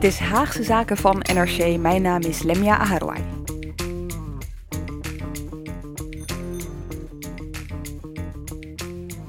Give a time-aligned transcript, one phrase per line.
[0.00, 1.76] Dit is Haagse Zaken van NRC.
[1.78, 3.20] Mijn naam is Lemia Aharwai.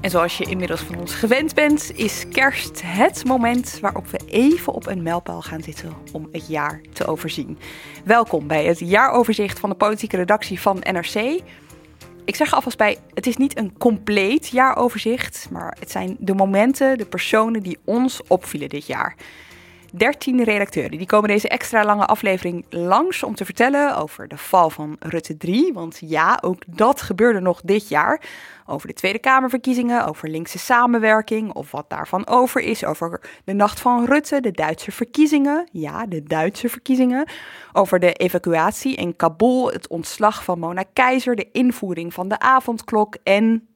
[0.00, 4.72] En zoals je inmiddels van ons gewend bent, is kerst het moment waarop we even
[4.72, 7.58] op een mijlpaal gaan zitten om het jaar te overzien.
[8.04, 11.40] Welkom bij het jaaroverzicht van de politieke redactie van NRC.
[12.24, 16.98] Ik zeg alvast bij, het is niet een compleet jaaroverzicht, maar het zijn de momenten,
[16.98, 19.16] de personen die ons opvielen dit jaar.
[19.94, 20.98] 13 redacteuren.
[20.98, 25.36] Die komen deze extra lange aflevering langs om te vertellen over de val van Rutte
[25.36, 25.72] 3.
[25.72, 28.20] Want ja, ook dat gebeurde nog dit jaar.
[28.66, 32.84] Over de Tweede Kamerverkiezingen, over linkse samenwerking of wat daarvan over is.
[32.84, 35.68] Over de nacht van Rutte, de Duitse verkiezingen.
[35.72, 37.28] Ja, de Duitse verkiezingen.
[37.72, 43.16] Over de evacuatie in Kabul, het ontslag van Mona Keizer, de invoering van de avondklok
[43.22, 43.68] en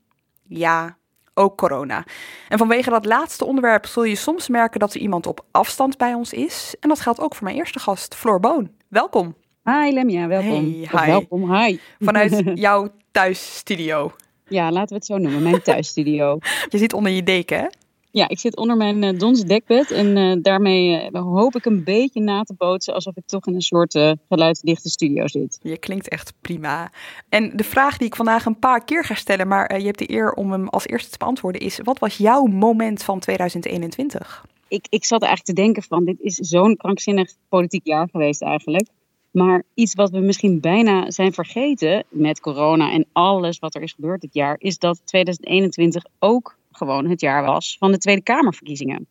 [0.48, 0.96] ja,
[1.36, 2.04] ook corona.
[2.48, 6.14] En vanwege dat laatste onderwerp zul je soms merken dat er iemand op afstand bij
[6.14, 6.74] ons is.
[6.80, 8.70] En dat geldt ook voor mijn eerste gast, Floor Boon.
[8.88, 9.34] Welkom.
[9.64, 10.50] Hi Lemia, welkom.
[10.50, 11.06] Hey, hi.
[11.06, 11.78] welkom, hi.
[12.00, 14.12] Vanuit jouw thuisstudio.
[14.48, 16.38] Ja, laten we het zo noemen, mijn thuisstudio.
[16.68, 17.66] je zit onder je deken, hè?
[18.16, 21.84] Ja, ik zit onder mijn uh, dons dekbed en uh, daarmee uh, hoop ik een
[21.84, 25.58] beetje na te bootsen alsof ik toch in een soort geluidsdichte studio zit.
[25.62, 26.92] Je klinkt echt prima.
[27.28, 30.10] En de vraag die ik vandaag een paar keer ga stellen, maar je hebt de
[30.10, 34.44] eer om hem als eerste te beantwoorden, is wat was jouw moment van 2021?
[34.68, 38.88] Ik, ik zat eigenlijk te denken van, dit is zo'n krankzinnig politiek jaar geweest eigenlijk.
[39.30, 43.92] Maar iets wat we misschien bijna zijn vergeten met corona en alles wat er is
[43.92, 49.06] gebeurd dit jaar, is dat 2021 ook gewoon het jaar was van de Tweede Kamerverkiezingen.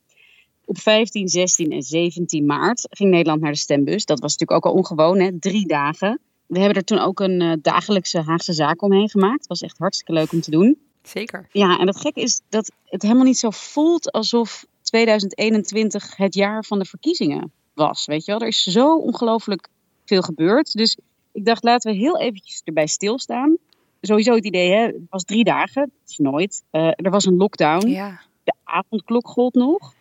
[0.66, 4.06] Op 15, 16 en 17 maart ging Nederland naar de stembus.
[4.06, 5.40] Dat was natuurlijk ook al ongewoon, hè?
[5.40, 6.20] drie dagen.
[6.46, 9.40] We hebben er toen ook een uh, dagelijkse Haagse zaak omheen gemaakt.
[9.40, 10.78] Het was echt hartstikke leuk om te doen.
[11.04, 11.48] Zeker.
[11.52, 16.64] Ja, en het gekke is dat het helemaal niet zo voelt alsof 2021 het jaar
[16.64, 18.06] van de verkiezingen was.
[18.06, 19.68] Weet je wel, er is zo ongelooflijk
[20.06, 20.74] veel gebeurd.
[20.74, 20.98] Dus
[21.32, 23.58] ik dacht, laten we heel eventjes erbij stilstaan
[24.06, 26.64] sowieso het idee, hè, het was drie dagen, dat is nooit.
[26.72, 27.88] Uh, er was een lockdown.
[27.88, 28.22] Ja.
[28.44, 29.94] De avondklok gold nog.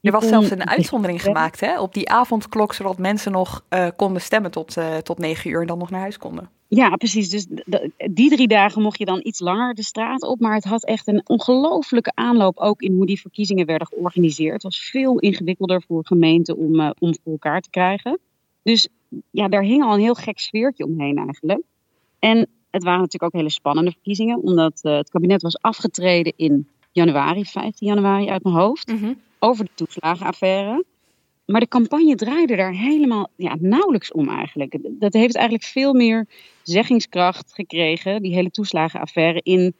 [0.00, 4.22] Er was zelfs een uitzondering gemaakt hè, op die avondklok, zodat mensen nog uh, konden
[4.22, 6.50] stemmen tot, uh, tot negen uur en dan nog naar huis konden.
[6.68, 7.28] Ja, precies.
[7.28, 7.46] Dus
[8.10, 10.40] die drie dagen mocht je dan iets langer de straat op.
[10.40, 14.52] Maar het had echt een ongelofelijke aanloop ook in hoe die verkiezingen werden georganiseerd.
[14.52, 18.18] Het was veel ingewikkelder voor gemeenten om, uh, om voor elkaar te krijgen.
[18.62, 18.88] Dus
[19.30, 21.62] ja, daar hing al een heel gek sfeertje omheen eigenlijk.
[22.18, 26.68] En het waren natuurlijk ook hele spannende verkiezingen, omdat uh, het kabinet was afgetreden in
[26.92, 29.20] januari, 15 januari uit mijn hoofd, mm -hmm.
[29.38, 30.84] over de toeslagenaffaire.
[31.46, 34.78] Maar de campagne draaide daar helemaal ja, nauwelijks om eigenlijk.
[34.82, 36.26] Dat heeft eigenlijk veel meer
[36.62, 39.74] zeggingskracht gekregen, die hele toeslagenaffaire, in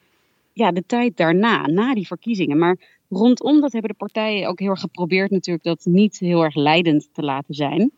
[0.52, 2.58] ja, de tijd daarna, na die verkiezingen.
[2.58, 2.76] Maar
[3.08, 7.08] rondom dat hebben de partijen ook heel erg geprobeerd natuurlijk dat niet heel erg leidend
[7.12, 7.92] te laten zijn.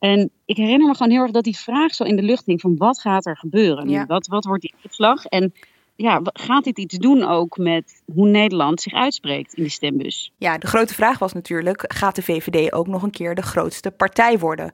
[0.00, 2.60] En ik herinner me gewoon heel erg dat die vraag zo in de lucht hing
[2.60, 3.88] van wat gaat er gebeuren?
[3.88, 4.06] Ja.
[4.06, 5.24] Wat, wat wordt die uitslag?
[5.24, 5.52] En
[5.96, 10.32] ja, gaat dit iets doen ook met hoe Nederland zich uitspreekt in die stembus?
[10.36, 13.90] Ja, de grote vraag was natuurlijk, gaat de VVD ook nog een keer de grootste
[13.90, 14.70] partij worden?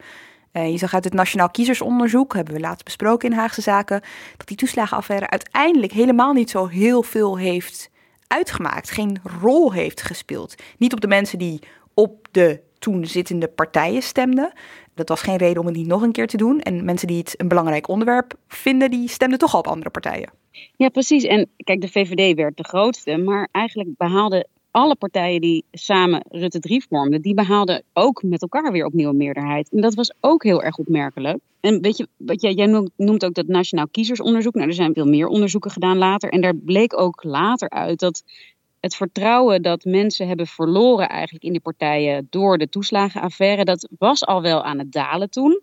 [0.52, 4.00] Uh, je zag uit het Nationaal Kiezersonderzoek, hebben we laatst besproken in Haagse Zaken,
[4.36, 7.90] dat die toeslagenaffaire uiteindelijk helemaal niet zo heel veel heeft
[8.26, 10.54] uitgemaakt, geen rol heeft gespeeld.
[10.78, 11.60] Niet op de mensen die
[11.94, 14.52] op de toen zittende partijen stemden.
[14.94, 16.60] Dat was geen reden om het niet nog een keer te doen.
[16.60, 20.30] En mensen die het een belangrijk onderwerp vinden, die stemden toch al op andere partijen.
[20.76, 21.24] Ja, precies.
[21.24, 26.58] En kijk, de VVD werd de grootste, maar eigenlijk behaalde alle partijen die samen Rutte
[26.58, 29.68] 3 vormden, die behaalden ook met elkaar weer opnieuw een meerderheid.
[29.72, 31.38] En dat was ook heel erg opmerkelijk.
[31.60, 34.54] En weet je, wat jij, jij noemt ook dat Nationaal Kiezersonderzoek.
[34.54, 36.30] Nou, er zijn veel meer onderzoeken gedaan later.
[36.30, 38.22] En daar bleek ook later uit dat
[38.86, 44.24] het vertrouwen dat mensen hebben verloren eigenlijk in die partijen door de toeslagenaffaire, dat was
[44.24, 45.60] al wel aan het dalen toen.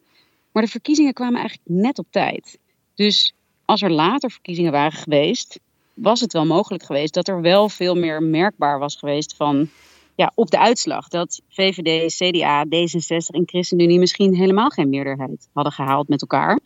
[0.51, 2.59] Maar de verkiezingen kwamen eigenlijk net op tijd.
[2.95, 3.33] Dus
[3.65, 5.59] als er later verkiezingen waren geweest,
[5.93, 9.69] was het wel mogelijk geweest dat er wel veel meer merkbaar was geweest van
[10.15, 11.07] ja, op de uitslag.
[11.07, 16.59] Dat VVD, CDA, D66 en ChristenUnie misschien helemaal geen meerderheid hadden gehaald met elkaar.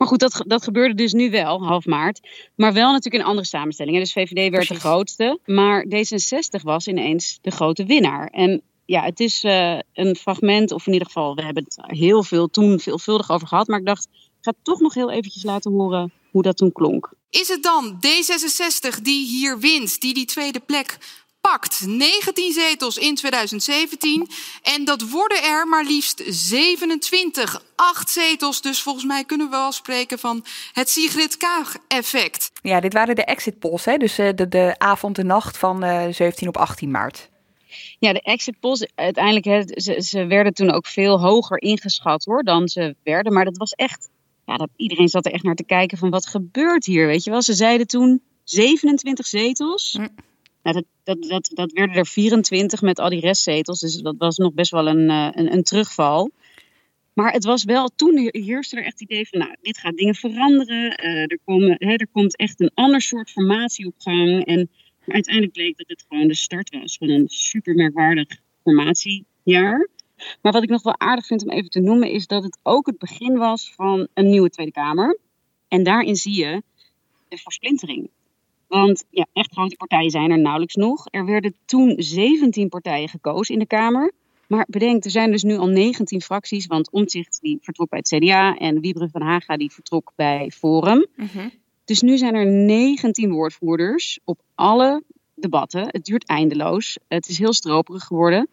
[0.00, 2.20] Maar goed, dat, dat gebeurde dus nu wel, half maart.
[2.54, 4.00] Maar wel natuurlijk in andere samenstellingen.
[4.00, 5.38] Dus VVD werd de grootste.
[5.46, 8.26] Maar D66 was ineens de grote winnaar.
[8.26, 12.22] En ja, het is uh, een fragment, of in ieder geval, we hebben het heel
[12.22, 13.66] veel toen veelvuldig over gehad.
[13.66, 17.12] Maar ik dacht, ik ga toch nog heel eventjes laten horen hoe dat toen klonk.
[17.30, 20.98] Is het dan D66 die hier wint, die die tweede plek
[21.40, 24.28] pakt 19 zetels in 2017
[24.62, 27.62] en dat worden er maar liefst 27.
[27.76, 32.50] Acht zetels, dus volgens mij kunnen we wel spreken van het Sigrid Kaag-effect.
[32.62, 33.96] Ja, dit waren de exit polls, hè?
[33.96, 37.28] dus eh, de, de avond en nacht van uh, eh, 17 op 18 maart.
[37.98, 42.42] Ja, de exit polls, uiteindelijk, hè, ze, ze werden toen ook veel hoger ingeschat hoor,
[42.42, 43.32] dan ze werden.
[43.32, 44.08] Maar dat was echt,
[44.46, 47.30] ja, dat, iedereen zat er echt naar te kijken van wat gebeurt hier, weet je
[47.30, 47.42] wel.
[47.42, 49.96] Ze zeiden toen 27 zetels.
[49.98, 50.06] Hm.
[50.62, 53.80] Nou, dat, dat, dat, dat werden er 24 met al die restzetels.
[53.80, 56.30] Dus dat was nog best wel een, eh, een, een terugval.
[57.12, 60.14] Maar het was wel, toen heerste er echt het idee van, nou, dit gaat dingen
[60.14, 61.04] veranderen.
[61.04, 64.46] Uh, er, komen, hè, er komt echt een ander soort formatie op gang.
[64.46, 64.70] En
[65.06, 68.28] uiteindelijk bleek dat het gewoon de start was van een super merkwaardig
[68.62, 69.88] formatiejaar.
[70.42, 72.86] Maar wat ik nog wel aardig vind om even te noemen, is dat het ook
[72.86, 75.18] het begin was van een nieuwe Tweede Kamer.
[75.68, 76.62] En daarin zie je
[77.28, 78.10] de versplintering.
[78.70, 81.06] Want ja, echt grote partijen zijn er nauwelijks nog.
[81.10, 84.12] Er werden toen 17 partijen gekozen in de Kamer.
[84.46, 86.66] Maar bedenk, er zijn dus nu al 19 fracties.
[86.66, 91.06] Want Omtzigt die vertrok bij het CDA en Wiebren van Haga die vertrok bij Forum.
[91.16, 91.48] Mhm.
[91.84, 95.02] Dus nu zijn er 19 woordvoerders op alle
[95.34, 95.86] debatten.
[95.86, 96.98] Het duurt eindeloos.
[97.08, 98.48] Het is heel stroperig geworden.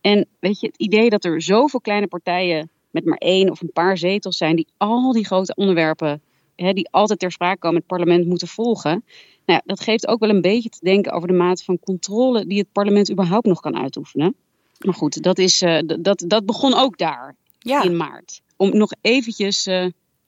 [0.00, 3.72] En weet je, het idee dat er zoveel kleine partijen met maar één of een
[3.72, 6.22] paar zetels zijn die al die grote onderwerpen,
[6.56, 9.04] hè, die altijd ter sprake komen, het parlement moeten volgen.
[9.46, 12.46] Nou ja, dat geeft ook wel een beetje te denken over de mate van controle
[12.46, 14.34] die het parlement überhaupt nog kan uitoefenen.
[14.78, 18.40] Maar goed, dat, is, uh, dat, dat begon ook daar in maart.
[18.56, 19.86] Om nog eventjes uh,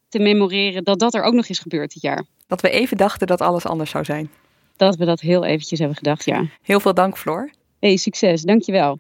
[0.09, 2.25] te memoreren dat dat er ook nog is gebeurd dit jaar.
[2.47, 4.31] Dat we even dachten dat alles anders zou zijn.
[4.77, 6.49] Dat we dat heel eventjes hebben gedacht, ja.
[6.63, 7.51] Heel veel dank, Floor.
[7.79, 8.43] Hey, succes.
[8.43, 8.99] Dankjewel.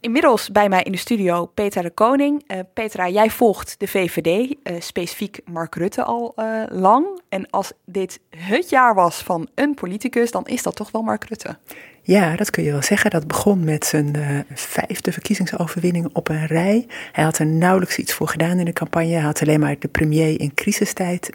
[0.00, 2.44] Inmiddels bij mij in de studio Petra de Koning.
[2.46, 7.20] Uh, Petra, jij volgt de VVD, uh, eh, specifiek Mark Rutte, al uh, lang.
[7.28, 11.24] En als dit het jaar was van een politicus, dan is dat toch wel Mark
[11.24, 11.58] Rutte.
[12.02, 13.10] Ja, dat kun je wel zeggen.
[13.10, 14.16] Dat begon met zijn
[14.54, 16.86] vijfde verkiezingsoverwinning op een rij.
[17.12, 19.12] Hij had er nauwelijks iets voor gedaan in de campagne.
[19.12, 21.30] Hij had alleen maar de premier in crisistijd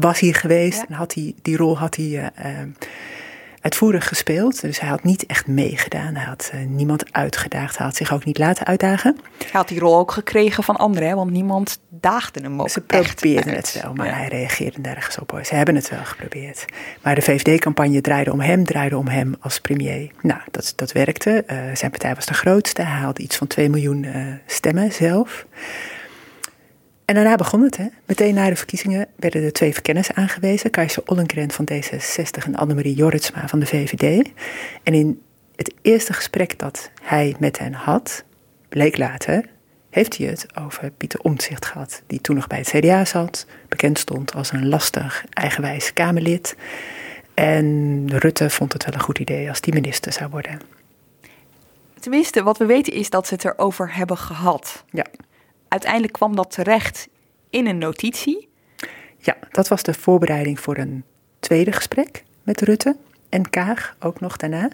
[0.00, 0.78] was hier geweest.
[0.78, 0.86] Ja.
[0.88, 2.32] En had hij, die rol had hij
[3.60, 4.60] uitvoerig gespeeld.
[4.60, 6.14] Dus hij had niet echt meegedaan.
[6.14, 7.76] Hij had uh, niemand uitgedaagd.
[7.76, 9.16] Hij had zich ook niet laten uitdagen.
[9.38, 11.14] Hij had die rol ook gekregen van anderen, hè?
[11.14, 12.70] want niemand daagde hem ook.
[12.70, 15.40] Ze probeerden het wel, maar hij reageerde nergens op.
[15.42, 16.64] Ze hebben het wel geprobeerd.
[17.02, 20.10] Maar de VVD-campagne draaide om hem, draaide om hem als premier.
[20.22, 21.44] Nou, dat, dat werkte.
[21.46, 22.82] Uh, zijn partij was de grootste.
[22.82, 25.46] Hij haalde iets van 2 miljoen uh, stemmen zelf.
[27.10, 27.76] En daarna begon het.
[27.76, 27.86] Hè.
[28.06, 30.70] Meteen na de verkiezingen werden er twee verkenners aangewezen.
[30.70, 34.28] Kajsa Ollengren van D66 en Annemarie Jorritsma van de VVD.
[34.82, 35.22] En in
[35.56, 38.24] het eerste gesprek dat hij met hen had,
[38.68, 39.44] bleek later,
[39.88, 42.02] heeft hij het over Pieter Omtzigt gehad.
[42.06, 46.56] Die toen nog bij het CDA zat, bekend stond als een lastig, eigenwijs Kamerlid.
[47.34, 50.60] En Rutte vond het wel een goed idee als die minister zou worden.
[52.00, 54.84] Tenminste, wat we weten is dat ze het erover hebben gehad.
[54.90, 55.06] Ja
[55.70, 57.08] uiteindelijk kwam dat terecht
[57.50, 58.48] in een notitie.
[59.18, 61.04] Ja, dat was de voorbereiding voor een
[61.38, 62.96] tweede gesprek met Rutte
[63.28, 64.68] en Kaag, ook nog daarna.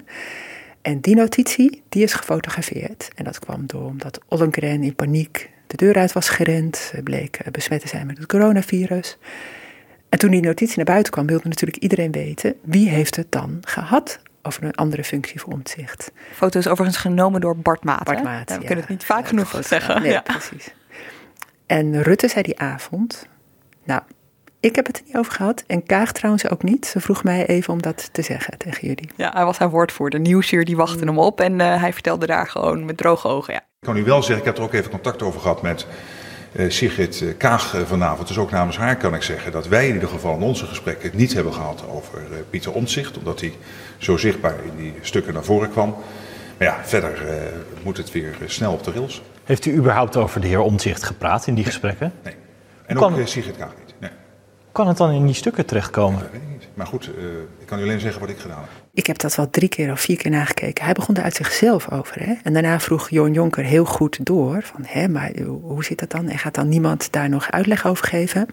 [0.82, 3.10] En die notitie, die is gefotografeerd.
[3.14, 6.76] En dat kwam door omdat Ollengren in paniek de deur uit was gerend.
[6.76, 9.18] Ze bleek besmet te zijn met het coronavirus.
[10.08, 12.54] En toen die notitie naar buiten kwam, wilde natuurlijk iedereen weten...
[12.62, 16.12] wie heeft het dan gehad over een andere functie voor omzicht.
[16.32, 18.04] Foto's overigens genomen door Bart Maat.
[18.04, 20.02] Bart Maat, We kunnen het niet vaak genoeg zeggen.
[20.02, 20.20] Nee, ja.
[20.20, 20.74] precies.
[21.66, 23.26] En Rutte zei die avond,
[23.84, 24.00] nou,
[24.60, 25.64] ik heb het er niet over gehad.
[25.66, 26.86] En Kaag trouwens ook niet.
[26.86, 29.10] Ze vroeg mij even om dat te zeggen tegen jullie.
[29.16, 30.20] Ja, hij was haar woordvoerder.
[30.20, 31.40] Nieuwsuur die wachtte hem op.
[31.40, 33.60] En uh, hij vertelde daar gewoon met droge ogen, ja.
[33.60, 35.86] Ik kan u wel zeggen, ik heb er ook even contact over gehad met
[36.52, 38.28] uh, Sigrid Kaag vanavond.
[38.28, 41.08] Dus ook namens haar kan ik zeggen dat wij in ieder geval in onze gesprekken
[41.08, 42.20] het niet hebben gehad over
[42.50, 43.18] Pieter Omtzigt.
[43.18, 43.52] Omdat hij
[43.98, 45.96] zo zichtbaar in die stukken naar voren kwam.
[46.58, 47.22] Maar ja, verder
[47.82, 49.22] moet het weer snel op de rails.
[49.44, 52.12] Heeft u überhaupt over de heer Omtzigt gepraat in die gesprekken?
[52.22, 52.34] Nee.
[52.86, 53.94] En ook Sigrid Kaag niet.
[53.98, 54.10] Nee.
[54.72, 56.20] Kan het dan in die stukken terechtkomen?
[56.20, 56.68] Dat weet ik niet.
[56.74, 57.10] Maar goed,
[57.58, 58.68] ik kan u alleen zeggen wat ik gedaan heb.
[58.96, 60.84] Ik heb dat wel drie keer of vier keer nagekeken.
[60.84, 62.22] Hij begon er uit zichzelf over.
[62.22, 62.34] Hè?
[62.42, 66.28] En daarna vroeg Johan Jonker heel goed door: van, hè, maar hoe zit dat dan?
[66.28, 68.46] En gaat dan niemand daar nog uitleg over geven?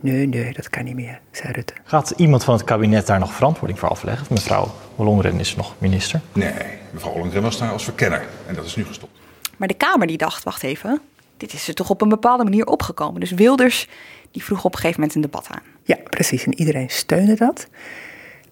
[0.00, 1.72] Nee, nee, dat kan niet meer, zei Rutte.
[1.84, 4.26] Gaat iemand van het kabinet daar nog verantwoording voor afleggen?
[4.30, 6.20] Mevrouw Ollongren is nog minister.
[6.32, 6.52] Nee,
[6.90, 8.26] mevrouw Ollongren was daar als verkenner.
[8.46, 9.18] En dat is nu gestopt.
[9.56, 11.00] Maar de Kamer die dacht: wacht even,
[11.36, 13.20] dit is er toch op een bepaalde manier opgekomen.
[13.20, 13.88] Dus Wilders
[14.30, 15.62] die vroeg op een gegeven moment een debat aan.
[15.84, 16.44] Ja, precies.
[16.44, 17.68] En iedereen steunde dat.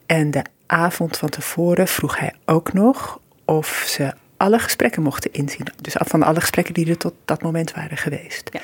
[0.06, 5.66] En de avond van tevoren vroeg hij ook nog of ze alle gesprekken mochten inzien.
[5.80, 8.48] Dus van alle gesprekken die er tot dat moment waren geweest.
[8.52, 8.60] Ja.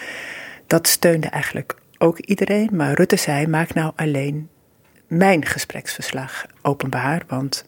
[0.67, 2.69] Dat steunde eigenlijk ook iedereen.
[2.73, 4.49] Maar Rutte zei: maak nou alleen
[5.07, 7.23] mijn gespreksverslag openbaar.
[7.27, 7.65] Want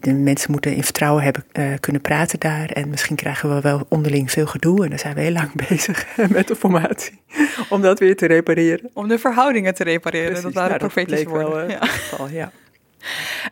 [0.00, 2.70] de mensen moeten in vertrouwen hebben uh, kunnen praten daar.
[2.70, 4.84] En misschien krijgen we wel onderling veel gedoe.
[4.84, 7.20] En dan zijn we heel lang bezig met de formatie.
[7.68, 8.90] Om dat weer te repareren.
[8.92, 10.42] Om de verhoudingen te repareren.
[10.42, 11.50] Dat waren nou, profetische woorden.
[11.50, 11.86] Wel, ja.
[11.86, 12.52] Geval, ja.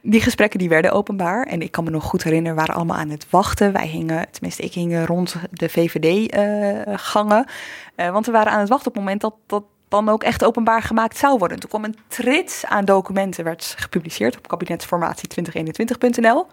[0.03, 1.47] Die gesprekken die werden openbaar.
[1.47, 3.73] En ik kan me nog goed herinneren, waren allemaal aan het wachten.
[3.73, 7.47] Wij hingen, tenminste ik hing rond de VVD-gangen.
[7.97, 10.45] Uh, want we waren aan het wachten op het moment dat, dat dan ook echt
[10.45, 11.61] openbaar gemaakt zou worden.
[11.61, 16.47] Toen kwam een trits aan documenten, werd gepubliceerd op kabinetsformatie2021.nl.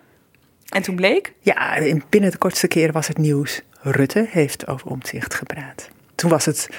[0.69, 1.33] En toen bleek?
[1.39, 1.77] Ja,
[2.09, 3.61] binnen de kortste keren was het nieuws.
[3.81, 5.89] Rutte heeft over omzicht gepraat.
[6.15, 6.69] Toen was het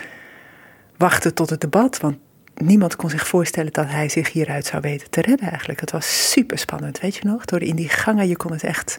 [0.96, 2.16] wachten tot het debat, want
[2.54, 5.80] niemand kon zich voorstellen dat hij zich hieruit zou weten te redden eigenlijk.
[5.80, 7.44] Het was super spannend, weet je nog?
[7.44, 8.98] Door in die gangen, je kon het echt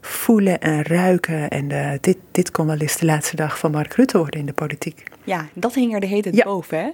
[0.00, 1.48] voelen en ruiken.
[1.48, 4.46] En uh, dit, dit kon wel eens de laatste dag van Mark Rutte worden in
[4.46, 5.02] de politiek.
[5.24, 6.78] Ja, dat hing er de hele tijd boven.
[6.78, 6.90] Hè?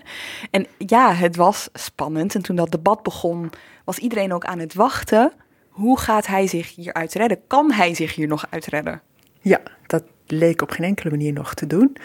[0.51, 2.35] En ja, het was spannend.
[2.35, 3.51] En toen dat debat begon,
[3.85, 5.33] was iedereen ook aan het wachten.
[5.69, 7.41] Hoe gaat hij zich hieruit redden?
[7.47, 9.03] Kan hij zich hier nog uitredden?
[9.41, 11.97] Ja, dat leek op geen enkele manier nog te doen.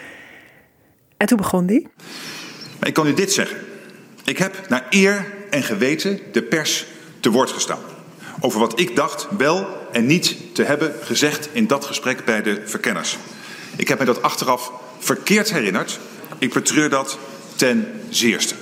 [1.16, 1.88] En toen begon die.
[2.80, 3.58] Ik kan u dit zeggen.
[4.26, 6.86] Ik heb naar eer en geweten de pers
[7.20, 7.80] te woord gestaan.
[8.40, 12.62] Over wat ik dacht wel en niet te hebben gezegd in dat gesprek bij de
[12.64, 13.16] verkenners.
[13.76, 15.98] Ik heb me dat achteraf verkeerd herinnerd.
[16.38, 17.18] Ik betreur dat
[17.56, 18.54] ten zeerste.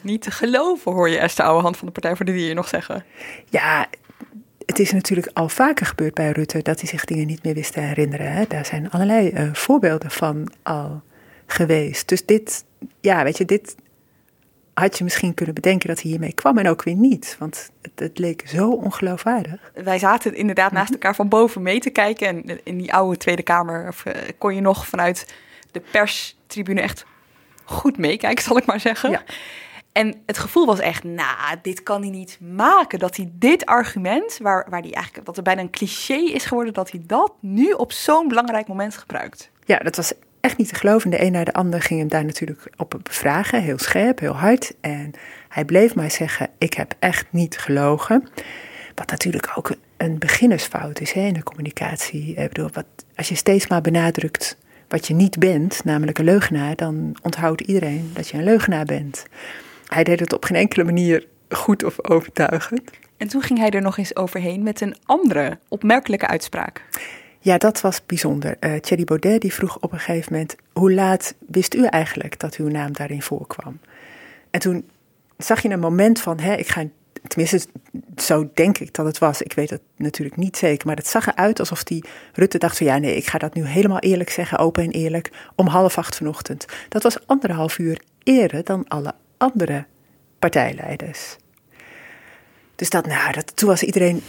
[0.00, 3.04] Niet te geloven, hoor je Esther Ouwehand van de Partij voor de Dieren nog zeggen.
[3.48, 3.86] Ja,
[4.66, 7.72] het is natuurlijk al vaker gebeurd bij Rutte dat hij zich dingen niet meer wist
[7.72, 8.32] te herinneren.
[8.32, 8.44] Hè?
[8.48, 11.02] Daar zijn allerlei uh, voorbeelden van al
[11.52, 12.08] geweest.
[12.08, 12.64] Dus dit,
[13.00, 13.74] ja, weet je, dit
[14.74, 17.36] had je misschien kunnen bedenken dat hij hiermee kwam en ook weer niet.
[17.38, 19.72] Want het, het leek zo ongeloofwaardig.
[19.74, 22.26] Wij zaten inderdaad naast elkaar van boven mee te kijken.
[22.26, 25.34] En in die oude Tweede Kamer of, uh, kon je nog vanuit
[25.70, 27.04] de perstribune echt
[27.64, 29.10] goed meekijken, zal ik maar zeggen.
[29.10, 29.22] Ja.
[29.92, 32.98] En het gevoel was echt, nou, dit kan hij niet maken.
[32.98, 36.72] Dat hij dit argument, waar, waar hij eigenlijk, dat er bijna een cliché is geworden,
[36.72, 39.50] dat hij dat nu op zo'n belangrijk moment gebruikt.
[39.64, 41.10] Ja, dat was echt niet te geloven.
[41.10, 44.74] De een naar de ander ging hem daar natuurlijk op bevragen, heel scherp, heel hard.
[44.80, 45.10] En
[45.48, 48.28] hij bleef maar zeggen: Ik heb echt niet gelogen.
[48.94, 52.34] Wat natuurlijk ook een beginnersfout is hè, in de communicatie.
[52.34, 54.58] Ik bedoel, wat, als je steeds maar benadrukt
[54.88, 59.24] wat je niet bent, namelijk een leugenaar, dan onthoudt iedereen dat je een leugenaar bent.
[59.86, 62.90] Hij deed het op geen enkele manier goed of overtuigend.
[63.16, 66.84] En toen ging hij er nog eens overheen met een andere opmerkelijke uitspraak.
[67.44, 68.56] Ja, dat was bijzonder.
[68.60, 72.56] Uh, Thierry Baudet die vroeg op een gegeven moment: hoe laat wist u eigenlijk dat
[72.56, 73.80] uw naam daarin voorkwam?
[74.50, 74.90] En toen
[75.38, 76.84] zag je een moment van: hè, ik ga.
[77.26, 77.60] Tenminste,
[78.16, 79.42] zo denk ik dat het was.
[79.42, 80.86] Ik weet het natuurlijk niet zeker.
[80.86, 83.66] Maar het zag eruit alsof die Rutte dacht: van ja, nee, ik ga dat nu
[83.66, 85.30] helemaal eerlijk zeggen, open en eerlijk.
[85.54, 86.66] Om half acht vanochtend.
[86.88, 89.86] Dat was anderhalf uur eerder dan alle andere
[90.38, 91.36] partijleiders.
[92.76, 94.22] Dus dat, nou, dat, toen was iedereen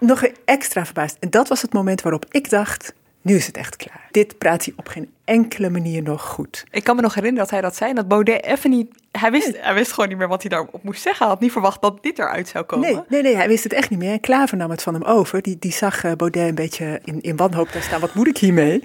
[0.00, 1.16] nog extra verbaasd.
[1.20, 4.08] En dat was het moment waarop ik dacht, nu is het echt klaar.
[4.10, 6.64] Dit praat hij op geen enkele manier nog goed.
[6.70, 7.90] Ik kan me nog herinneren dat hij dat zei.
[7.90, 8.94] En dat Baudet even niet...
[9.12, 11.22] Hij wist, hij wist gewoon niet meer wat hij daarop moest zeggen.
[11.22, 12.92] Hij had niet verwacht dat dit eruit zou komen.
[12.92, 14.12] Nee, nee, nee hij wist het echt niet meer.
[14.12, 15.42] En Klaver nam het van hem over.
[15.42, 18.00] Die, die zag uh, Baudet een beetje in, in wanhoop daar staan.
[18.00, 18.82] Wat moet ik hiermee?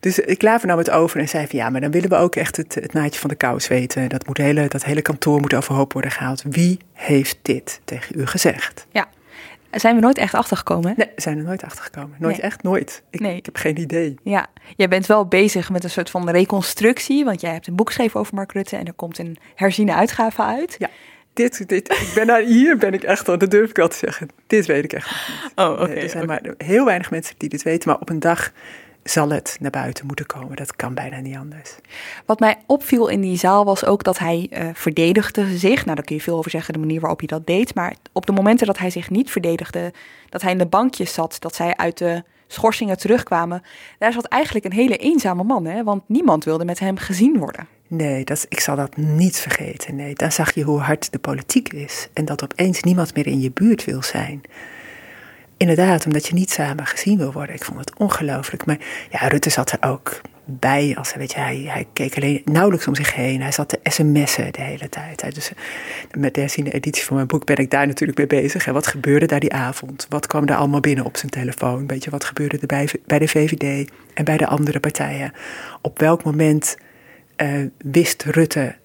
[0.00, 2.56] Dus Klaver nam het over en zei van ja, maar dan willen we ook echt
[2.56, 4.08] het, het naadje van de kous weten.
[4.08, 6.42] Dat, moet hele, dat hele kantoor moet overhoop worden gehaald.
[6.48, 8.86] Wie heeft dit tegen u gezegd?
[8.90, 9.08] Ja,
[9.80, 10.94] zijn we nooit echt achtergekomen?
[10.96, 12.16] Nee, zijn er nooit achtergekomen.
[12.18, 13.02] Nooit echt, nooit.
[13.10, 13.36] Ik, nee.
[13.36, 14.14] ik heb geen idee.
[14.22, 17.86] Ja, jij bent wel bezig met een soort van reconstructie, want jij hebt een boek
[17.86, 20.74] geschreven over Mark Rutte en er komt een herziene uitgave uit.
[20.78, 20.90] Ja.
[21.32, 24.28] Dit, dit, ik ben daar, hier ben ik echt, dat durf ik al te zeggen.
[24.46, 25.52] Dit weet ik echt niet.
[25.54, 25.92] Oh, oké.
[25.92, 28.52] er zijn maar heel weinig mensen die dit weten, maar op een dag
[29.04, 30.56] zal het naar buiten moeten komen.
[30.56, 31.76] Dat kan bijna niet anders.
[32.26, 35.84] Wat mij opviel in die zaal was ook dat hij uh, verdedigde zich.
[35.84, 37.74] Nou, daar kun je veel over zeggen, de manier waarop hij dat deed.
[37.74, 39.92] Maar op de momenten dat hij zich niet verdedigde,
[40.28, 43.62] dat hij in de bankjes zat, dat zij uit de schorsingen terugkwamen,
[43.98, 45.84] daar zat eigenlijk een hele eenzame man, hè?
[45.84, 47.66] want niemand wilde met hem gezien worden.
[47.88, 49.96] Nee, dat, ik zal dat niet vergeten.
[49.96, 53.40] Nee, daar zag je hoe hard de politiek is en dat opeens niemand meer in
[53.40, 54.40] je buurt wil zijn.
[55.62, 57.54] Inderdaad, omdat je niet samen gezien wil worden.
[57.54, 58.64] Ik vond het ongelooflijk.
[58.64, 58.78] Maar
[59.10, 60.94] ja, Rutte zat er ook bij.
[60.98, 63.42] Als, weet je, hij, keek alleen nauwelijks om zich heen.
[63.42, 65.34] Hij zat te sms'en de hele tijd.
[65.34, 65.52] Dus,
[66.18, 68.66] met de herziende editie van mijn boek ben ik daar natuurlijk mee bezig.
[68.66, 70.06] En wat gebeurde daar die avond?
[70.08, 71.86] Wat kwam daar allemaal binnen op zijn telefoon?
[71.86, 75.32] Weet je, wat gebeurde er bij, de VVD en bij de andere partijen?
[75.80, 76.76] Op welk moment
[77.36, 78.76] uh, wist Rutte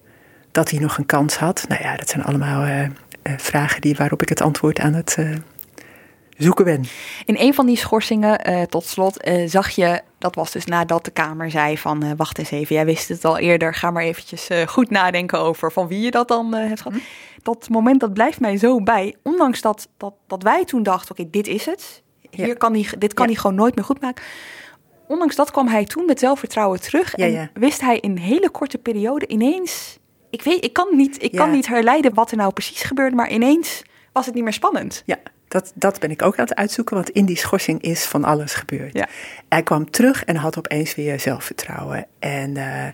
[0.52, 1.64] dat hij nog een kans had?
[1.68, 2.88] Nou ja, dat zijn allemaal uh,
[3.36, 5.16] vragen die, waarop ik het antwoord aan het
[6.38, 6.84] zoeken ben.
[7.24, 11.04] In een van die schorsingen, uh, tot slot, uh, zag je, dat was dus nadat
[11.04, 14.02] de Kamer zei van, uh, wacht eens even, jij wist het al eerder, ga maar
[14.02, 16.98] eventjes goed nadenken over van wie je dat dan hebt gehad.
[16.98, 17.04] Hm.
[17.42, 21.30] Dat moment, dat blijft mij zo bij, ondanks dat, dat, dat wij toen dachten, oké,
[21.30, 22.54] dit is het, hier ja.
[22.54, 24.24] kan die, dit kan hij gewoon nooit meer goed maken.
[25.06, 28.50] Ondanks dat kwam hij toen met zelfvertrouwen terug en ja, wist hij in een hele
[28.50, 29.98] korte periode ineens,
[30.30, 33.30] ik weet, ik kan niet, ik kan niet herleiden wat er nou precies gebeurde, maar
[33.30, 35.02] ineens was het niet meer spannend.
[35.06, 35.16] Ja,
[35.48, 38.54] dat, dat ben ik ook aan het uitzoeken, want in die schorsing is van alles
[38.54, 38.96] gebeurd.
[38.96, 39.08] Ja.
[39.48, 42.06] Hij kwam terug en had opeens weer zelfvertrouwen.
[42.18, 42.86] En uh,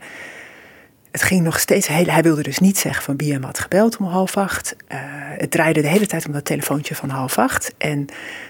[1.10, 2.04] het ging nog steeds heel.
[2.04, 4.76] Hij wilde dus niet zeggen van wie hem had gebeld om half acht.
[4.88, 4.98] Uh,
[5.38, 7.74] het draaide de hele tijd om dat telefoontje van half acht.
[7.78, 8.06] En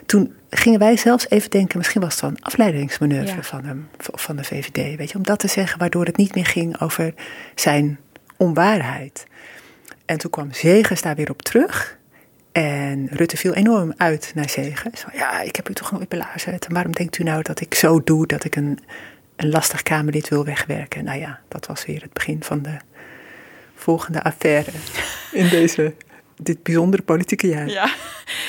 [0.06, 3.42] toen gingen wij zelfs even denken: misschien was het wel een afleidingsmanoeuvre ja.
[3.42, 4.96] van hem, van de VVD.
[4.96, 7.14] Weet je, om dat te zeggen, waardoor het niet meer ging over
[7.54, 7.98] zijn
[8.36, 9.26] onwaarheid.
[10.06, 11.98] En toen kwam Zegers daar weer op terug.
[12.54, 14.90] En Rutte viel enorm uit naar Zegen.
[14.96, 16.66] Zo, ja, ik heb u toch nooit belazerd.
[16.66, 18.78] En waarom denkt u nou dat ik zo doe dat ik een,
[19.36, 21.04] een lastig Kamerlid wil wegwerken?
[21.04, 22.76] Nou ja, dat was weer het begin van de
[23.74, 24.70] volgende affaire
[25.32, 25.94] in deze,
[26.36, 27.68] dit bijzondere politieke jaar.
[27.68, 27.90] Ja,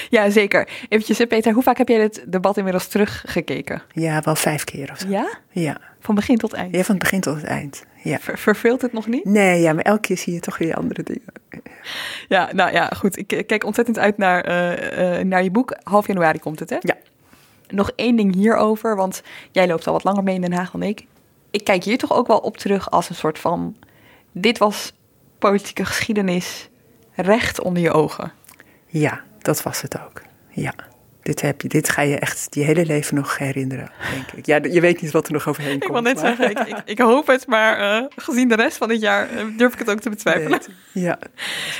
[0.10, 0.70] ja zeker.
[0.89, 3.82] Eventjes, Peter, hoe vaak heb jij dit debat inmiddels teruggekeken?
[3.94, 5.08] Ja, wel vijf keer of zo.
[5.08, 5.27] Ja?
[5.51, 5.77] Ja.
[6.00, 6.75] Van begin tot eind?
[6.75, 7.86] Ja, van het begin tot het eind.
[8.04, 8.20] Ja.
[8.20, 9.25] Ver, verveelt het nog niet?
[9.25, 11.24] Nee, ja, maar elke keer zie je toch weer andere dingen.
[12.27, 13.18] Ja, nou ja, goed.
[13.18, 15.77] Ik kijk ontzettend uit naar, uh, uh, naar je boek.
[15.83, 16.77] Half januari komt het, hè?
[16.79, 16.96] Ja.
[17.68, 20.83] Nog één ding hierover, want jij loopt al wat langer mee in Den Haag dan
[20.83, 21.05] ik.
[21.51, 23.75] Ik kijk hier toch ook wel op terug als een soort van...
[24.31, 24.94] Dit was
[25.40, 26.70] politieke geschiedenis
[27.16, 28.32] recht onder je ogen.
[28.88, 30.22] Ja, dat was het ook.
[30.50, 30.74] Ja.
[31.22, 34.46] Dit, heb je, dit ga je echt je hele leven nog herinneren, denk ik.
[34.46, 35.84] Ja, je weet niet wat er nog overheen komt.
[35.84, 38.90] Ik wil net zeggen, ik, ik, ik, hoop het, maar uh, gezien de rest van
[38.90, 40.62] het jaar uh, durf ik het ook te betwijfelen.
[40.92, 41.20] Ja.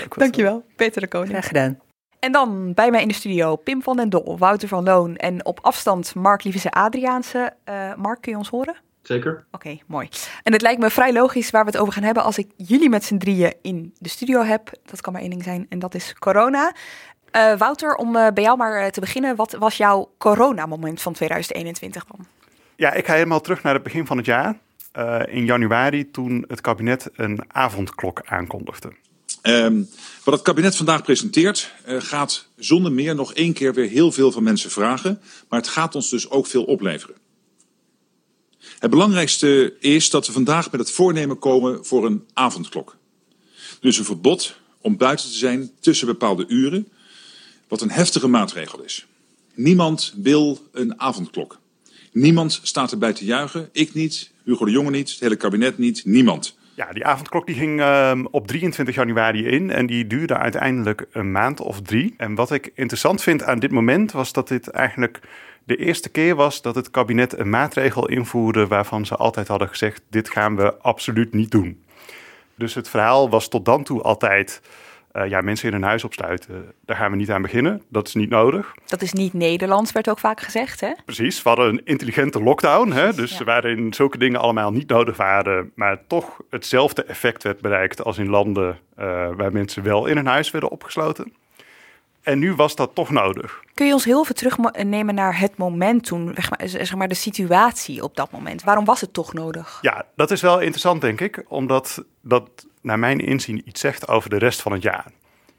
[0.10, 0.74] Dankjewel, zo.
[0.76, 1.32] Peter de Koning.
[1.32, 1.80] Graag gedaan.
[2.19, 5.45] En dan bij mij in de studio Pim van den Dol, Wouter van Loon en
[5.45, 7.54] op afstand Mark Lievese Adriaanse.
[7.69, 8.76] Uh, Mark, kun je ons horen?
[9.07, 9.31] Zeker.
[9.31, 10.09] Oké, okay, mooi.
[10.43, 12.89] En het lijkt me vrij logisch waar we het over gaan hebben als ik jullie
[12.89, 14.71] met z'n drieën in de studio heb.
[14.85, 16.73] Dat kan maar één ding zijn en dat is corona.
[17.35, 19.35] Uh, Wouter, om uh, bij jou maar uh, te beginnen.
[19.35, 22.25] Wat was jouw coronamoment van 2021 dan?
[22.75, 24.57] Ja, ik ga helemaal terug naar het begin van het jaar.
[25.25, 28.91] in januari, toen het kabinet een avondklok aankondigde.
[29.41, 29.89] Um,
[30.23, 34.43] wat het kabinet vandaag presenteert, gaat zonder meer nog één keer weer heel veel van
[34.43, 35.21] mensen vragen.
[35.49, 37.15] Maar het gaat ons dus ook veel opleveren.
[38.80, 42.97] Het belangrijkste is dat we vandaag met het voornemen komen voor een avondklok.
[43.80, 46.88] Dus een verbod om buiten te zijn tussen bepaalde uren
[47.67, 49.06] wat een heftige maatregel is.
[49.54, 51.60] Niemand wil een avondklok.
[52.12, 53.69] Niemand staat erbij te juichen.
[53.71, 56.58] Ik niet, Hugo de Jonge niet, het hele kabinet niet, niemand.
[56.75, 61.32] Ja, die avondklok die ging um, op 23 januari in en die duurde uiteindelijk een
[61.32, 62.13] maand of drie.
[62.17, 65.19] En wat ik interessant vind aan dit moment was dat dit eigenlijk
[65.65, 70.01] de eerste keer was dat het kabinet een maatregel invoerde waarvan ze altijd hadden gezegd:
[70.10, 71.84] dit gaan we absoluut niet doen.
[72.56, 74.62] Dus het verhaal was tot dan toe altijd
[75.15, 77.82] uh, ja, mensen in hun huis opsluiten, daar gaan we niet aan beginnen.
[77.89, 78.73] Dat is niet nodig.
[78.86, 80.91] Dat is niet Nederlands, werd ook vaak gezegd, hè?
[81.06, 82.91] Precies, we hadden een intelligente lockdown.
[82.91, 83.13] Hè?
[83.13, 83.43] Dus ja.
[83.43, 88.30] waarin zulke dingen allemaal niet nodig waren, maar toch hetzelfde effect werd bereikt als in
[88.30, 91.34] landen uh, waar mensen wel in hun huis werden opgesloten.
[92.25, 93.63] En nu was dat toch nodig.
[93.73, 98.15] Kun je ons heel veel terugnemen naar het moment toen, zeg maar de situatie op
[98.15, 98.63] dat moment?
[98.63, 99.77] Waarom was het toch nodig?
[99.81, 104.29] Ja, dat is wel interessant, denk ik, omdat dat naar mijn inzien iets zegt over
[104.29, 105.05] de rest van het jaar.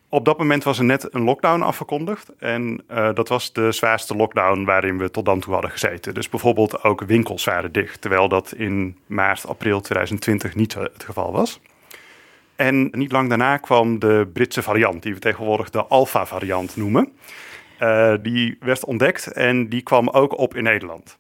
[0.09, 2.37] Op dat moment was er net een lockdown afgekondigd.
[2.39, 6.15] En uh, dat was de zwaarste lockdown waarin we tot dan toe hadden gezeten.
[6.15, 11.33] Dus bijvoorbeeld ook winkels waren dicht, terwijl dat in maart, april 2020 niet het geval
[11.33, 11.61] was.
[12.57, 17.13] En niet lang daarna kwam de Britse variant, die we tegenwoordig de Alpha-variant noemen.
[17.81, 21.19] Uh, die werd ontdekt en die kwam ook op in Nederland.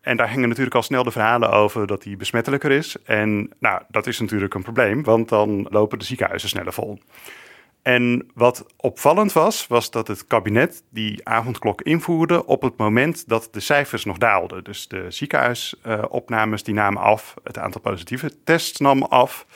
[0.00, 2.96] En daar hingen natuurlijk al snel de verhalen over dat die besmettelijker is.
[3.04, 6.98] En nou, dat is natuurlijk een probleem, want dan lopen de ziekenhuizen sneller vol.
[7.82, 13.48] En wat opvallend was, was dat het kabinet die avondklok invoerde op het moment dat
[13.50, 14.64] de cijfers nog daalden.
[14.64, 19.46] Dus de ziekenhuisopnames die namen af, het aantal positieve tests nam af.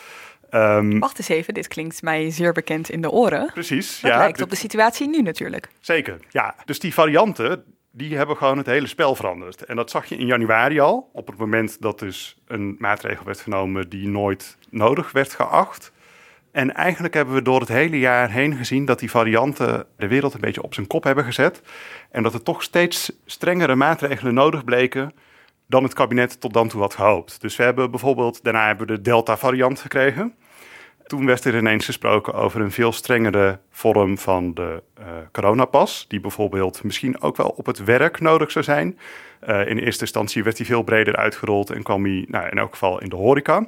[0.54, 3.50] Um, Wacht eens even, dit klinkt mij zeer bekend in de oren.
[3.52, 4.18] Precies, dat ja.
[4.18, 5.68] lijkt op de situatie nu natuurlijk.
[5.80, 6.54] Zeker, ja.
[6.64, 9.64] Dus die varianten, die hebben gewoon het hele spel veranderd.
[9.64, 13.40] En dat zag je in januari al, op het moment dat dus een maatregel werd
[13.40, 15.92] genomen die nooit nodig werd geacht.
[16.52, 20.34] En eigenlijk hebben we door het hele jaar heen gezien dat die varianten de wereld
[20.34, 21.60] een beetje op zijn kop hebben gezet.
[22.10, 25.12] En dat er toch steeds strengere maatregelen nodig bleken
[25.66, 27.40] dan het kabinet tot dan toe had gehoopt.
[27.40, 30.34] Dus we hebben bijvoorbeeld, daarna hebben we de Delta-variant gekregen.
[31.06, 36.20] Toen werd er ineens gesproken over een veel strengere vorm van de uh, coronapas, die
[36.20, 38.98] bijvoorbeeld misschien ook wel op het werk nodig zou zijn.
[39.48, 42.72] Uh, in eerste instantie werd die veel breder uitgerold en kwam hij nou, in elk
[42.72, 43.66] geval in de horeca.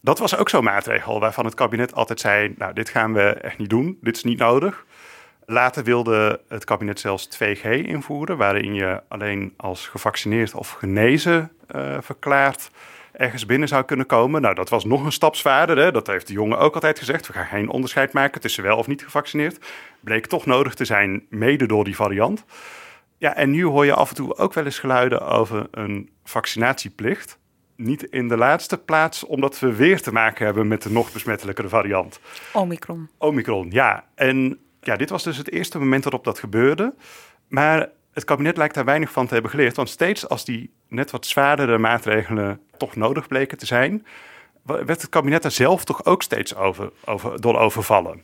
[0.00, 3.58] Dat was ook zo'n maatregel waarvan het kabinet altijd zei: Nou, dit gaan we echt
[3.58, 4.84] niet doen, dit is niet nodig.
[5.46, 11.96] Later wilde het kabinet zelfs 2G invoeren, waarin je alleen als gevaccineerd of genezen uh,
[12.00, 12.70] verklaard
[13.16, 14.40] ergens binnen zou kunnen komen.
[14.40, 15.78] Nou, dat was nog een stap zwaarder.
[15.78, 15.92] Hè?
[15.92, 17.26] Dat heeft de jongen ook altijd gezegd.
[17.26, 19.66] We gaan geen onderscheid maken tussen wel of niet gevaccineerd.
[20.00, 22.44] Bleek toch nodig te zijn, mede door die variant.
[23.18, 27.38] Ja, en nu hoor je af en toe ook wel eens geluiden over een vaccinatieplicht.
[27.76, 31.68] Niet in de laatste plaats, omdat we weer te maken hebben met de nog besmettelijkere
[31.68, 32.20] variant.
[32.52, 33.08] Omicron.
[33.18, 34.04] Omicron, ja.
[34.14, 36.94] En ja, dit was dus het eerste moment waarop dat gebeurde.
[37.48, 39.76] Maar het kabinet lijkt daar weinig van te hebben geleerd.
[39.76, 44.06] Want steeds als die net wat zwaardere maatregelen toch nodig bleken te zijn,
[44.62, 48.22] werd het kabinet daar zelf toch ook steeds over, over, door overvallen.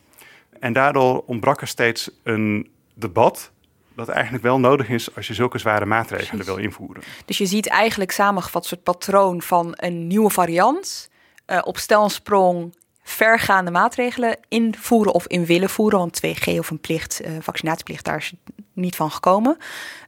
[0.61, 3.51] En daardoor ontbrak er steeds een debat
[3.95, 7.03] dat eigenlijk wel nodig is als je zulke zware maatregelen wil invoeren.
[7.25, 11.11] Dus je ziet eigenlijk samengevat het patroon van een nieuwe variant.
[11.47, 15.99] Uh, op stelsprong vergaande maatregelen invoeren of in willen voeren.
[15.99, 18.33] Want 2G of een plicht, uh, vaccinatieplicht, daar is
[18.73, 19.57] niet van gekomen.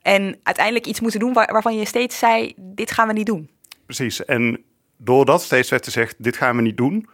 [0.02, 3.50] En uiteindelijk iets moeten doen waarvan je steeds zei, dit gaan we niet doen.
[3.86, 4.64] Precies, en
[4.96, 7.08] doordat steeds werd gezegd, dit gaan we niet doen...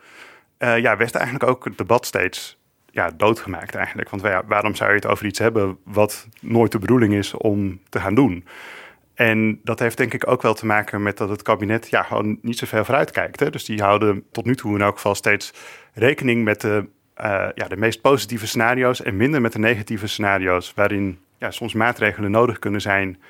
[0.59, 2.59] Uh, ja, werd eigenlijk ook het debat steeds
[2.90, 4.11] ja, doodgemaakt eigenlijk.
[4.11, 8.00] Want waarom zou je het over iets hebben wat nooit de bedoeling is om te
[8.00, 8.44] gaan doen?
[9.14, 12.38] En dat heeft denk ik ook wel te maken met dat het kabinet ja, gewoon
[12.42, 13.40] niet zo ver vooruit kijkt.
[13.40, 13.50] Hè?
[13.50, 15.52] Dus die houden tot nu toe in elk geval steeds
[15.92, 16.88] rekening met de,
[17.20, 21.74] uh, ja, de meest positieve scenario's en minder met de negatieve scenario's, waarin ja, soms
[21.74, 23.22] maatregelen nodig kunnen zijn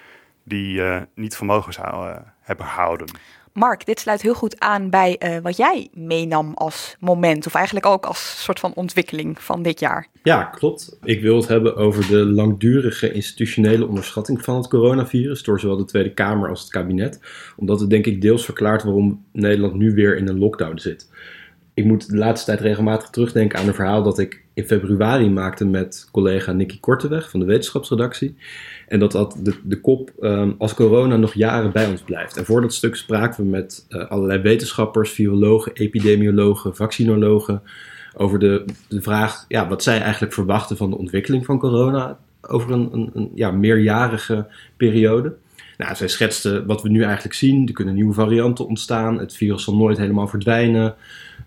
[0.45, 3.07] die uh, niet vermogen zouden uh, hebben gehouden.
[3.53, 7.87] Mark, dit sluit heel goed aan bij uh, wat jij meenam als moment, of eigenlijk
[7.87, 10.07] ook als soort van ontwikkeling van dit jaar.
[10.23, 10.99] Ja, klopt.
[11.03, 15.85] Ik wil het hebben over de langdurige institutionele onderschatting van het coronavirus door zowel de
[15.85, 17.21] Tweede Kamer als het kabinet,
[17.57, 21.09] omdat het denk ik deels verklaart waarom Nederland nu weer in een lockdown zit.
[21.81, 25.65] Ik moet de laatste tijd regelmatig terugdenken aan een verhaal dat ik in februari maakte
[25.65, 28.37] met collega Nicky Korteweg van de wetenschapsredactie.
[28.89, 32.37] En dat had de, de kop um, als corona nog jaren bij ons blijft.
[32.37, 37.63] En voor dat stuk spraken we met uh, allerlei wetenschappers, virologen, epidemiologen, vaccinologen.
[38.17, 42.71] Over de, de vraag ja, wat zij eigenlijk verwachten van de ontwikkeling van corona over
[42.71, 45.35] een, een, een ja, meerjarige periode.
[45.79, 47.67] Nou, zij schetsten wat we nu eigenlijk zien.
[47.67, 49.19] Er kunnen nieuwe varianten ontstaan.
[49.19, 50.95] Het virus zal nooit helemaal verdwijnen.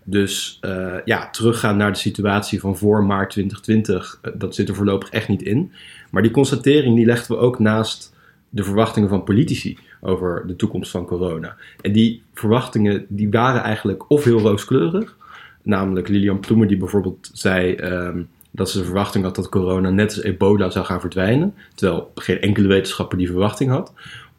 [0.04, 4.74] Dus uh, ja, teruggaan naar de situatie van voor maart 2020, uh, dat zit er
[4.74, 5.72] voorlopig echt niet in.
[6.10, 8.14] Maar die constatering die legden we ook naast
[8.48, 11.56] de verwachtingen van politici over de toekomst van corona.
[11.80, 15.16] En die verwachtingen die waren eigenlijk of heel rooskleurig,
[15.62, 20.14] namelijk Lilian Ploemer die bijvoorbeeld zei um, dat ze de verwachting had dat corona net
[20.14, 23.92] als ebola zou gaan verdwijnen, terwijl geen enkele wetenschapper die verwachting had.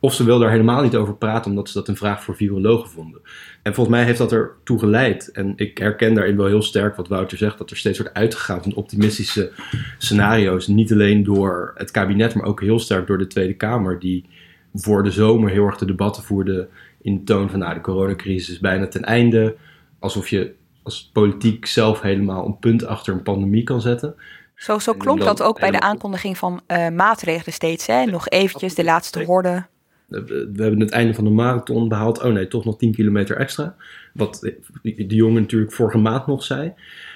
[0.05, 2.89] Of ze wilde er helemaal niet over praten omdat ze dat een vraag voor virologen
[2.89, 3.21] vonden.
[3.61, 5.31] En volgens mij heeft dat ertoe geleid.
[5.31, 8.63] En ik herken daarin wel heel sterk wat Wouter zegt, dat er steeds wordt uitgegaan
[8.63, 9.51] van optimistische
[9.97, 10.67] scenario's.
[10.67, 14.25] Niet alleen door het kabinet, maar ook heel sterk door de Tweede Kamer, die
[14.73, 16.67] voor de zomer heel erg de debatten voerde
[17.01, 19.55] in de toon van nou, de coronacrisis is bijna ten einde.
[19.99, 24.15] Alsof je als politiek zelf helemaal een punt achter een pandemie kan zetten.
[24.55, 27.87] Zo, zo klonk dat ook bij de aankondiging van uh, maatregelen steeds.
[27.87, 28.05] Hè?
[28.05, 29.65] Nog eventjes de laatste horde.
[30.07, 32.21] We hebben het einde van de marathon behaald.
[32.21, 33.75] Oh nee, toch nog 10 kilometer extra.
[34.13, 36.73] Wat de jongen natuurlijk vorige maand nog zei.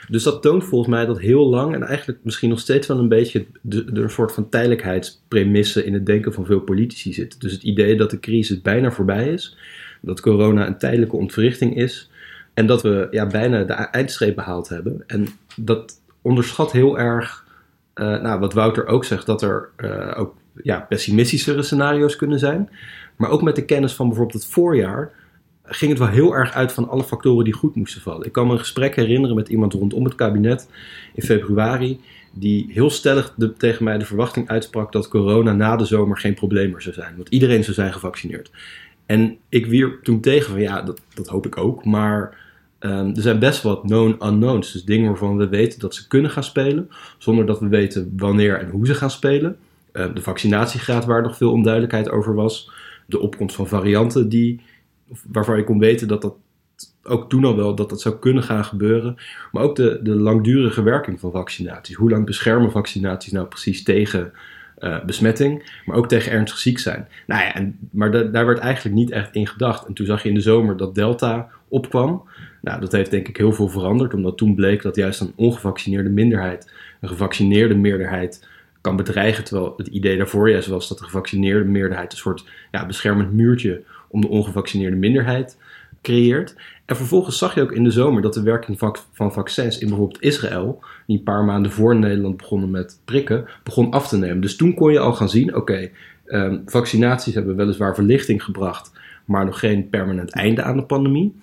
[0.08, 3.10] Dus dat toont volgens mij dat heel lang en eigenlijk misschien nog steeds wel een
[3.10, 7.42] beetje de, de een soort van tijdelijkheidspremisse in het denken van veel politici zit.
[7.42, 9.58] Dus het idee dat de crisis bijna voorbij is,
[10.02, 12.10] dat corona een tijdelijke ontwrichting is
[12.54, 15.04] en dat we ja, bijna de eindstreep behaald hebben.
[15.08, 17.46] En dat onderschat heel erg,
[17.96, 22.70] uh, nou, wat Wouter ook zegt, dat er uh, ook ja, pessimistischere scenario's kunnen zijn.
[23.16, 25.12] Maar ook met de kennis van bijvoorbeeld het voorjaar
[25.70, 28.26] ging het wel heel erg uit van alle factoren die goed moesten vallen.
[28.26, 30.70] Ik kan me een gesprek herinneren met iemand rondom het kabinet
[31.14, 32.00] in februari,
[32.34, 36.34] die heel stellig de, tegen mij de verwachting uitsprak dat corona na de zomer geen
[36.34, 37.16] probleem meer zou zijn.
[37.16, 38.52] Want iedereen zou zijn gevaccineerd.
[39.06, 41.86] En ik wierp toen tegen van ja, dat, dat hoop ik ook.
[41.86, 42.38] Maar
[42.80, 44.72] ehm, er zijn best wat known unknowns.
[44.72, 48.60] Dus dingen waarvan we weten dat ze kunnen gaan spelen, zonder dat we weten wanneer
[48.60, 49.58] en hoe ze gaan spelen.
[49.92, 52.72] Ehm, de vaccinatiegraad waar nog veel onduidelijkheid over was.
[53.06, 54.62] De opkomst van varianten die,
[55.28, 56.34] waarvan je kon weten dat dat
[57.04, 59.16] ook toen al wel dat dat zou kunnen gaan gebeuren.
[59.52, 61.96] Maar ook de, de langdurige werking van vaccinaties.
[61.96, 64.32] Hoe lang beschermen vaccinaties nou precies tegen
[64.80, 67.08] uh, besmetting, maar ook tegen ernstig ziek zijn.
[67.28, 69.86] Nou ja, en, maar daar werd eigenlijk niet echt in gedacht.
[69.86, 72.24] En toen zag je in de zomer dat Delta opkwam.
[72.62, 76.10] Nou, dat heeft denk ik heel veel veranderd, omdat toen bleek dat juist een ongevaccineerde
[76.10, 76.72] minderheid
[77.02, 78.48] een gevaccineerde meerderheid
[78.82, 79.44] kan bedreigen.
[79.44, 83.84] Terwijl het idee daarvoor juist was dat de gevaccineerde meerderheid een soort ja, beschermend muurtje
[84.08, 85.58] om de ongevaccineerde minderheid
[86.02, 86.56] creëert.
[86.86, 88.80] En vervolgens zag je ook in de zomer dat de werking
[89.14, 93.92] van vaccins in bijvoorbeeld Israël, die een paar maanden voor Nederland begonnen met prikken, begon
[93.92, 94.42] af te nemen.
[94.42, 95.90] Dus toen kon je al gaan zien: oké,
[96.26, 98.92] ehm, vaccinaties hebben weliswaar verlichting gebracht,
[99.26, 101.42] maar nog geen permanent einde aan de pandemie.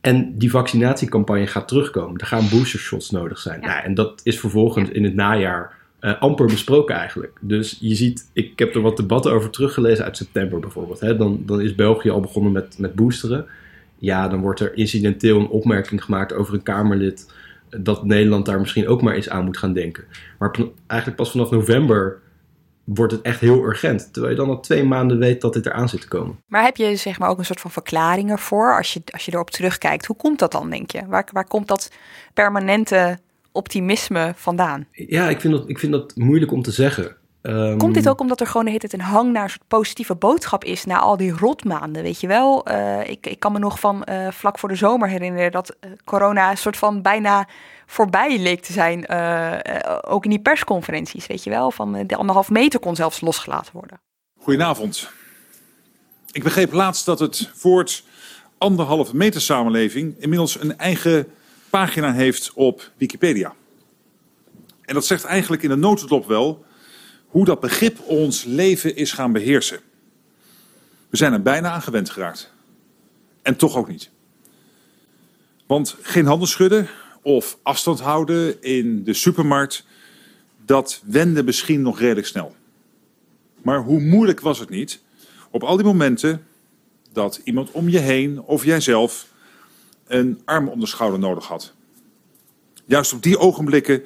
[0.00, 2.20] En die vaccinatiecampagne gaat terugkomen.
[2.20, 3.60] Er gaan boostershots nodig zijn.
[3.60, 3.66] Ja.
[3.66, 7.38] Nou, en dat is vervolgens in het najaar uh, amper besproken eigenlijk.
[7.40, 11.00] Dus je ziet, ik heb er wat debatten over teruggelezen uit september bijvoorbeeld.
[11.00, 11.16] Hè.
[11.16, 13.46] Dan, dan is België al begonnen met, met boosteren
[13.98, 17.32] ja, dan wordt er incidenteel een opmerking gemaakt over een Kamerlid
[17.68, 20.04] dat Nederland daar misschien ook maar eens aan moet gaan denken.
[20.38, 20.54] Maar
[20.86, 22.20] eigenlijk pas vanaf november
[22.84, 24.12] wordt het echt heel urgent.
[24.12, 26.38] Terwijl je dan al twee maanden weet dat dit eraan zit te komen.
[26.46, 29.32] Maar heb je zeg maar ook een soort van verklaringen voor als je, als je
[29.32, 30.06] erop terugkijkt?
[30.06, 31.06] Hoe komt dat dan, denk je?
[31.06, 31.92] Waar, waar komt dat
[32.34, 33.18] permanente
[33.52, 34.86] optimisme vandaan?
[34.92, 37.16] Ja, ik vind dat, ik vind dat moeilijk om te zeggen.
[37.42, 39.68] Ehm, Komt dit ook omdat er gewoon de hele tijd een hang naar een soort
[39.68, 42.70] positieve boodschap is na al die rotmaanden, weet je wel?
[42.70, 45.90] Uh, ik, ik kan me nog van uh, vlak voor de zomer herinneren dat uh,
[46.04, 47.48] corona een soort van bijna
[47.86, 49.08] voorbij leek te zijn.
[50.02, 51.70] ook in die persconferenties, weet je wel?
[51.70, 54.00] Van de anderhalf meter kon zelfs losgelaten worden.
[54.40, 55.10] Goedenavond.
[56.32, 58.04] Ik begreep laatst dat het woord
[58.58, 61.26] anderhalve meter samenleving inmiddels een eigen
[61.70, 63.54] pagina heeft op Wikipedia.
[64.84, 66.64] En dat zegt eigenlijk in de notendop wel
[67.26, 69.80] hoe dat begrip ons leven is gaan beheersen.
[71.08, 72.52] We zijn er bijna aan gewend geraakt.
[73.42, 74.10] En toch ook niet.
[75.66, 76.88] Want geen handen schudden
[77.22, 79.84] of afstand houden in de supermarkt,
[80.64, 82.56] dat wende misschien nog redelijk snel.
[83.62, 85.00] Maar hoe moeilijk was het niet
[85.50, 86.46] op al die momenten
[87.12, 89.27] dat iemand om je heen of jijzelf
[90.08, 91.72] een arm om de schouder nodig had?
[92.84, 94.02] Juist op die ogenblikken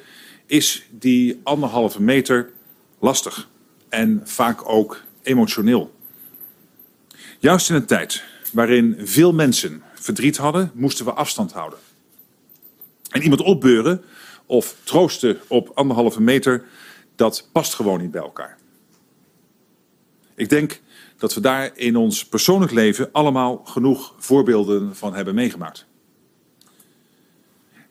[0.47, 2.51] is die anderhalve meter
[2.99, 3.49] lastig
[3.89, 5.95] en vaak ook emotioneel.
[7.39, 11.79] Juist in een tijd waarin veel mensen verdriet hadden, moesten we afstand houden.
[13.11, 14.05] En iemand opbeuren
[14.47, 16.65] of troosten op anderhalve meter,
[17.17, 18.59] dat past gewoon niet bij elkaar.
[20.35, 20.81] Ik denk
[21.17, 25.87] dat we daar in ons persoonlijk leven allemaal genoeg voorbeelden van hebben meegemaakt.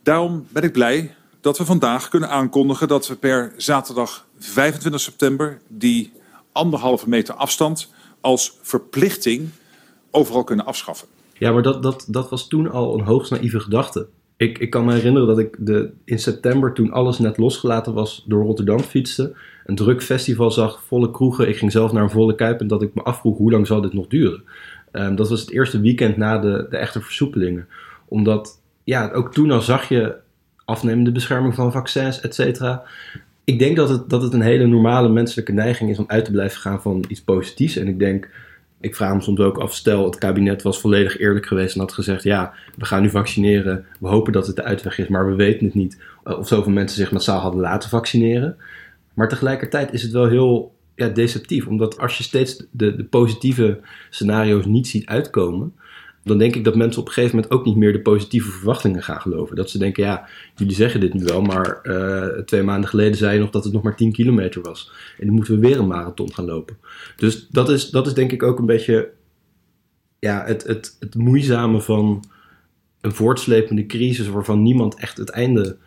[0.03, 5.59] Daarom ben ik blij dat we vandaag kunnen aankondigen dat we per zaterdag 25 september
[5.67, 6.11] die
[6.51, 9.49] anderhalve meter afstand als verplichting
[10.11, 11.07] overal kunnen afschaffen.
[11.37, 14.07] Ja, maar dat, dat, dat was toen al een hoogst naïeve gedachte.
[14.37, 18.23] Ik, ik kan me herinneren dat ik de, in september, toen alles net losgelaten was,
[18.27, 19.35] door Rotterdam fietste.
[19.65, 21.47] Een druk festival zag, volle kroegen.
[21.47, 23.81] Ik ging zelf naar een volle kuip en dat ik me afvroeg hoe lang zal
[23.81, 24.43] dit nog duren.
[24.91, 27.67] Um, dat was het eerste weekend na de, de echte versoepelingen.
[28.07, 28.60] Omdat,
[28.91, 30.15] ja, ook toen al zag je
[30.65, 32.83] afnemende bescherming van vaccins, et cetera.
[33.43, 36.31] Ik denk dat het, dat het een hele normale menselijke neiging is om uit te
[36.31, 37.75] blijven gaan van iets positiefs.
[37.75, 38.29] En ik denk,
[38.79, 41.93] ik vraag me soms ook af, stel het kabinet was volledig eerlijk geweest en had
[41.93, 45.35] gezegd, ja, we gaan nu vaccineren, we hopen dat het de uitweg is, maar we
[45.35, 45.97] weten het niet.
[46.23, 48.57] Eh, of zoveel mensen zich massaal hadden laten vaccineren.
[49.13, 53.79] Maar tegelijkertijd is het wel heel ja, deceptief, omdat als je steeds de, de positieve
[54.09, 55.73] scenario's niet ziet uitkomen,
[56.23, 59.03] dan denk ik dat mensen op een gegeven moment ook niet meer de positieve verwachtingen
[59.03, 59.55] gaan geloven.
[59.55, 63.33] Dat ze denken, ja, jullie zeggen dit nu wel, maar uh, twee maanden geleden zei
[63.33, 64.91] je nog dat het nog maar 10 kilometer was.
[65.19, 66.77] En dan moeten we weer een marathon gaan lopen.
[67.15, 69.11] Dus dat is, dat is denk ik ook een beetje
[70.19, 72.23] ja, het, het, het moeizame van
[73.01, 75.77] een voortslepende crisis waarvan niemand echt het einde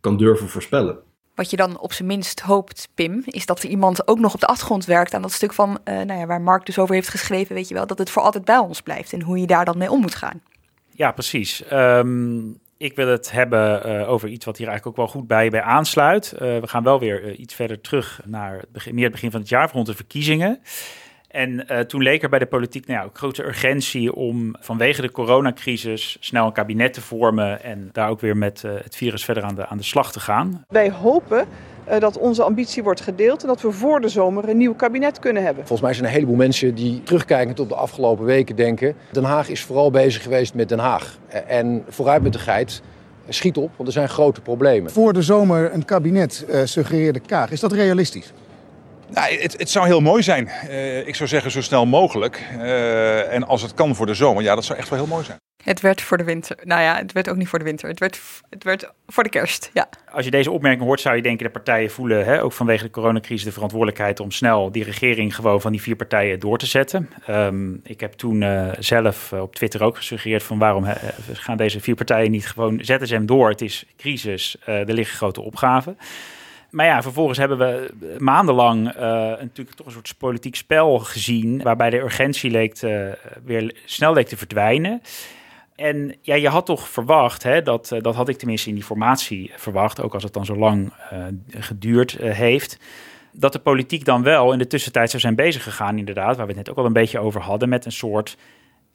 [0.00, 0.98] kan durven voorspellen.
[1.38, 4.40] Wat je dan op zijn minst hoopt, Pim, is dat er iemand ook nog op
[4.40, 7.08] de achtergrond werkt aan dat stuk van, uh, nou ja, waar Mark dus over heeft
[7.08, 9.64] geschreven, weet je wel, dat het voor altijd bij ons blijft en hoe je daar
[9.64, 10.42] dan mee om moet gaan.
[10.90, 11.62] Ja, precies.
[11.72, 15.50] Um, Ik wil het hebben uh, over iets wat hier eigenlijk ook wel goed bij,
[15.50, 16.32] bij aansluit.
[16.32, 19.40] Uh, we gaan wel weer iets verder terug naar het begin, meer het begin van
[19.40, 20.60] het jaar, rond de verkiezingen.
[21.28, 25.10] En toen leek er bij de politiek nou ja, ook grote urgentie om vanwege de
[25.10, 29.54] coronacrisis snel een kabinet te vormen en daar ook weer met het virus verder aan
[29.54, 30.64] de, aan de slag te gaan.
[30.68, 31.46] Wij hopen
[31.90, 35.18] uh, dat onze ambitie wordt gedeeld en dat we voor de zomer een nieuw kabinet
[35.18, 35.66] kunnen hebben.
[35.66, 38.94] Volgens mij zijn er een heleboel mensen die terugkijkend op de afgelopen weken denken...
[39.12, 41.18] Den Haag is vooral bezig geweest met Den Haag.
[41.46, 42.82] En vooruit met de geit,
[43.28, 44.90] schiet op, want er zijn grote problemen.
[44.90, 47.50] Voor de zomer een kabinet, uh, suggereerde Kaag.
[47.50, 48.32] Is dat realistisch?
[49.10, 50.50] Nou, het, het, zou heel mooi zijn.
[50.68, 52.42] Uh, ik zou zeggen zo snel mogelijk.
[52.58, 55.24] Uh, en als het kan voor de zomer, ja, dat zou echt wel heel mooi
[55.24, 55.38] zijn.
[55.64, 56.56] Het werd voor de winter.
[56.64, 57.88] Nou ja, het werd ook niet voor de winter.
[57.88, 59.88] Het werd, het werd voor de kerst, ja.
[60.10, 61.46] Als je deze opmerking hoort, zou je denken...
[61.46, 63.44] de partijen voelen, hè, ook vanwege de coronacrisis...
[63.44, 67.10] de verantwoordelijkheid om snel die regering gewoon van die vier partijen door te zetten.
[67.30, 70.42] Um, ik heb toen uh, zelf op Twitter ook gesuggereerd...
[70.42, 70.92] van waarom uh,
[71.32, 72.78] gaan deze vier partijen niet gewoon...
[72.82, 75.98] zetten ze hem door, het is crisis, uh, er liggen grote opgaven.
[76.70, 79.02] Maar ja, vervolgens hebben we maandenlang uh,
[79.40, 81.62] natuurlijk toch een soort politiek spel gezien.
[81.62, 85.02] waarbij de urgentie leek te, weer snel leek te verdwijnen.
[85.74, 89.52] En ja, je had toch verwacht, hè, dat, dat had ik tenminste in die formatie
[89.56, 90.92] verwacht, ook als het dan zo lang
[91.50, 92.78] geduurd heeft.
[93.32, 96.52] Dat de politiek dan wel in de tussentijd zou zijn bezig gegaan, inderdaad, waar we
[96.52, 98.36] het net ook al een beetje over hadden, met een soort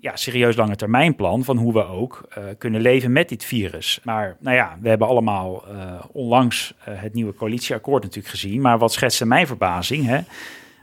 [0.04, 4.00] ja, serieus lange termijnplan van hoe we ook uh, kunnen leven met dit virus.
[4.04, 8.62] Maar nou ja, we hebben allemaal uh, onlangs uh, het nieuwe coalitieakkoord natuurlijk gezien.
[8.62, 10.20] Maar wat schetste mijn verbazing, hè,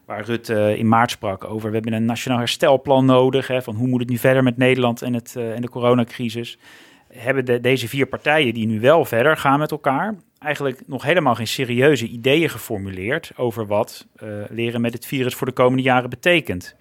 [0.04, 1.68] waar Rutte in maart sprak over...
[1.68, 5.02] we hebben een nationaal herstelplan nodig, hè, van hoe moet het nu verder met Nederland
[5.02, 6.58] en, het, en de coronacrisis...
[7.12, 10.14] hebben de, deze vier partijen die nu wel verder gaan met elkaar...
[10.38, 13.32] eigenlijk nog helemaal geen serieuze ideeën geformuleerd...
[13.36, 14.06] over wat
[14.48, 16.76] leren met het virus voor de komende jaren betekent.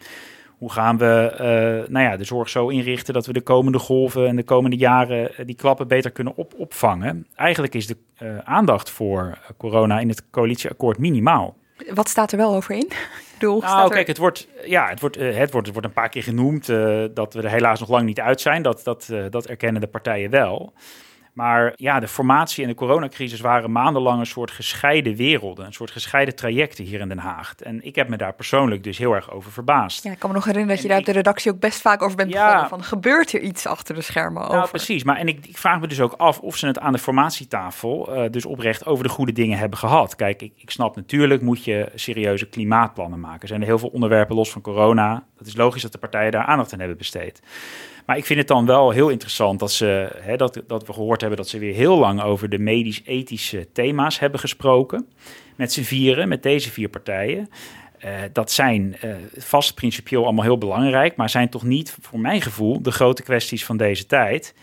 [0.60, 4.28] Hoe gaan we uh, nou ja, de zorg zo inrichten dat we de komende golven
[4.28, 7.28] en de komende jaren uh, die klappen beter kunnen op opvangen?
[7.36, 11.58] Eigenlijk is de uh, aandacht voor corona in het coalitieakkoord minimaal.
[11.94, 12.92] Wat staat er wel over in?
[13.40, 13.90] Bedoel, nou, er...
[13.90, 16.66] kijk, het wordt, ja, het wordt, het wordt, het wordt een paar keer genoemd
[17.14, 18.62] dat we er helaas nog lang niet uit zijn.
[18.62, 20.74] Dat, dat, dat erkennen de partijen wel.
[21.40, 25.92] Maar ja, de formatie en de coronacrisis waren maandenlang een soort gescheiden werelden, een soort
[25.92, 27.56] gescheiden trajecten hier in Den Haag.
[27.56, 30.04] En ik heb me daar persoonlijk dus heel erg over verbaasd.
[30.04, 32.02] Ja, ik kan me nog herinneren dat je daar op de redactie ook best vaak
[32.02, 32.70] over bent ja, begonnen.
[32.70, 34.70] Van, gebeurt er iets achter de schermen nou, over?
[34.70, 35.04] precies.
[35.04, 38.16] Maar en ik, ik, vraag me dus ook af of ze het aan de formatietafel
[38.16, 40.16] uh, dus oprecht over de goede dingen hebben gehad.
[40.16, 43.42] Kijk, ik, ik snap natuurlijk moet je serieuze klimaatplannen maken.
[43.42, 45.24] Er zijn er heel veel onderwerpen los van corona.
[45.38, 47.42] Dat is logisch dat de partijen daar aandacht aan hebben besteed.
[48.10, 51.22] Maar ik vind het dan wel heel interessant dat, ze, hè, dat, dat we gehoord
[51.22, 55.08] hebben dat ze weer heel lang over de medisch-ethische thema's hebben gesproken.
[55.56, 57.50] Met z'n vieren, met deze vier partijen.
[58.06, 62.42] Uh, dat zijn uh, vast principieel allemaal heel belangrijk, maar zijn toch niet, voor mijn
[62.42, 64.54] gevoel, de grote kwesties van deze tijd.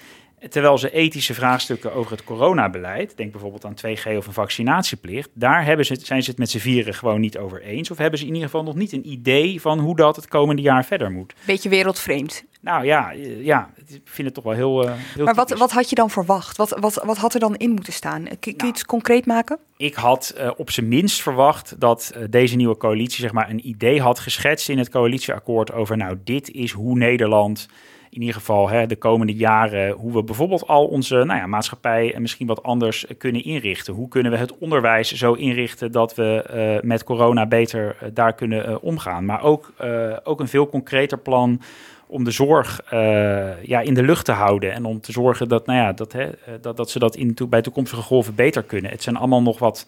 [0.49, 5.65] Terwijl ze ethische vraagstukken over het coronabeleid, denk bijvoorbeeld aan 2G of een vaccinatieplicht, daar
[5.65, 7.91] hebben ze, zijn ze het met z'n vieren gewoon niet over eens.
[7.91, 10.63] Of hebben ze in ieder geval nog niet een idee van hoe dat het komende
[10.63, 11.35] jaar verder moet.
[11.45, 12.45] Beetje wereldvreemd.
[12.67, 14.85] Nou ja, ja ik vind het toch wel heel.
[14.85, 16.57] Uh, heel maar wat, wat had je dan verwacht?
[16.57, 18.23] Wat, wat, wat had er dan in moeten staan?
[18.23, 19.59] Kun, kun je nou, iets concreet maken?
[19.77, 23.69] Ik had uh, op zijn minst verwacht dat uh, deze nieuwe coalitie zeg maar, een
[23.69, 27.69] idee had geschetst in het coalitieakkoord over, nou, dit is hoe Nederland
[28.11, 32.15] in ieder geval hè, de komende jaren, hoe we bijvoorbeeld al onze nou ja, maatschappij
[32.15, 33.95] en misschien wat anders kunnen inrichten.
[33.95, 39.25] Hoe kunnen we het onderwijs zo inrichten dat we met corona beter daar kunnen omgaan.
[39.25, 39.73] Maar ook,
[40.25, 41.61] ook een veel concreter plan
[42.07, 42.81] om de zorg
[43.63, 44.73] ja, in de lucht te houden.
[44.73, 47.63] En om te zorgen dat, nou ja, dat, hè, dat, dat ze dat in, bij
[47.63, 48.91] toekomstige golven beter kunnen.
[48.91, 49.87] Het zijn allemaal nog wat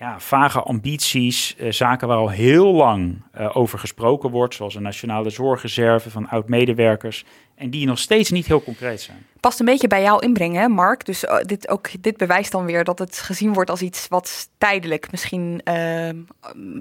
[0.00, 4.82] ja, vage ambities, uh, zaken waar al heel lang uh, over gesproken wordt, zoals een
[4.82, 9.26] nationale zorgreserve van oud-medewerkers, en die nog steeds niet heel concreet zijn.
[9.40, 11.04] Past een beetje bij jouw inbrengen, hè, Mark.
[11.04, 14.50] Dus uh, dit, ook, dit bewijst dan weer dat het gezien wordt als iets wat
[14.58, 15.62] tijdelijk, misschien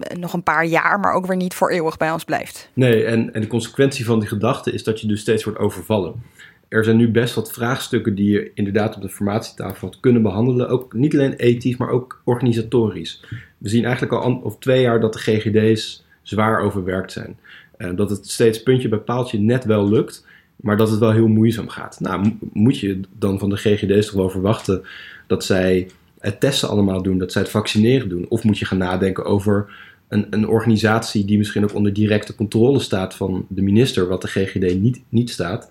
[0.09, 2.69] nog een paar jaar, maar ook weer niet voor eeuwig bij ons blijft.
[2.73, 6.23] Nee, en, en de consequentie van die gedachte is dat je dus steeds wordt overvallen
[6.69, 10.69] er zijn nu best wat vraagstukken die je inderdaad op de formatietafel had kunnen behandelen.
[10.69, 13.25] Ook niet alleen ethisch, maar ook organisatorisch.
[13.57, 17.37] We zien eigenlijk al of twee jaar dat de GGD's zwaar overwerkt zijn.
[17.77, 21.27] Uh, dat het steeds puntje bij paaltje net wel lukt, maar dat het wel heel
[21.27, 21.99] moeizaam gaat.
[21.99, 24.83] Nou, moet je dan van de GGD's toch wel verwachten
[25.27, 25.87] dat zij
[26.19, 28.25] het testen allemaal doen, dat zij het vaccineren doen?
[28.29, 29.73] Of moet je gaan nadenken over
[30.07, 34.27] een, een organisatie die misschien ook onder directe controle staat van de minister, wat de
[34.27, 35.69] GGD niet, niet staat?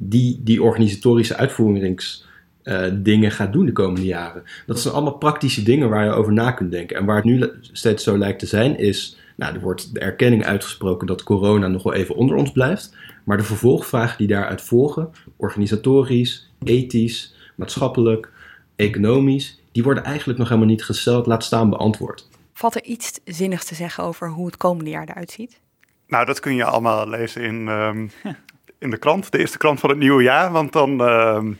[0.00, 4.42] Die die organisatorische uitvoeringsdingen uh, gaat doen de komende jaren.
[4.66, 6.96] Dat zijn allemaal praktische dingen waar je over na kunt denken.
[6.96, 9.18] En waar het nu steeds zo lijkt te zijn, is.
[9.36, 12.96] Nou, er wordt de erkenning uitgesproken dat corona nog wel even onder ons blijft.
[13.24, 18.30] Maar de vervolgvragen die daaruit volgen, organisatorisch, ethisch, maatschappelijk,
[18.76, 22.28] economisch, die worden eigenlijk nog helemaal niet gesteld, laat staan beantwoord.
[22.52, 25.60] Valt er iets zinnigs te zeggen over hoe het komende jaar eruit ziet?
[26.06, 28.08] Nou, dat kun je allemaal lezen in, ehm,
[28.78, 30.52] in de krant, de eerste krant van het nieuwe jaar.
[30.52, 31.52] Want dan ehm,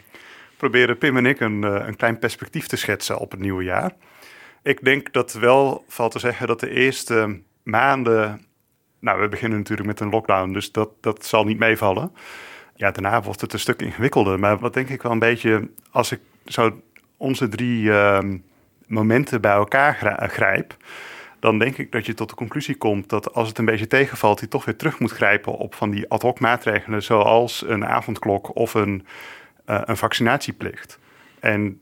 [0.56, 3.92] proberen Pim en ik een, eh, een klein perspectief te schetsen op het nieuwe jaar.
[4.62, 8.46] Ik denk dat wel valt te zeggen dat de eerste maanden.
[9.00, 12.12] Nou, we beginnen natuurlijk met een lockdown, dus dat, dat zal niet meevallen.
[12.74, 14.38] Ja, daarna wordt het een stuk ingewikkelder.
[14.38, 16.80] Maar wat denk ik wel een beetje, als ik zo
[17.16, 18.38] onze drie ehm,
[18.86, 19.94] momenten bij elkaar
[20.30, 20.76] grijp,
[21.40, 24.40] dan denk ik dat je tot de conclusie komt dat als het een beetje tegenvalt,
[24.40, 28.56] je toch weer terug moet grijpen op van die ad hoc maatregelen, zoals een avondklok
[28.56, 29.06] of een,
[29.66, 30.98] uh, een vaccinatieplicht.
[31.40, 31.80] En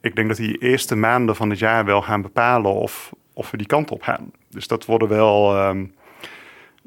[0.00, 3.56] ik denk dat die eerste maanden van het jaar wel gaan bepalen of, of we
[3.56, 4.30] die kant op gaan.
[4.50, 5.94] Dus dat worden wel, um,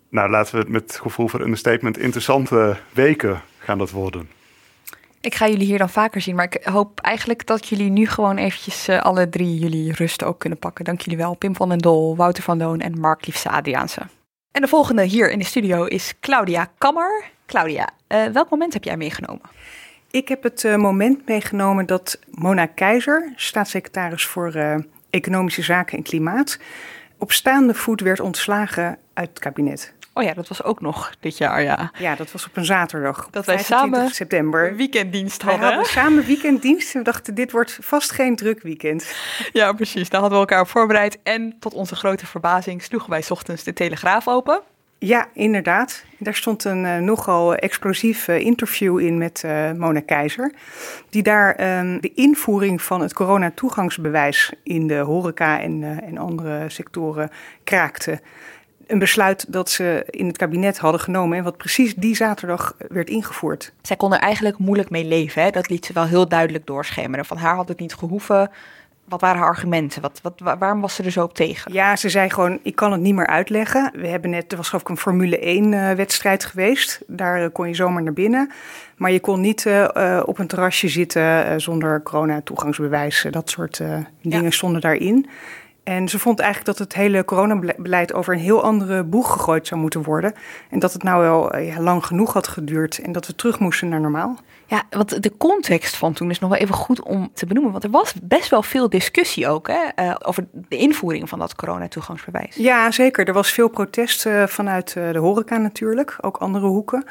[0.09, 4.29] nou laten we het met gevoel voor understatement, interessante weken gaan dat worden.
[5.21, 8.37] Ik ga jullie hier dan vaker zien, maar ik hoop eigenlijk dat jullie nu gewoon
[8.37, 10.85] eventjes uh, alle drie jullie rust ook kunnen pakken.
[10.85, 11.35] Dank jullie wel.
[11.35, 14.01] Pim van den Dol, Wouter van Loon en Mark Liefse Adriaanse.
[14.51, 17.23] En de volgende hier in de studio is Claudia Kammer.
[17.45, 19.41] Claudia, uh, welk moment heb jij meegenomen?
[20.11, 24.53] Ik heb het uh, moment meegenomen dat Mona Keizer, staatssecretaris voor
[25.09, 26.59] Economische Zaken en Klimaat,
[27.17, 29.93] op staande voet werd ontslagen uit het kabinet.
[30.19, 31.91] Oh ja, dat was ook nog dit jaar, ja.
[31.97, 33.27] Ja, dat was op een zaterdag.
[33.31, 34.75] Dat wij samen september.
[34.75, 35.69] weekenddienst wij hadden.
[35.69, 36.93] hadden samen weekenddienst.
[36.93, 39.13] We dachten, dit wordt vast geen druk weekend.
[39.53, 40.09] Ja, precies.
[40.09, 41.19] Daar hadden we elkaar op voorbereid.
[41.23, 44.61] En tot onze grote verbazing sloegen wij ochtends de Telegraaf open.
[44.97, 46.03] Ja, inderdaad.
[46.17, 50.53] Daar stond een uh, nogal explosief uh, interview in met uh, Mona Keizer.
[51.09, 57.29] Die daar um, de invoering van het coronatoegangsbewijs in de horeca en, en andere sectoren
[57.63, 58.21] kraakte
[58.89, 63.09] een besluit dat ze in het kabinet hadden genomen en wat precies die zaterdag werd
[63.09, 63.71] ingevoerd.
[63.81, 65.43] Zij kon er eigenlijk moeilijk mee leven.
[65.43, 65.49] Hè?
[65.49, 67.25] Dat liet ze wel heel duidelijk doorschemeren.
[67.25, 68.51] Van haar had het niet gehoeven.
[69.05, 70.01] Wat waren haar argumenten?
[70.01, 71.73] Wat, wat, waarom was ze er zo op tegen?
[71.73, 73.91] Ja, ze zei gewoon, ik kan het niet meer uitleggen.
[73.95, 75.37] We hebben net, er was geloof ik een Formule
[75.95, 77.01] 1-wedstrijd uh, geweest.
[77.07, 78.51] Daar uh, kon je zomaar naar binnen.
[78.97, 83.25] Maar je kon niet uh, op een terrasje zitten zonder corona-toegangsbewijs.
[83.31, 83.77] Dat soort
[84.21, 84.49] dingen ja.
[84.49, 85.29] stonden daarin.
[85.89, 89.81] En ze vond eigenlijk dat het hele coronabeleid over een heel andere boeg gegooid zou
[89.81, 90.33] moeten worden.
[90.69, 93.89] En dat het nou wel ja, lang genoeg had geduurd en dat we terug moesten
[93.89, 94.37] naar normaal.
[94.65, 97.71] Ja, want de context van toen is nog wel even goed om te benoemen.
[97.71, 101.55] Want er was best wel veel discussie ook hè, uh, over de invoering van dat
[101.55, 102.55] coronatoegangsbewijs.
[102.55, 103.27] Ja, zeker.
[103.27, 107.05] Er was veel protest uh, vanuit de horeca natuurlijk, ook andere hoeken.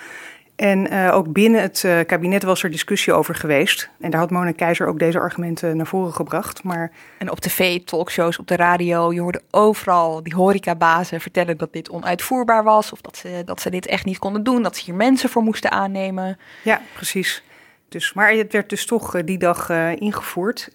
[0.59, 3.91] En uh, ook binnen het uh, kabinet was er discussie over geweest.
[4.01, 6.63] En daar had Mona Keizer ook deze argumenten naar voren gebracht.
[6.63, 6.91] Maar...
[7.19, 11.91] En op tv, talkshows, op de radio, je hoorde overal die horecabazen vertellen dat dit
[11.91, 12.93] onuitvoerbaar was.
[12.93, 15.43] Of dat ze, dat ze dit echt niet konden doen, dat ze hier mensen voor
[15.43, 16.39] moesten aannemen.
[16.63, 17.43] Ja, precies.
[17.89, 20.71] Dus, maar het werd dus toch uh, die dag ingevoerd.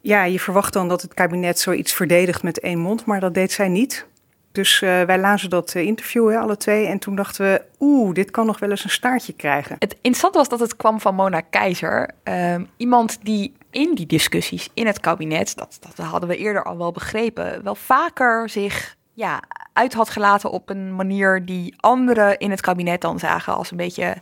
[0.00, 3.52] Ja, je verwacht dan dat het kabinet zoiets verdedigt met één mond, maar dat deed
[3.52, 4.06] zij niet.
[4.52, 6.86] Dus uh, wij lazen dat uh, interview, hè, alle twee.
[6.86, 9.76] En toen dachten we, oeh, dit kan nog wel eens een staartje krijgen.
[9.78, 12.10] Het interessante was dat het kwam van Mona Keizer.
[12.24, 16.78] Uh, iemand die in die discussies in het kabinet, dat, dat hadden we eerder al
[16.78, 19.42] wel begrepen, wel vaker zich ja,
[19.72, 23.76] uit had gelaten op een manier die anderen in het kabinet dan zagen als een
[23.76, 24.16] beetje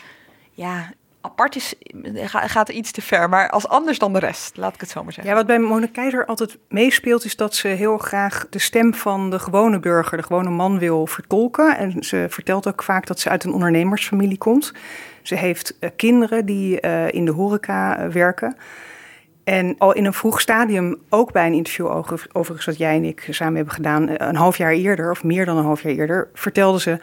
[0.52, 0.90] ja,
[1.20, 1.74] apart is,
[2.24, 5.12] gaat iets te ver, maar als anders dan de rest, laat ik het zo maar
[5.12, 5.32] zeggen.
[5.32, 9.30] Ja, wat bij Mona Keizer altijd meespeelt, is dat ze heel graag de stem van
[9.30, 11.76] de gewone burger, de gewone man wil vertolken.
[11.76, 14.72] En ze vertelt ook vaak dat ze uit een ondernemersfamilie komt.
[15.22, 18.56] Ze heeft uh, kinderen die uh, in de horeca uh, werken.
[19.44, 23.04] En al in een vroeg stadium, ook bij een interview over, overigens dat jij en
[23.04, 26.28] ik samen hebben gedaan, een half jaar eerder, of meer dan een half jaar eerder,
[26.34, 26.98] vertelde ze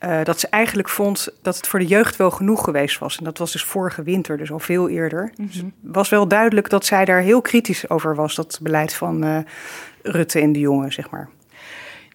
[0.00, 3.18] uh, dat ze eigenlijk vond dat het voor de jeugd wel genoeg geweest was.
[3.18, 5.32] En dat was dus vorige winter, dus al veel eerder.
[5.36, 5.72] Mm -hmm.
[5.80, 9.38] dus was wel duidelijk dat zij daar heel kritisch over was, dat beleid van uh,
[10.02, 11.28] Rutte en de jongen, zeg maar.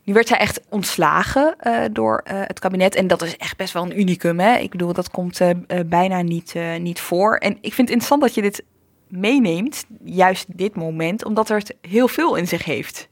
[0.03, 2.95] Nu werd zij echt ontslagen uh, door het kabinet.
[2.95, 4.39] En dat is echt best wel een unicum.
[4.39, 4.57] Hè?
[4.57, 5.41] Ik bedoel, dat komt
[5.85, 7.35] bijna niet, niet voor.
[7.35, 8.63] En ik vind het interessant dat je dit
[9.07, 13.09] meeneemt, juist dit moment, omdat er het heel veel in zich heeft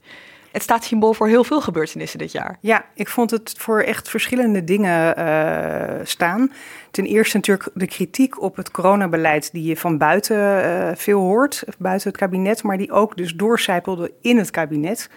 [0.52, 2.58] het staat symbool voor heel veel gebeurtenissen dit jaar.
[2.62, 6.52] Ja, ik vond het voor echt verschillende dingen uh, staan.
[6.92, 11.64] Ten eerste natuurlijk de kritiek op het coronabeleid die je van buiten uh, veel hoort,
[11.78, 15.10] buiten het kabinet, maar die ook dus doorcijpelde in het kabinet.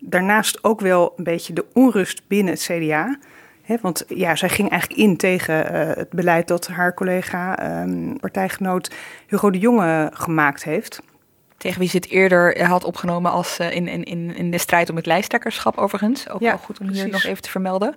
[0.00, 3.18] Daarnaast ook wel een beetje de onrust binnen het CDA.
[3.80, 8.94] Want ja, zij ging eigenlijk in tegen uh, het beleid dat haar collega, um, partijgenoot
[9.26, 11.02] Hugo de Jonge gemaakt heeft
[11.62, 14.96] tegen wie ze het eerder had opgenomen als uh, in, in, in de strijd om
[14.96, 16.28] het lijsttrekkerschap overigens.
[16.28, 17.96] Ook ja, wel goed om hier nog even te vermelden.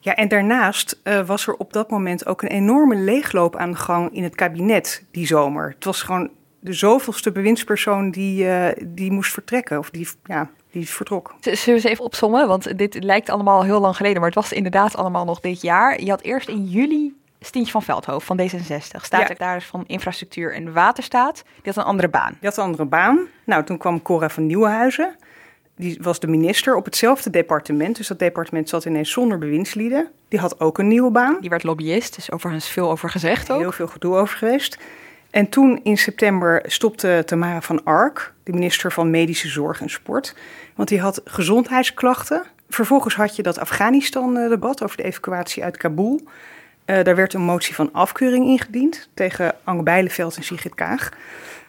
[0.00, 3.76] Ja, en daarnaast uh, was er op dat moment ook een enorme leegloop aan de
[3.76, 5.68] gang in het kabinet die zomer.
[5.74, 9.78] Het was gewoon de zoveelste bewindspersoon die, uh, die moest vertrekken.
[9.78, 11.34] Of die, ja, die vertrok.
[11.40, 12.48] Zullen we eens even opzommen?
[12.48, 16.02] Want dit lijkt allemaal heel lang geleden, maar het was inderdaad allemaal nog dit jaar.
[16.02, 19.70] Je had eerst in juli Stientje van Veldhoofd van D66, staatssecretaris ja.
[19.70, 21.42] van Infrastructuur en Waterstaat.
[21.44, 22.36] Die had een andere baan.
[22.40, 23.26] Die had een andere baan.
[23.44, 25.16] Nou, toen kwam Cora van Nieuwenhuizen.
[25.76, 27.96] Die was de minister op hetzelfde departement.
[27.96, 30.08] Dus dat departement zat ineens zonder bewindslieden.
[30.28, 31.36] Die had ook een nieuwe baan.
[31.40, 33.60] Die werd lobbyist, dus overigens veel over gezegd ook.
[33.60, 34.78] Heel veel gedoe over geweest.
[35.30, 40.34] En toen in september stopte Tamara van Ark, de minister van Medische Zorg en Sport.
[40.74, 42.42] Want die had gezondheidsklachten.
[42.68, 46.20] Vervolgens had je dat Afghanistan-debat over de evacuatie uit Kabul.
[46.86, 51.12] Uh, daar werd een motie van afkeuring ingediend tegen Ange Bijleveld en Sigrid Kaag.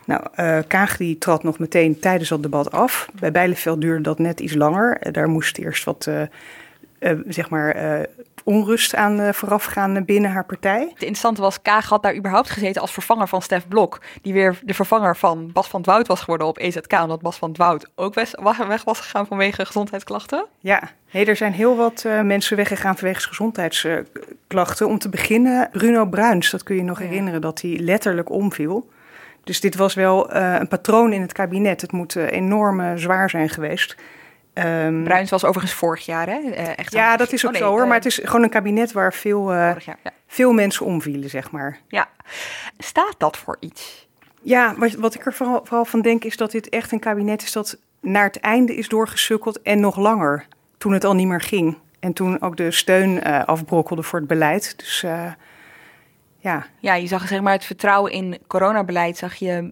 [0.06, 3.10] Nou, uh, Kaag die trad nog meteen tijdens dat debat af.
[3.20, 4.98] Bij Bijleveld duurde dat net iets langer.
[5.08, 6.10] Uh, daar moest eerst wat,
[7.28, 8.06] zeg maar,
[8.44, 10.80] onrust aan uh, voorafgaan binnen haar partij.
[10.80, 14.02] Het interessante was, Kaag had daar überhaupt gezeten als vervanger van Stef Blok.
[14.22, 17.02] Die weer de vervanger van Bas van Dwout was geworden op EZK.
[17.02, 20.46] Omdat Bas van Dwout ook weg was gegaan vanwege gezondheidsklachten.
[20.60, 20.82] Ja,
[21.12, 24.88] nee, er zijn heel wat uh, mensen weggegaan vanwege gezondheidsklachten.
[24.88, 27.06] Om te beginnen Bruno Bruins, dat kun je nog ja.
[27.06, 28.90] herinneren, dat hij letterlijk omviel.
[29.44, 31.82] Dus dit was wel uh, een patroon in het kabinet.
[31.82, 33.96] Het moet enorm zwaar zijn geweest.
[34.54, 36.40] Um, Bruins was overigens vorig jaar, hè?
[36.40, 37.82] Uh, echt ja, dat is ook oh, nee, zo hoor.
[37.82, 40.12] Uh, maar het is gewoon een kabinet waar veel, uh, jaar, ja.
[40.28, 41.80] veel mensen omvielen, zeg maar.
[41.88, 42.10] Ja.
[42.78, 44.08] Staat dat voor iets?
[44.42, 47.42] Ja, wat, wat ik er vooral, vooral, van denk is dat dit echt een kabinet
[47.42, 50.46] is dat naar het einde is doorgesukkeld en nog langer.
[50.78, 51.78] Toen het al niet meer ging.
[52.00, 54.74] En toen ook de steun afbrokkelde voor het beleid.
[54.78, 55.06] Dus
[56.44, 56.66] ja.
[56.80, 59.72] ja, je zag zeg maar het vertrouwen in coronabeleid zag je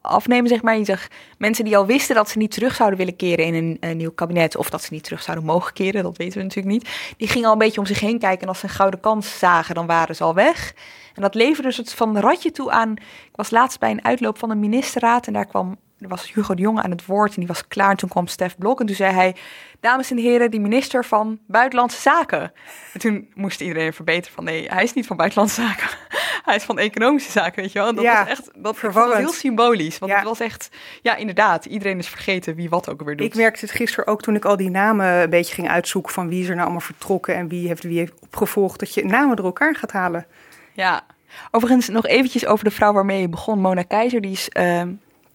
[0.00, 0.78] afnemen, zeg maar.
[0.78, 1.08] Je zag
[1.38, 4.56] mensen die al wisten dat ze niet terug zouden willen keren in een, nieuw kabinet,
[4.56, 7.14] of dat ze niet terug zouden mogen keren, dat weten we natuurlijk niet.
[7.16, 9.38] Die gingen al een beetje om zich heen kijken en als ze een gouden kans
[9.38, 10.74] zagen, dan waren ze al weg.
[11.14, 12.92] En dat leverde dus het van ratje toe aan.
[12.92, 16.54] Ik was laatst bij een uitloop van een ministerraad en daar kwam er was Hugo
[16.54, 17.90] de Jonge aan het woord en die was klaar.
[17.90, 19.36] En toen kwam Stef Blok en toen zei hij...
[19.80, 22.52] Dames en heren, die minister van Buitenlandse Zaken.
[22.92, 24.44] En toen moest iedereen verbeteren van...
[24.44, 25.88] Nee, hij is niet van Buitenlandse Zaken.
[26.44, 27.88] hij is van Economische Zaken, weet je wel.
[27.88, 29.98] En dat ja, was echt dat was heel symbolisch.
[29.98, 30.18] Want ja.
[30.18, 30.68] het was echt...
[31.02, 31.64] Ja, inderdaad.
[31.64, 33.26] Iedereen is vergeten wie wat ook weer doet.
[33.26, 36.12] Ik merkte het gisteren ook toen ik al die namen een beetje ging uitzoeken...
[36.12, 38.78] van wie is er nou allemaal vertrokken en wie heeft wie heeft opgevolgd.
[38.78, 40.26] Dat je namen door elkaar gaat halen.
[40.72, 41.04] Ja,
[41.50, 44.20] Overigens nog eventjes over de vrouw waarmee je begon, Mona Keizer.
[44.20, 44.82] Die is uh,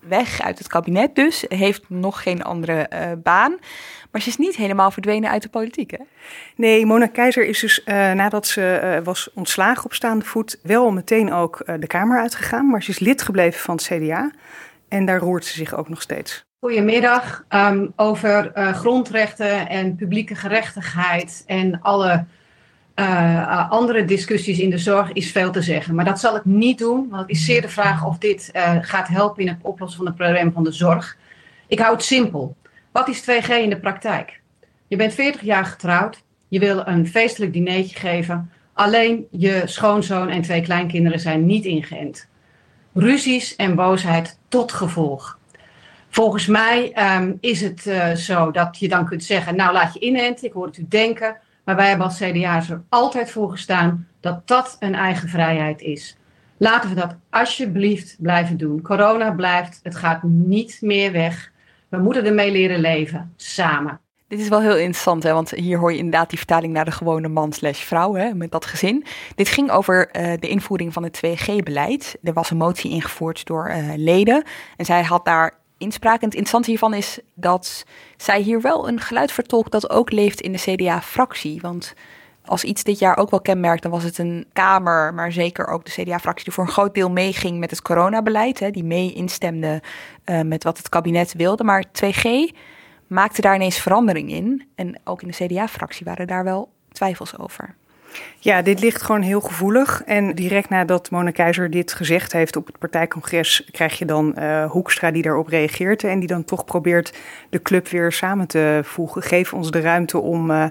[0.10, 3.58] weg uit het kabinet dus, heeft nog geen andere uh, baan.
[4.12, 5.98] Maar ze is niet helemaal verdwenen uit de politiek, hè?
[6.56, 10.60] Nee, Mona Keizer is dus uh, nadat ze uh, was ontslagen op staande voet...
[10.64, 12.70] wel meteen ook de Kamer uitgegaan.
[12.70, 14.32] Maar ze is lid gebleven van het CDA.
[14.88, 16.44] En daar roert ze zich ook nog steeds.
[16.60, 17.46] Goedemiddag.
[17.50, 22.26] Um, over grondrechten en publieke gerechtigheid en alle
[23.00, 25.96] uh, andere discussies in de zorg is veel te zeggen.
[25.96, 28.76] Maar dat zal ik niet doen, want het is zeer de vraag of dit uh,
[28.82, 31.18] gaat helpen in het oplossen van het probleem van de zorg.
[31.68, 32.56] Ik hou het simpel.
[32.92, 34.42] Wat is 2G in de praktijk?
[34.88, 40.42] Je bent 40 jaar getrouwd, je wil een feestelijk dinertje geven, alleen je schoonzoon en
[40.42, 42.28] twee kleinkinderen zijn niet ingeënt.
[42.94, 45.40] Ruzies en boosheid tot gevolg.
[46.10, 50.48] Volgens mij um, is het zo dat je dan kunt zeggen, nou laat je inenten,
[50.48, 51.38] ik hoor het u denken,
[51.70, 56.18] maar wij hebben als CDA's er altijd voor gestaan dat dat een eigen vrijheid is.
[56.58, 58.82] Laten we dat alsjeblieft blijven doen.
[58.82, 61.52] Corona blijft, het gaat niet meer weg.
[61.90, 64.00] We moeten ermee leren leven, samen.
[64.28, 65.34] Dit is wel heel interessant, hè?
[65.34, 68.52] want hier hoor je inderdaad die vertaling naar de gewone man slash vrouw hè, met
[68.52, 69.06] dat gezin.
[69.36, 72.18] Dit ging over uh, de invoering van het 2G-beleid.
[72.24, 74.44] Er was een motie ingevoerd door uh, leden
[74.78, 76.22] en zij had daar inspraak.
[76.22, 77.86] En het interessante hiervan is dat
[78.18, 81.62] zij hier wel een geluid vertolkt dat ook leeft in de CDA-fractie.
[81.62, 81.94] Want
[82.46, 85.86] als iets dit jaar ook wel kenmerkt, dan was het een Kamer, maar zeker ook
[85.86, 88.60] de CDA-fractie, die voor een groot deel meeging met het coronabeleid.
[88.60, 89.82] Hè, die mee instemde
[90.26, 91.64] uh, met wat het kabinet wilde.
[91.64, 92.56] Maar 2G
[93.08, 94.68] maakte daar ineens verandering in.
[94.76, 97.76] En ook in de CDA-fractie waren daar wel twijfels over.
[98.40, 100.04] Ja, dit ligt gewoon heel gevoelig.
[100.06, 104.72] En direct nadat Mona Keizer dit gezegd heeft op het partijcongres, krijg je dan uh,
[104.72, 106.04] Hoekstra die daarop reageert.
[106.04, 107.14] En die dan toch probeert
[107.50, 109.22] de club weer samen te voegen.
[109.22, 110.52] Geef ons de ruimte om.
[110.52, 110.66] Uh,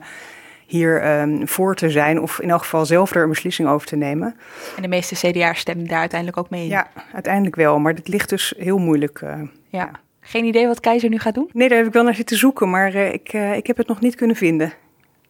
[0.66, 3.97] hier um, voor te zijn, of in elk geval zelf er een beslissing over te
[3.97, 4.36] nemen.
[4.76, 6.68] En de meeste CDA stemmen daar uiteindelijk ook mee in.
[6.68, 9.20] Ja, uiteindelijk wel, maar dit ligt dus heel moeilijk.
[9.20, 9.91] Uh, ja.
[10.20, 11.51] Geen idee wat Keizer nu gaat doen?
[11.53, 14.14] Nee, daar heb ik wel naar zitten zoeken, maar ik, ik heb het nog niet
[14.14, 14.72] kunnen vinden.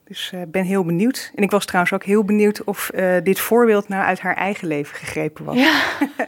[0.08, 1.30] Dus ik uh, ben heel benieuwd.
[1.34, 4.68] En ik was trouwens ook heel benieuwd of uh, dit voorbeeld nou uit haar eigen
[4.68, 5.56] leven gegrepen was.
[5.56, 5.82] Ja.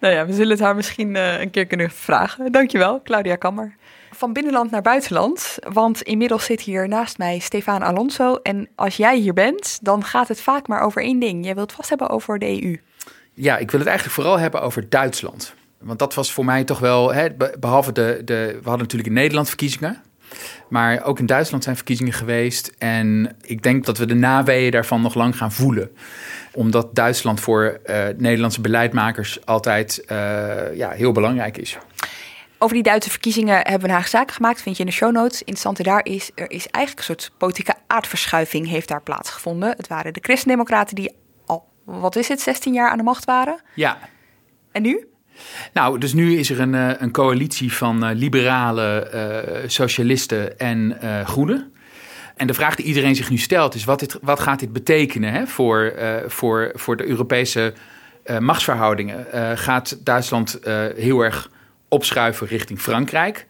[0.00, 2.52] Nou ja, we zullen het haar misschien uh, een keer kunnen vragen.
[2.52, 3.76] Dankjewel, Claudia Kammer.
[4.10, 8.34] Van binnenland naar buitenland, want inmiddels zit hier naast mij Stefan Alonso.
[8.42, 11.44] En als jij hier bent, dan gaat het vaak maar over één ding.
[11.44, 12.80] Jij wilt het vast hebben over de EU.
[13.34, 15.54] Ja, ik wil het eigenlijk vooral hebben over Duitsland.
[15.78, 18.46] Want dat was voor mij toch wel, hè, behalve de, de.
[18.46, 20.02] We hadden natuurlijk in Nederland verkiezingen.
[20.68, 22.72] Maar ook in Duitsland zijn verkiezingen geweest.
[22.78, 25.90] En ik denk dat we de naweeën daarvan nog lang gaan voelen.
[26.52, 31.78] Omdat Duitsland voor uh, Nederlandse beleidmakers altijd uh, ja, heel belangrijk is.
[32.58, 34.62] Over die Duitse verkiezingen hebben we een Haag zaken gemaakt.
[34.62, 35.38] Vind je in de show notes.
[35.38, 39.74] Interessante daar is, er is eigenlijk een soort politieke aardverschuiving heeft daar plaatsgevonden.
[39.76, 41.16] Het waren de christendemocraten die
[41.46, 43.60] al, wat is het, 16 jaar aan de macht waren.
[43.74, 43.98] Ja.
[44.72, 45.08] En nu?
[45.72, 50.98] Nou, dus nu is er een, eh, een coalitie van uh, liberale uh, socialisten en
[51.04, 51.72] uh, groenen.
[52.36, 55.32] En de vraag die iedereen zich nu stelt is: wat, dit, wat gaat dit betekenen
[55.32, 55.92] hè, voor,
[56.26, 57.74] voor, voor de Europese
[58.38, 59.26] machtsverhoudingen?
[59.58, 60.58] gaat Duitsland
[60.96, 61.50] heel erg
[61.88, 63.46] opschuiven richting Frankrijk?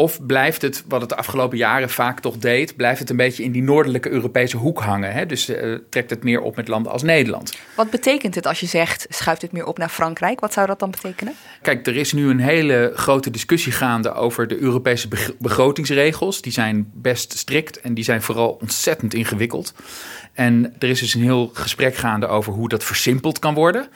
[0.00, 3.42] Of blijft het, wat het de afgelopen jaren vaak toch deed, blijft het een beetje
[3.42, 5.12] in die noordelijke Europese hoek hangen?
[5.12, 5.26] Hè?
[5.26, 7.56] Dus uh, trekt het meer op met landen als Nederland.
[7.74, 10.40] Wat betekent het als je zegt, schuift het meer op naar Frankrijk?
[10.40, 11.34] Wat zou dat dan betekenen?
[11.62, 16.42] Kijk, er is nu een hele grote discussie gaande over de Europese begrotingsregels.
[16.42, 19.74] Die zijn best strikt en die zijn vooral ontzettend ingewikkeld.
[20.32, 23.88] En er is dus een heel gesprek gaande over hoe dat versimpeld kan worden.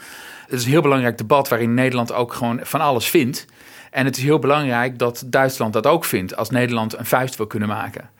[0.47, 3.47] Het is een heel belangrijk debat waarin Nederland ook gewoon van alles vindt.
[3.95, 7.47] En het is heel belangrijk dat Duitsland dat ook vindt als Nederland een vuist wil
[7.47, 8.11] kunnen maken.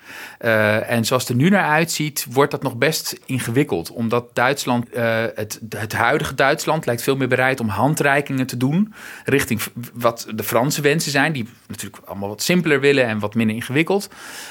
[0.41, 3.91] Uh, en zoals het er nu naar uitziet, wordt dat nog best ingewikkeld.
[3.91, 8.95] Omdat Duitsland, uh, het, het huidige Duitsland, lijkt veel meer bereid om handreikingen te doen.
[9.25, 9.61] Richting
[9.95, 11.33] wat de Franse wensen zijn.
[11.33, 14.09] Die natuurlijk allemaal wat simpeler willen en wat minder ingewikkeld.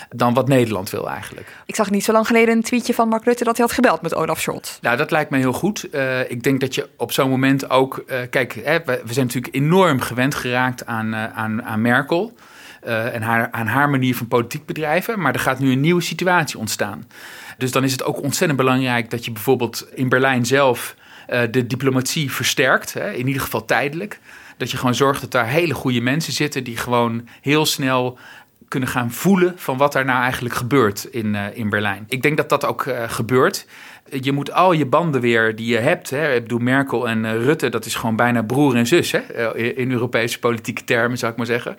[0.09, 1.47] Dan wat Nederland wil eigenlijk.
[1.65, 4.01] Ik zag niet zo lang geleden een tweetje van Mark Rutte dat hij had gebeld
[4.01, 4.77] met Olaf Scholz.
[4.81, 5.87] Nou, dat lijkt me heel goed.
[5.91, 8.03] Uh, ik denk dat je op zo'n moment ook.
[8.29, 12.33] kijk, hè, we, we, zijn natuurlijk enorm gewend geraakt aan, aan, aan Merkel.
[12.87, 15.19] Uh, en haar, aan haar manier van politiek bedrijven.
[15.19, 17.07] Maar er gaat nu een nieuwe situatie ontstaan.
[17.57, 20.95] Dus dan is het ook ontzettend belangrijk dat je bijvoorbeeld in Berlijn zelf
[21.29, 22.95] uh, de diplomatie versterkt.
[22.95, 24.19] In ieder geval tijdelijk.
[24.57, 28.17] Dat je gewoon zorgt dat daar hele goede mensen zitten die gewoon heel snel
[28.67, 32.05] kunnen gaan voelen van wat er nou eigenlijk gebeurt in, uh, in Berlijn.
[32.07, 33.65] Ik denk dat dat ook gebeurt.
[34.09, 36.09] Je moet al je banden weer die je hebt.
[36.09, 36.33] Hè.
[36.35, 39.11] Ik bedoel, Merkel en uh, Rutte, dat is gewoon bijna broer en zus.
[39.11, 41.75] Hè, in Europese politieke termen, zou ik maar zeggen.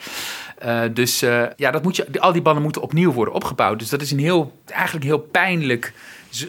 [0.95, 1.21] dus
[1.57, 3.79] ja, dat moet je, al die banden moeten opnieuw worden opgebouwd.
[3.79, 5.93] Dus dat is een heel, eigenlijk heel pijnlijk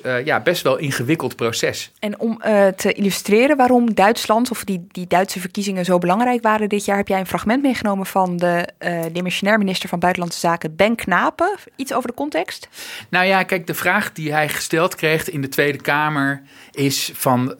[0.03, 1.91] uh, ja, best wel ingewikkeld proces.
[1.99, 6.69] En om uh, te illustreren waarom Duitsland of die, die Duitse verkiezingen zo belangrijk waren
[6.69, 10.75] dit jaar, heb jij een fragment meegenomen van de uh, demissionair minister van Buitenlandse Zaken,
[10.75, 11.55] Ben Knapen.
[11.75, 12.67] Iets over de context?
[13.09, 17.55] Nou ja, kijk, de vraag die hij gesteld kreeg in de Tweede Kamer is van,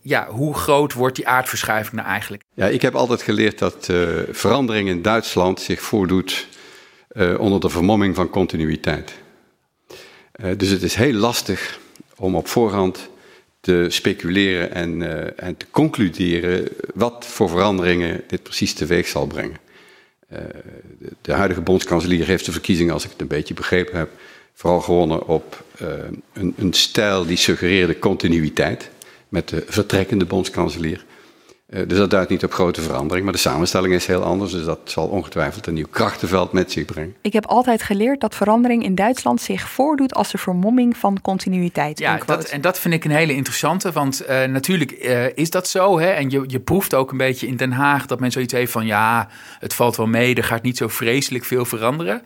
[0.00, 2.42] ja, hoe groot wordt die aardverschuiving nou eigenlijk?
[2.54, 3.88] Ja, ik heb altijd geleerd dat
[4.30, 6.46] verandering in Duitsland zich voordoet
[7.38, 9.21] onder de vermomming van continuïteit.
[10.42, 11.78] Uh, dus het is heel lastig
[12.16, 13.08] om op voorhand
[13.60, 19.56] te speculeren en, uh, en te concluderen wat voor veranderingen dit precies teweeg zal brengen.
[20.32, 20.38] Uh,
[20.98, 24.10] de, de, huidige bondskanselier heeft de verkiezingen, als ik het een beetje begrepen heb,
[24.54, 25.64] vooral gewonnen op
[26.32, 28.90] een, een stijl die suggereerde continuïteit
[29.28, 31.04] met de vertrekkende bondskanselier.
[31.72, 34.52] Uh, dus dat duidt niet op grote verandering, maar de samenstelling is heel anders.
[34.52, 37.14] Dus dat zal ongetwijfeld een nieuw krachtenveld met zich brengen.
[37.20, 41.98] Ik heb altijd geleerd dat verandering in Duitsland zich voordoet als de vermomming van continuïteit.
[41.98, 45.68] Ja, dat, en dat vind ik een hele interessante, want uh, natuurlijk uh, is dat
[45.68, 45.98] zo.
[45.98, 46.10] Hè?
[46.10, 48.86] En je, je proeft ook een beetje in Den Haag dat men zoiets heeft van
[48.86, 52.22] ja, het valt wel mee, er gaat niet zo vreselijk veel veranderen.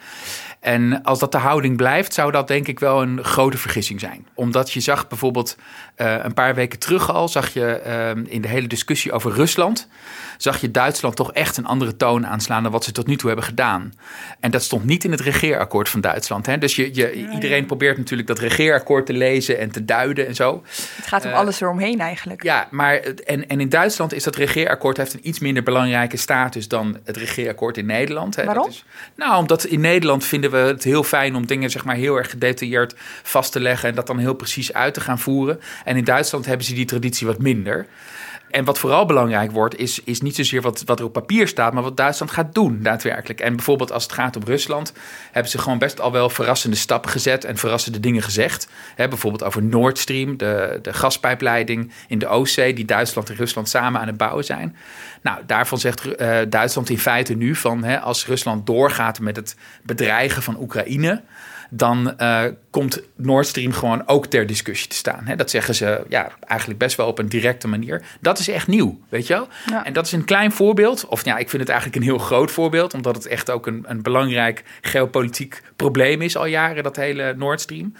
[0.66, 4.26] En als dat de houding blijft, zou dat denk ik wel een grote vergissing zijn.
[4.34, 5.56] Omdat je zag bijvoorbeeld
[5.96, 9.88] uh, een paar weken terug al, zag je uh, in de hele discussie over Rusland,
[10.36, 13.26] zag je Duitsland toch echt een andere toon aanslaan dan wat ze tot nu toe
[13.26, 13.92] hebben gedaan.
[14.40, 16.46] En dat stond niet in het regeerakkoord van Duitsland.
[16.46, 16.58] Hè?
[16.58, 20.62] Dus je, je, iedereen probeert natuurlijk dat regeerakkoord te lezen en te duiden en zo.
[20.96, 22.42] Het gaat om uh, alles eromheen eigenlijk.
[22.42, 26.68] Ja, maar en, en in Duitsland is dat regeerakkoord heeft een iets minder belangrijke status
[26.68, 28.36] dan het regeerakkoord in Nederland.
[28.36, 28.44] Hè?
[28.44, 28.68] Waarom?
[28.68, 28.84] Is,
[29.14, 32.30] nou, omdat in Nederland vinden we het heel fijn om dingen zeg maar heel erg
[32.30, 35.60] gedetailleerd vast te leggen en dat dan heel precies uit te gaan voeren.
[35.84, 37.86] En in Duitsland hebben ze die traditie wat minder.
[38.50, 41.72] En wat vooral belangrijk wordt, is, is niet zozeer wat, wat er op papier staat,
[41.72, 43.40] maar wat Duitsland gaat doen daadwerkelijk.
[43.40, 44.92] En bijvoorbeeld als het gaat om Rusland,
[45.32, 48.68] hebben ze gewoon best al wel verrassende stappen gezet en verrassende dingen gezegd.
[48.96, 54.00] Bijvoorbeeld over Nord Stream, de, de gaspijpleiding in de Oostzee, die Duitsland en Rusland samen
[54.00, 54.76] aan het bouwen zijn.
[55.22, 60.42] Nou, daarvan zegt uh, Duitsland in feite nu van als Rusland doorgaat met het bedreigen
[60.42, 61.22] van Oekraïne
[61.70, 65.26] dan uh, komt Nord Stream gewoon ook ter discussie te staan.
[65.26, 65.36] Hè?
[65.36, 68.02] Dat zeggen ze ja, eigenlijk best wel op een directe manier.
[68.20, 69.48] Dat is echt nieuw, weet je wel?
[69.70, 69.84] Ja.
[69.84, 72.50] En dat is een klein voorbeeld, of ja, ik vind het eigenlijk een heel groot
[72.50, 77.34] voorbeeld, omdat het echt ook een, een belangrijk geopolitiek probleem is al jaren, dat hele
[77.36, 77.94] Nord Stream.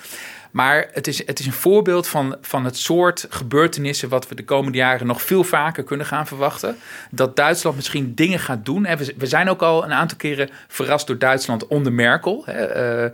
[0.56, 4.44] Maar het is, het is een voorbeeld van, van het soort gebeurtenissen wat we de
[4.44, 6.76] komende jaren nog veel vaker kunnen gaan verwachten.
[7.10, 8.86] Dat Duitsland misschien dingen gaat doen.
[9.16, 12.46] We zijn ook al een aantal keren verrast door Duitsland onder Merkel.
[12.46, 13.04] Eh,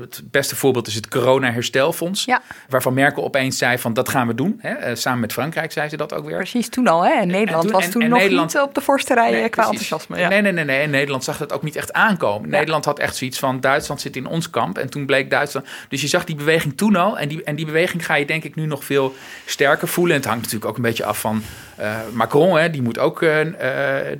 [0.00, 2.24] het beste voorbeeld is het corona-herstelfonds.
[2.24, 2.42] Ja.
[2.68, 4.60] Waarvan Merkel opeens zei van dat gaan we doen.
[4.60, 6.36] Eh, samen met Frankrijk zei ze dat ook weer.
[6.36, 7.04] Precies, toen al.
[7.04, 7.12] Hè?
[7.12, 10.18] En Nederland was toen nog Nederland, niet op de voorste rij nee, qua enthousiasme.
[10.18, 10.28] Ja.
[10.28, 10.80] Nee, nee, nee, nee.
[10.80, 12.48] En Nederland zag dat ook niet echt aankomen.
[12.48, 14.78] Nederland had echt zoiets van Duitsland zit in ons kamp.
[14.78, 15.66] En toen bleek Duitsland...
[15.88, 17.16] Dus je zag die beweging toen.
[17.16, 19.14] En die, en die beweging ga je denk ik nu nog veel
[19.44, 20.14] sterker voelen.
[20.14, 21.42] En het hangt natuurlijk ook een beetje af van
[21.80, 22.58] uh, Macron.
[22.58, 23.40] Hè, die moet ook uh,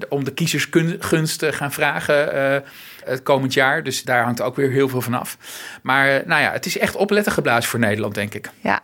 [0.08, 2.62] om de kiezersgunst gaan vragen
[3.04, 3.82] het komend jaar.
[3.82, 5.38] Dus daar hangt ook weer heel veel van af.
[5.82, 8.50] Maar nou ja, het is echt opletten geblazen voor Nederland, denk ik.
[8.60, 8.82] Ja,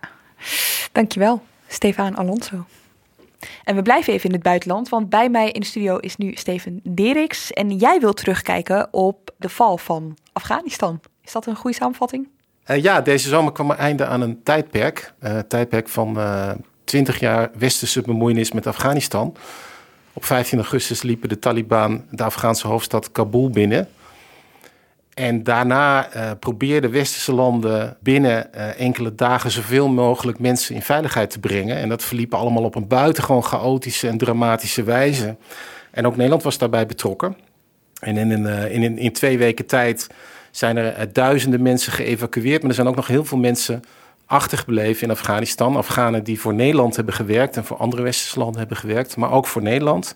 [0.93, 2.67] dankjewel, Stefan Alonso.
[3.65, 6.33] En we blijven even in het buitenland, want bij mij in de studio is nu
[6.35, 7.53] Steven Deriks.
[7.53, 11.01] En jij wilt terugkijken op de val van Afghanistan.
[11.25, 12.29] Is dat een goede samenvatting?
[12.71, 15.13] Uh, ja, deze zomer kwam er einde aan een tijdperk.
[15.25, 19.37] Uh, tijdperk van uh, eh, 20 jaar westerse bemoeienis met Afghanistan.
[20.13, 23.89] Op 15 augustus liepen de Taliban de Afghaanse hoofdstad Kabul binnen.
[25.15, 26.09] En daarna
[26.41, 31.77] probeerden westerse landen binnen enkele dagen zoveel mogelijk mensen in veiligheid te brengen.
[31.77, 35.37] En dat verliep allemaal op een buitengewoon chaotische en dramatische wijze.
[35.91, 37.37] En ook Nederland was daarbij betrokken.
[38.01, 40.09] En in, in, in twee weken tijd
[40.51, 42.61] zijn er eh, duizenden mensen geëvacueerd.
[42.61, 43.83] Maar er zijn ook nog heel veel mensen
[44.27, 45.77] achtergebleven in Afghanistan.
[45.77, 49.47] Afghanen die voor Nederland hebben gewerkt en voor andere westerse landen hebben gewerkt, maar ook
[49.47, 50.15] voor Nederland.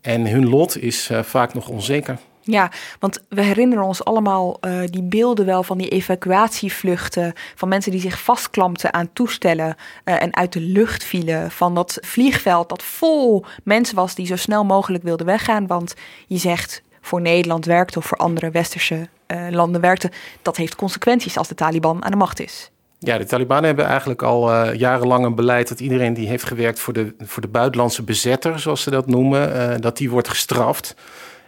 [0.00, 2.18] En hun lot is uh, vaak nog onzeker.
[2.40, 7.32] Ja, want we herinneren ons allemaal uh, die beelden wel van die evacuatievluchten.
[7.54, 11.50] Van mensen die zich vastklampten aan toestellen en uit de lucht vielen.
[11.50, 15.66] Van dat vliegveld dat vol mensen was die zo snel mogelijk wilden weggaan.
[15.66, 15.94] Want
[16.26, 19.08] je zegt voor Nederland werkt of voor andere westerse
[19.50, 20.10] landen werkte,
[20.42, 22.70] dat heeft consequenties als de Taliban aan de macht is.
[22.98, 26.80] Ja, de Taliban hebben eigenlijk al uh, jarenlang een beleid dat iedereen die heeft gewerkt
[26.80, 30.94] voor de, voor de buitenlandse bezetter, zoals ze dat noemen, uh, dat die wordt gestraft.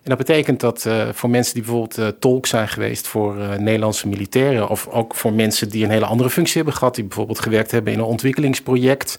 [0.03, 4.89] En dat betekent dat voor mensen die bijvoorbeeld tolk zijn geweest voor Nederlandse militairen, of
[4.89, 7.99] ook voor mensen die een hele andere functie hebben gehad, die bijvoorbeeld gewerkt hebben in
[7.99, 9.19] een ontwikkelingsproject,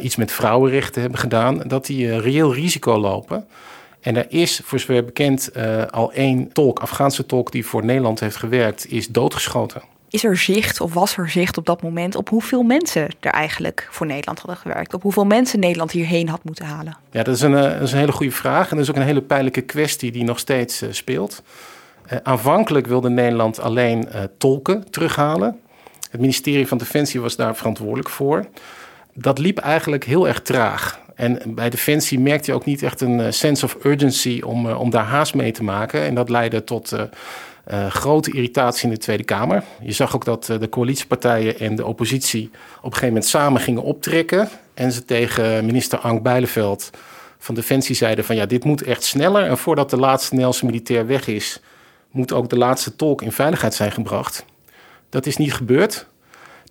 [0.00, 3.46] iets met vrouwenrechten hebben gedaan, dat die reëel risico lopen.
[4.04, 8.20] En er is, voor zover bekend, uh, al één tolk, Afghaanse tolk, die voor Nederland
[8.20, 9.82] heeft gewerkt, is doodgeschoten.
[10.08, 13.88] Is er zicht of was er zicht op dat moment op hoeveel mensen er eigenlijk
[13.90, 14.94] voor Nederland hadden gewerkt?
[14.94, 16.96] Op hoeveel mensen Nederland hierheen had moeten halen?
[17.10, 18.70] Ja, dat is een, eh, dat is een hele goede vraag.
[18.70, 21.42] En dat is ook een hele pijnlijke kwestie die nog steeds uh, speelt.
[22.22, 25.60] Aanvankelijk wilde Nederland alleen tolken terughalen.
[26.10, 28.46] Het ministerie van Defensie was daar verantwoordelijk voor.
[29.14, 31.02] Dat liep eigenlijk heel erg traag.
[31.14, 34.80] En bij Defensie merkte je ook niet echt een eh, sense of urgency om, eh,
[34.80, 36.02] om daar haast mee te maken.
[36.02, 39.62] En dat leidde tot uh, grote irritatie in de Tweede Kamer.
[39.82, 43.82] Je zag ook dat de coalitiepartijen en de oppositie op een gegeven moment samen gingen
[43.82, 44.48] optrekken.
[44.74, 46.90] En ze tegen minister Ank Bijleveld
[47.38, 49.46] van Defensie zeiden van ja, dit moet echt sneller.
[49.46, 51.60] En voordat de laatste Nederlandse militair weg is,
[52.10, 54.44] moet ook de laatste tolk in veiligheid zijn gebracht.
[55.08, 56.06] Dat is niet gebeurd.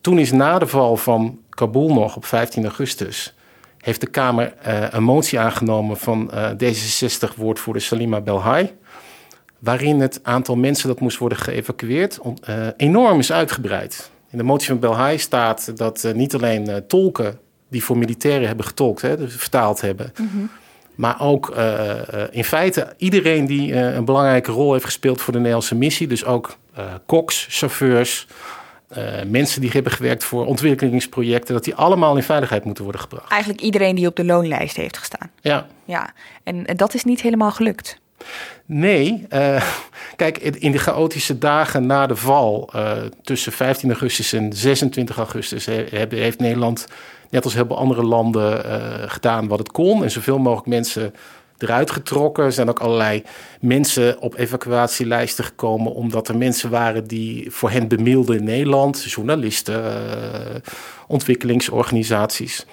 [0.03, 3.33] Toen is na de val van Kabul nog op 15 augustus
[3.77, 8.71] heeft de Kamer uh, een motie aangenomen van uh, D66-woordvoerder Salima Belhai.
[9.59, 14.11] Waarin het aantal mensen dat moest worden geëvacueerd uh, enorm is uitgebreid.
[14.31, 17.39] In de motie van Belhai staat dat niet alleen tolken
[17.69, 20.13] die voor militairen hebben getolkt, hè, dus vertaald hebben.
[20.17, 20.49] Mm -hmm.
[20.95, 21.55] Maar ook
[22.31, 26.07] in feite iedereen die een belangrijke rol heeft gespeeld voor de Nederlandse missie.
[26.07, 26.57] Dus ook
[27.05, 28.27] koks, chauffeurs,
[29.27, 33.31] mensen die hebben gewerkt voor ontwikkelingsprojecten, dat die allemaal in veiligheid moeten worden gebracht.
[33.31, 35.31] Eigenlijk iedereen die op de loonlijst heeft gestaan.
[35.41, 35.67] Ja.
[35.85, 36.13] Ja,
[36.43, 38.01] en dat is niet helemaal gelukt.
[38.65, 39.63] Nee, uh,
[40.15, 42.91] kijk, in de chaotische dagen na de val, uh,
[43.21, 46.87] tussen 15 augustus en 26 augustus, heeft Nederland,
[47.29, 48.63] net als heel veel andere landen,
[49.09, 50.03] gedaan wat het kon.
[50.03, 51.13] En zoveel mogelijk mensen
[51.63, 52.43] eruit getrokken.
[52.43, 53.23] Er zijn ook allerlei
[53.59, 59.83] mensen op evacuatielijsten gekomen, omdat er mensen waren die voor hen bemilden in Nederland, journalisten,
[59.83, 60.55] uh,
[61.07, 62.65] ontwikkelingsorganisaties.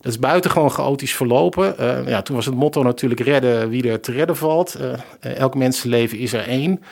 [0.00, 1.74] Dat is buitengewoon chaotisch verlopen.
[1.80, 4.76] Uh, ja, toen was het motto natuurlijk redden wie er te redden valt.
[4.80, 6.82] Uh, elk mensenleven is er één.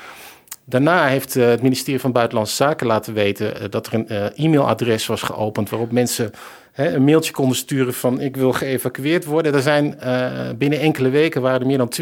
[0.65, 5.71] Daarna heeft het ministerie van Buitenlandse Zaken laten weten dat er een e-mailadres was geopend
[5.71, 6.31] waarop mensen
[6.73, 9.55] hè, een mailtje konden sturen van ik wil geëvacueerd worden.
[9.55, 9.99] Er zijn
[10.59, 11.93] binnen enkele weken waren er meer dan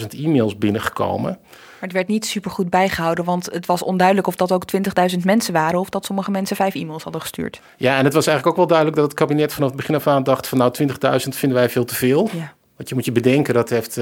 [0.00, 1.38] 20.000 e-mails binnengekomen.
[1.78, 4.64] het werd niet supergoed bijgehouden, want het was onduidelijk of dat ook
[5.12, 7.60] 20.000 mensen waren of dat sommige mensen vijf e-mails hadden gestuurd.
[7.76, 10.06] Ja, en het was eigenlijk ook wel duidelijk dat het kabinet vanaf het begin af
[10.06, 10.88] aan dacht van nou 20.000
[11.28, 12.28] vinden wij veel te veel.
[12.32, 12.52] Ja.
[12.76, 14.00] Want je moet je bedenken, dat heeft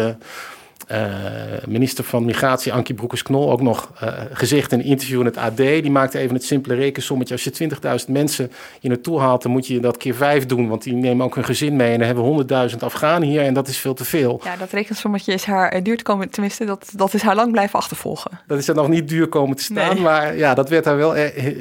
[1.66, 5.56] minister van Migratie Ankie Broekers-Knol ook nog uh, gezegd in een interview in het AD.
[5.56, 7.34] Die maakte even het simpele rekensommetje.
[7.34, 7.68] Als je
[8.06, 10.68] 20.000 mensen hier naartoe haalt, dan moet je dat keer vijf doen.
[10.68, 11.92] Want die nemen ook hun gezin mee.
[11.92, 14.40] En dan hebben we 100.000 Afghanen hier en dat is veel te veel.
[14.44, 16.30] Ja, dat rekensommetje is haar duur te komen.
[16.30, 18.30] Tenminste, dat, dat is haar lang blijven achtervolgen.
[18.46, 19.94] Dat is er nog niet duur komen te staan.
[19.94, 20.02] Nee.
[20.02, 21.14] Maar ja, dat werd haar wel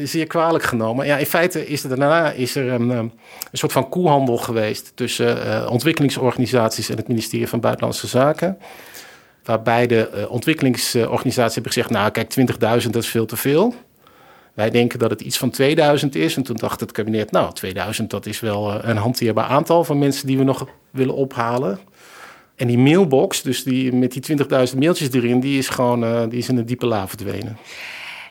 [0.03, 1.05] zeer kwalijk genomen.
[1.05, 3.11] Ja, in feite is er daarna is er een, een
[3.51, 8.57] soort van koehandel geweest tussen uh, ontwikkelingsorganisaties en het ministerie van Buitenlandse Zaken.
[9.43, 12.35] Waarbij de uh, ontwikkelingsorganisaties hebben gezegd: Nou, kijk,
[12.83, 13.75] 20.000 dat is veel te veel.
[14.53, 16.35] Wij denken dat het iets van 2000 is.
[16.35, 19.99] En toen dacht het kabinet: Nou, 2000 dat is wel uh, een hanteerbaar aantal van
[19.99, 21.79] mensen die we nog willen ophalen.
[22.55, 24.37] En die mailbox, dus die, met die
[24.71, 27.57] 20.000 mailtjes erin, die is gewoon uh, die is in een diepe la verdwenen.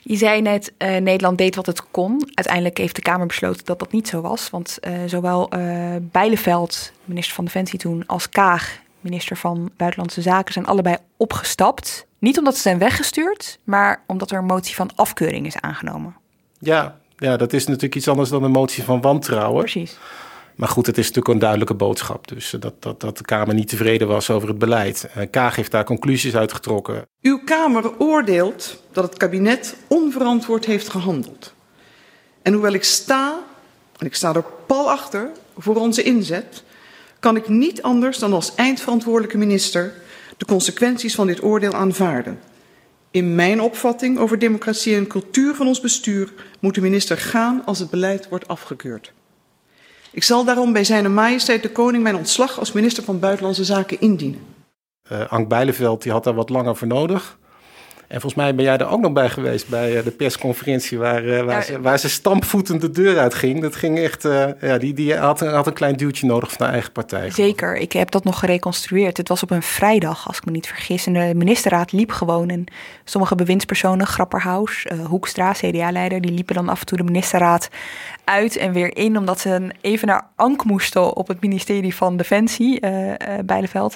[0.02, 2.22] Je zei net, Nederland deed wat het kon.
[2.34, 4.50] Uiteindelijk heeft de Kamer besloten dat dat niet zo was.
[4.50, 5.48] Want uh, zowel
[6.00, 12.06] Bijleveld, minister van Defensie toen, als Kaag, minister van Buitenlandse Zaken, zijn allebei opgestapt.
[12.18, 16.16] Niet omdat ze zijn weggestuurd, maar omdat er een motie van afkeuring is aangenomen.
[16.58, 19.60] Ja, ja dat is natuurlijk iets anders dan een motie van wantrouwen.
[19.60, 19.98] Precies.
[20.60, 22.28] Maar goed, het is natuurlijk een duidelijke boodschap.
[22.28, 25.08] Dus dat, dat, dat de Kamer niet tevreden was over het beleid.
[25.30, 27.06] Kaag heeft daar conclusies uitgetrokken.
[27.20, 31.54] Uw Kamer oordeelt dat het kabinet onverantwoord heeft gehandeld.
[32.42, 33.38] En hoewel ik sta,
[33.98, 36.62] en ik sta er pal achter, voor onze inzet,
[37.20, 39.92] kan ik niet anders dan als eindverantwoordelijke minister
[40.36, 42.38] de consequenties van dit oordeel aanvaarden.
[43.10, 47.78] In mijn opvatting over democratie en cultuur van ons bestuur moet de minister gaan als
[47.78, 49.12] het beleid wordt afgekeurd.
[50.12, 54.00] Ik zal daarom bij zijn majesteit de koning mijn ontslag als minister van Buitenlandse Zaken
[54.00, 54.40] indienen.
[55.12, 57.38] Uh, Ank Bijleveld die had daar wat langer voor nodig.
[58.10, 61.24] En volgens mij ben jij er ook nog bij geweest bij uh, de persconferentie waar,
[61.24, 63.60] uh, waar, ja, ze, waar ze stampvoetend de deur uitging.
[63.60, 64.22] Dat ging echt,
[64.60, 67.30] ja, die, die had, had, een klein duwtje nodig van haar eigen partij.
[67.30, 69.16] Zeker, ik heb dat nog gereconstrueerd.
[69.16, 71.06] Het was op een vrijdag, als ik me niet vergis.
[71.06, 72.48] En de ministerraad liep gewoon.
[72.48, 72.64] En
[73.04, 77.68] sommige bewindspersonen, Grapperhaus, Hoekstra, CDA-leider, die liepen dan af en toe de ministerraad
[78.24, 82.80] uit en weer in, omdat ze even naar Ank moesten op het ministerie van Defensie,
[82.80, 83.14] uh, uh,
[83.44, 83.94] Bijleveld.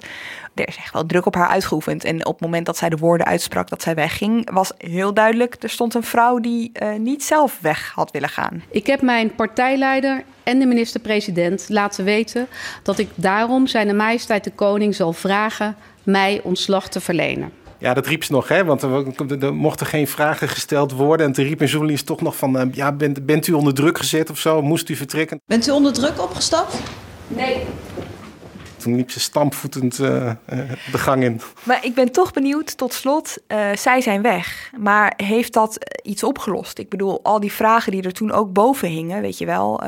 [0.55, 2.05] Er is echt wel druk op haar uitgeoefend.
[2.05, 5.57] En op het moment dat zij de woorden uitsprak dat zij wegging, was heel duidelijk,
[5.63, 8.63] er stond een vrouw die uh, niet zelf weg had willen gaan.
[8.71, 12.47] Ik heb mijn partijleider en de minister-president laten weten
[12.83, 17.53] dat ik daarom zijn majesteit de koning zal vragen mij ontslag te verlenen.
[17.85, 18.65] Ja, dat riep ze nog, hè?
[18.65, 21.27] want er, er, mochten geen vragen gesteld worden.
[21.27, 22.57] En toen riep een journalist toch nog van...
[22.57, 24.63] Uh, ja, bent, bent u onder druk gezet of zo?
[24.63, 25.41] Moest u vertrekken?
[25.47, 26.77] Bent u onder druk opgestapt?
[27.29, 27.63] Nee.
[28.77, 30.33] Toen liep ze stampvoetend uh, uh,
[30.93, 31.41] de gang in.
[31.63, 33.37] Maar ik ben toch benieuwd, tot slot,
[33.75, 34.71] zij zijn weg.
[34.79, 36.79] Maar heeft dat iets opgelost?
[36.79, 39.83] Ik bedoel, al die vragen die er toen ook boven hingen, weet je wel.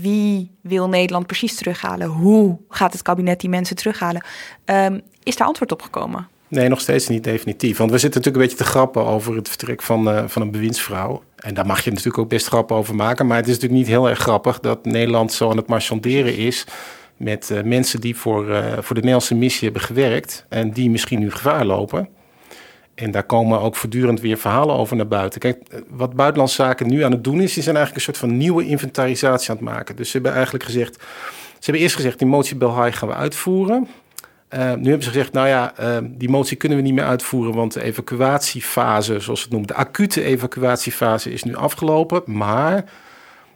[0.00, 2.06] wie wil Nederland precies terughalen?
[2.06, 4.22] Hoe gaat het kabinet die mensen terughalen?
[4.64, 6.28] Um, is daar antwoord op gekomen?
[6.48, 7.78] Nee, nog steeds niet definitief.
[7.78, 10.50] Want we zitten natuurlijk een beetje te grappen over het vertrek van, uh, van een
[10.50, 11.22] bewindsvrouw.
[11.36, 13.26] En daar mag je natuurlijk ook best grappen over maken.
[13.26, 16.64] Maar het is natuurlijk niet heel erg grappig dat Nederland zo aan het marchanderen is
[17.16, 21.18] met uh, mensen die voor, uh, voor de Nederlandse missie hebben gewerkt en die misschien
[21.18, 22.08] nu gevaar lopen.
[22.94, 25.40] En daar komen ook voortdurend weer verhalen over naar buiten.
[25.40, 28.38] Kijk, wat Buitenlandse Zaken nu aan het doen is, die zijn eigenlijk een soort van
[28.38, 29.96] nieuwe inventarisatie aan het maken.
[29.96, 30.94] Dus ze hebben eigenlijk gezegd,
[31.52, 33.88] ze hebben eerst gezegd, die motie Belhaai gaan we uitvoeren.
[34.54, 37.54] Uh, nu hebben ze gezegd, nou ja, uh, die motie kunnen we niet meer uitvoeren,
[37.54, 42.22] want de evacuatiefase, zoals het noemen, de acute evacuatiefase is nu afgelopen.
[42.26, 42.84] Maar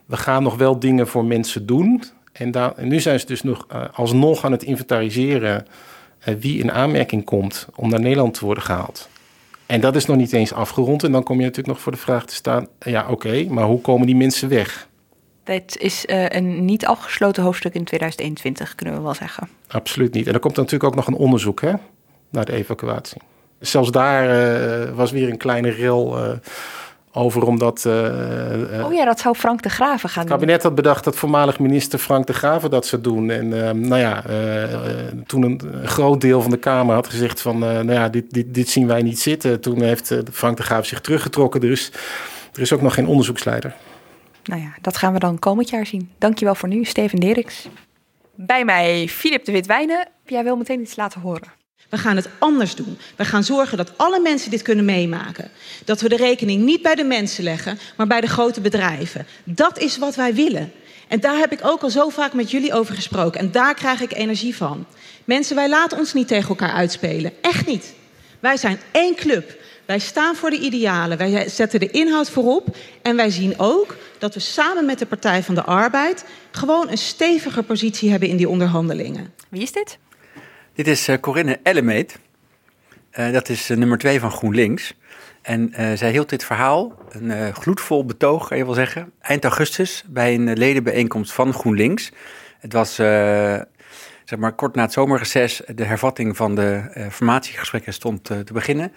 [0.07, 2.03] we gaan nog wel dingen voor mensen doen.
[2.33, 5.67] En, nu zijn ze dus nog uh, alsnog aan het inventariseren
[6.39, 9.09] wie in aanmerking komt om naar Nederland te worden gehaald.
[9.67, 11.05] En dat is nog niet eens afgerond.
[11.05, 13.81] En dan kom je natuurlijk nog voor de vraag te staan, ja oké, maar hoe
[13.81, 14.89] komen die mensen weg?
[15.53, 19.49] Dit is uh, een niet afgesloten hoofdstuk in 2021, kunnen we wel zeggen.
[19.69, 20.27] Absoluut niet.
[20.27, 21.73] En er komt natuurlijk ook nog een onderzoek hè,
[22.31, 23.21] naar de evacuatie.
[23.59, 26.33] Zelfs daar uh, was weer een kleine ril uh,
[27.13, 27.87] over, omdat...
[27.87, 31.99] oh ja, dat zou Frank de Graven gaan Het kabinet had bedacht dat voormalig minister
[31.99, 33.31] Frank de Graven dat zou doen.
[33.31, 33.49] En
[33.89, 34.23] nou ja,
[35.27, 37.59] toen een, een, groot deel van de Kamer had gezegd van...
[37.59, 39.61] nou ja, dit, dit, dit zien wij niet zitten.
[39.61, 41.61] Toen heeft Frank de Graven zich teruggetrokken.
[41.61, 41.93] Dus
[42.53, 43.75] er is ook nog geen onderzoeksleider.
[44.45, 46.13] Nou ja, dat gaan we dan komend jaar zien.
[46.19, 47.69] Dankjewel voor nu, Steven Deriks.
[48.35, 50.09] Bij mij Filip de Witwijnen.
[50.27, 51.53] Jij wil meteen iets laten horen.
[51.89, 52.99] We gaan het anders doen.
[53.17, 55.51] We gaan zorgen dat alle mensen dit kunnen meemaken.
[55.85, 59.27] Dat we de rekening niet bij de mensen leggen, maar bij de grote bedrijven.
[59.45, 60.73] Dat is wat wij willen.
[61.09, 63.41] En daar heb ik ook al zo vaak met jullie over gesproken.
[63.41, 64.87] En daar krijg ik energie van.
[65.25, 67.33] Mensen, wij laten ons niet tegen elkaar uitspelen.
[67.41, 67.95] Echt niet.
[68.41, 69.61] Wij zijn één club.
[69.87, 74.35] Wij staan voor de idealen, wij zetten de inhoud voorop en wij zien ook dat
[74.35, 78.49] we samen met de Partij van de Arbeid gewoon een stevige positie hebben in die
[78.49, 79.33] onderhandelingen.
[79.49, 79.99] Wie is dit?
[80.75, 82.19] Dit is uh, Corinne Ellemeet.
[83.19, 84.95] Uh, dat is uh, nummer twee van GroenLinks.
[85.43, 90.35] En zij hield dit verhaal, een gloedvol betoog, kan je wel zeggen, eind augustus bij
[90.35, 92.11] een ledenbijeenkomst van GroenLinks.
[92.59, 98.53] Het was zeg maar, kort na het zomerreces de hervatting van de formatiegesprekken stond te
[98.53, 98.93] beginnen.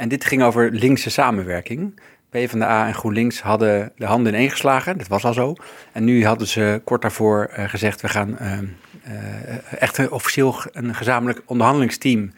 [0.00, 2.00] En dit ging over linkse samenwerking.
[2.30, 5.54] PvdA en GroenLinks hadden de handen ineengeslagen, dat was al zo.
[5.92, 10.94] En nu hadden ze kort daarvoor uh, gezegd, we gaan uh, uh, echt officieel een
[10.94, 12.32] gezamenlijk onderhandelingsteam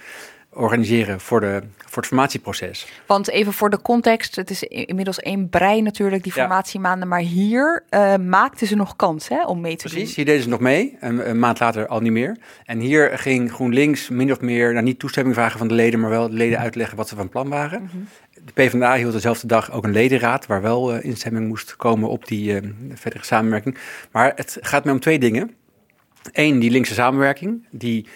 [0.55, 2.87] organiseren voor, de, voor het formatieproces.
[3.07, 7.09] Want even voor de context, het is inmiddels één brei natuurlijk, die formatiemaanden.
[7.09, 9.99] Maar hier uh, maakten ze nog kans hè, om mee te Precies, doen.
[9.99, 12.37] Precies, hier deden ze nog mee, een, een, maand later al niet meer.
[12.65, 16.11] En hier ging GroenLinks min of meer, nou niet toestemming vragen van de leden, maar
[16.11, 17.81] wel de leden uitleggen wat ze van plan waren.
[17.81, 18.09] Mm -hmm.
[18.45, 22.27] De PvdA hield dezelfde dag ook een ledenraad, waar wel uh, instemming moest komen op
[22.27, 23.77] die uh, verdere samenwerking.
[24.11, 25.55] Maar het gaat mij om twee dingen.
[26.33, 28.07] Eén, die linkse samenwerking, die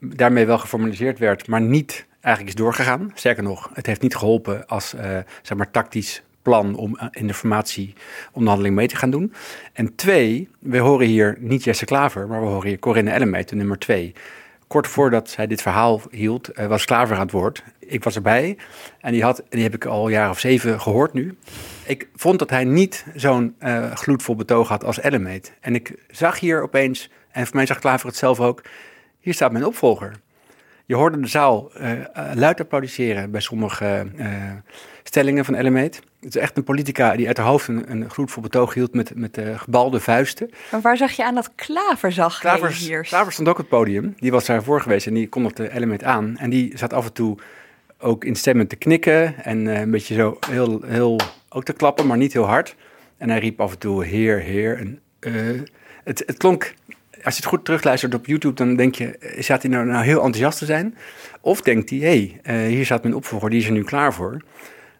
[0.00, 3.12] daarmee wel geformaliseerd werd, maar niet eigenlijk is doorgegaan.
[3.14, 5.00] Sterker nog, het heeft niet geholpen als uh,
[5.42, 9.32] zeg maar tactisch plan om in de formatieonderhandeling mee te gaan doen.
[9.72, 13.56] En twee, we horen hier niet Jesse Klaver, maar we horen hier Corinne Ellemeet, de
[13.56, 14.12] nummer twee.
[14.66, 17.64] Kort voordat zij dit verhaal hield, uh, was Klaver aan het woord.
[17.78, 18.56] Ik was erbij
[19.00, 21.36] en die, had, die heb ik al een jaar of zeven gehoord nu.
[21.84, 23.54] Ik vond dat hij niet zo'n
[23.94, 25.52] gloedvol betoog had als Ellemeet.
[25.60, 28.62] En ik zag hier opeens, en voor mij zag Klaver het zelf ook,
[29.26, 30.12] hier staat mijn opvolger.
[30.84, 31.92] Je hoorde de zaal uh,
[32.34, 34.26] luid applaudisseren bij sommige uh,
[35.02, 36.00] stellingen van Ellemeet.
[36.20, 39.12] Het is echt een politica die uit haar hoofd een, een gloedvol betoog hield met,
[39.14, 40.50] met gebalde vuisten.
[40.70, 43.02] Maar waar zag je aan dat Klaver zag Klaver, hier?
[43.02, 44.14] Klaver stond ook op het podium.
[44.16, 46.36] Die was daarvoor geweest en die kondigde Ellemeet aan.
[46.38, 47.38] En die zat af en toe
[47.98, 52.16] ook in stemmen te knikken en een beetje zo heel, heel, ook te klappen, maar
[52.16, 52.76] niet heel hard.
[53.18, 54.78] En hij riep af en toe heer, heer.
[54.78, 55.00] En,
[56.04, 56.74] het, het klonk
[57.26, 60.16] als je het goed terugluistert op YouTube, dan denk je, staat hij nou, nou heel
[60.16, 60.96] enthousiast te zijn?
[61.40, 64.14] Of denkt hij, hé, hey, uh, hier staat mijn opvolger, die is er nu klaar
[64.14, 64.42] voor.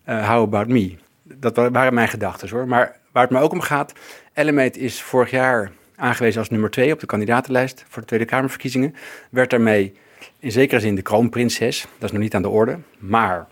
[0.08, 0.94] Uh, how about me?
[1.22, 2.68] Dat waren mijn gedachten hoor.
[2.68, 3.92] Maar waar het me ook om gaat,
[4.32, 8.94] Ellemeet is vorig jaar aangewezen als nummer twee op de kandidatenlijst voor de Tweede Kamerverkiezingen.
[9.30, 9.94] Werd daarmee
[10.38, 11.80] in zekere zin de kroonprinses.
[11.80, 12.78] Dat is nog niet aan de orde.
[12.98, 13.46] Maar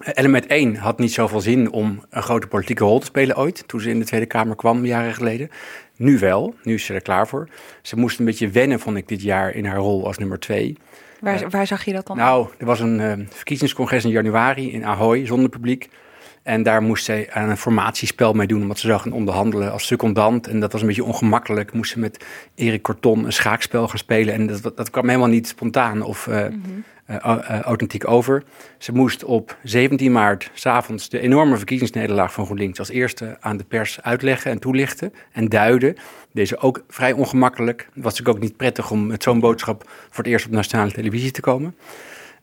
[0.00, 3.80] Element 1 had niet zoveel zin om een grote politieke rol te spelen ooit, toen
[3.80, 5.50] ze in de Tweede Kamer kwam, jaren geleden.
[6.00, 7.48] Nu wel, nu is ze er klaar voor.
[7.82, 10.76] Ze moest een beetje wennen, vond ik, dit jaar in haar rol als nummer 2.
[11.20, 12.16] Waar, uh, waar zag je dat dan?
[12.16, 15.88] Nou, er was een uh, verkiezingscongres in januari in Ahoy, zonder publiek.
[16.50, 19.86] En daar moest zij aan een formatiespel mee doen, omdat ze zou gaan onderhandelen als
[19.86, 20.46] secondant.
[20.46, 21.72] En dat was een beetje ongemakkelijk.
[21.72, 22.24] Moest ze met
[22.54, 24.34] Erik Corton een schaakspel gaan spelen.
[24.34, 26.84] En dat, dat kwam helemaal niet spontaan of uh, mm-hmm.
[27.10, 28.42] uh, uh, authentiek over.
[28.78, 33.64] Ze moest op 17 maart s'avonds de enorme verkiezingsnederlaag van GroenLinks als eerste aan de
[33.64, 35.96] pers uitleggen en toelichten en duiden.
[36.32, 37.80] Deze ook vrij ongemakkelijk.
[37.94, 40.92] Het was natuurlijk ook niet prettig om met zo'n boodschap voor het eerst op nationale
[40.92, 41.74] televisie te komen.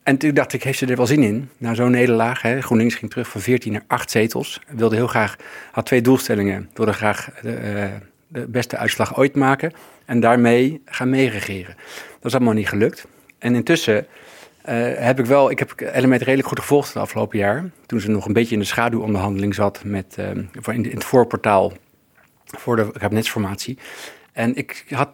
[0.08, 1.50] En toen dacht ik, heeft ze er wel zin in?
[1.58, 4.60] Na zo'n nederlaag, hè, GroenLinks ging terug van 14 naar 8 zetels.
[4.68, 5.36] Wilde heel graag,
[5.72, 6.70] had twee doelstellingen.
[6.74, 7.84] Wilde graag de, uh,
[8.28, 9.72] de beste uitslag ooit maken
[10.04, 11.74] en daarmee gaan meeregeren.
[12.20, 13.06] Dat is allemaal niet gelukt.
[13.38, 14.04] En intussen uh,
[14.94, 17.70] heb ik wel, ik heb Element redelijk goed gevolgd het afgelopen jaar.
[17.86, 21.72] Toen ze nog een beetje in de schaduwonderhandeling zat met, in, in het voorportaal
[22.44, 23.78] voor de kabinetsformatie.
[24.32, 25.10] En ik had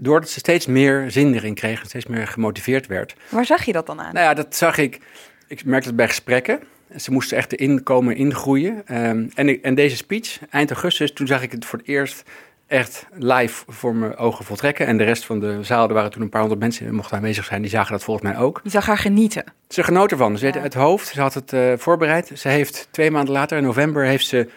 [0.00, 3.14] doordat ze steeds meer zin erin kreeg en steeds meer gemotiveerd werd.
[3.28, 4.14] Waar zag je dat dan aan?
[4.14, 5.00] Nou ja, dat zag ik.
[5.48, 6.60] Ik merkte het bij gesprekken.
[6.96, 8.82] Ze moesten echt erin komen, ingroeien.
[9.06, 12.22] Um, en, en deze speech, eind augustus, toen zag ik het voor het eerst
[12.66, 14.86] echt live voor mijn ogen voltrekken.
[14.86, 17.16] En de rest van de zaal, er waren toen een paar honderd mensen die mochten
[17.16, 18.60] aanwezig zijn, die zagen dat volgens mij ook.
[18.62, 19.44] Je zag haar genieten.
[19.68, 20.38] Ze genoot ervan.
[20.38, 20.58] Ze ja.
[20.58, 22.30] het hoofd, ze had het uh, voorbereid.
[22.34, 24.48] Ze heeft twee maanden later, in november, heeft ze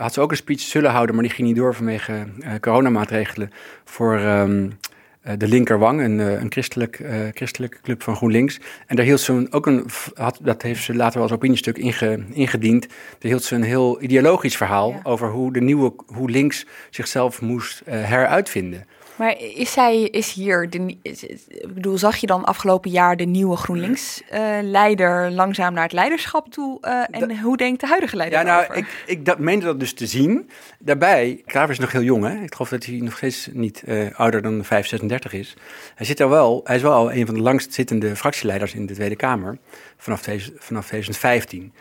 [0.00, 3.50] had ze ook een speech zullen houden, maar die ging niet door vanwege uh, coronamaatregelen
[3.84, 4.78] voor um,
[5.26, 7.02] uh, de Linkerwang, een, uh, een christelijk,
[7.34, 8.60] christelijke club van GroenLinks.
[8.86, 9.84] En daar hield ze een, ook een,
[10.14, 14.02] had, dat heeft ze later wel als opiniestuk inge, ingediend, daar hield ze een heel
[14.02, 15.00] ideologisch verhaal ja.
[15.02, 18.86] over hoe, de nieuwe, hoe links zichzelf moest heruitvinden.
[19.20, 23.24] Maar is zij, is hier, de, is, ik bedoel, zag je dan afgelopen jaar de
[23.24, 26.78] nieuwe GroenLinks-leider uh, langzaam naar het leiderschap toe?
[26.82, 28.76] Uh, en da, hoe denkt de huidige leider Ja, nou, over?
[28.76, 30.50] ik, ik dat, meende dat dus te zien.
[30.78, 32.42] Daarbij, Klaver is nog heel jong, hè?
[32.42, 35.54] Ik geloof dat hij nog steeds niet uh, ouder dan 5, 36 is.
[35.94, 38.86] Hij, zit er wel, hij is wel al een van de langst zittende fractieleiders in
[38.86, 39.58] de Tweede Kamer
[39.96, 41.72] vanaf, deze, vanaf 2015.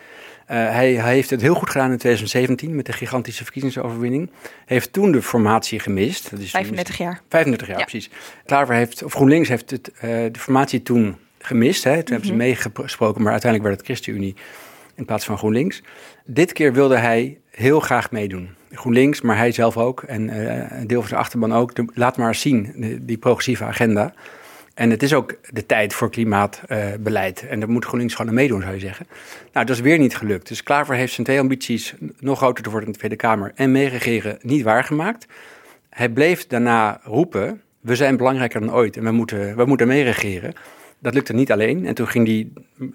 [0.51, 4.29] Uh, hij, hij, heeft het heel goed gedaan in 2017 met de gigantische verkiezingsoverwinning.
[4.65, 6.29] Heeft toen de formatie gemist.
[6.29, 7.21] Dat is 35 jaar.
[7.29, 7.83] 35 jaar, ja.
[7.83, 8.09] precies.
[8.45, 11.83] Klaver heeft, of GroenLinks heeft het, uh, de formatie toen gemist.
[11.83, 11.91] Hè.
[11.91, 12.11] Toen mm -hmm.
[12.11, 14.35] hebben ze meegesproken, maar uiteindelijk werd het ChristenUnie.
[14.95, 15.81] in plaats van GroenLinks.
[16.25, 18.49] Dit keer wilde hij heel graag meedoen.
[18.71, 21.75] GroenLinks, maar hij zelf ook en uh, een deel van zijn achterban ook.
[21.75, 24.13] De, laat maar zien, die progressieve agenda.
[24.79, 27.43] En het is ook de tijd voor klimaatbeleid.
[27.43, 29.07] Uh, en daar moet GroenLinks gewoon aan meedoen, zou je zeggen.
[29.53, 30.47] Nou, dat is weer niet gelukt.
[30.47, 33.71] Dus Klaver heeft zijn twee ambities nog groter te worden in de Tweede Kamer en
[33.71, 35.27] meeregeren niet waargemaakt.
[35.89, 40.53] Hij bleef daarna roepen, we zijn belangrijker dan ooit en we moeten, we moeten meeregeren.
[40.99, 41.85] Dat lukte niet alleen.
[41.85, 42.49] En toen ging hij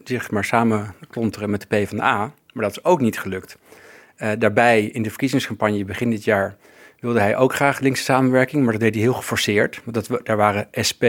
[0.04, 2.32] zich maar samen klonteren met de PvdA.
[2.52, 3.58] Maar dat is ook niet gelukt.
[4.18, 6.56] Uh, daarbij in de verkiezingscampagne begin dit jaar
[7.00, 9.80] wilde hij ook graag linkse samenwerking, maar dat deed hij heel geforceerd.
[9.84, 11.04] Want dat, daar waren SP,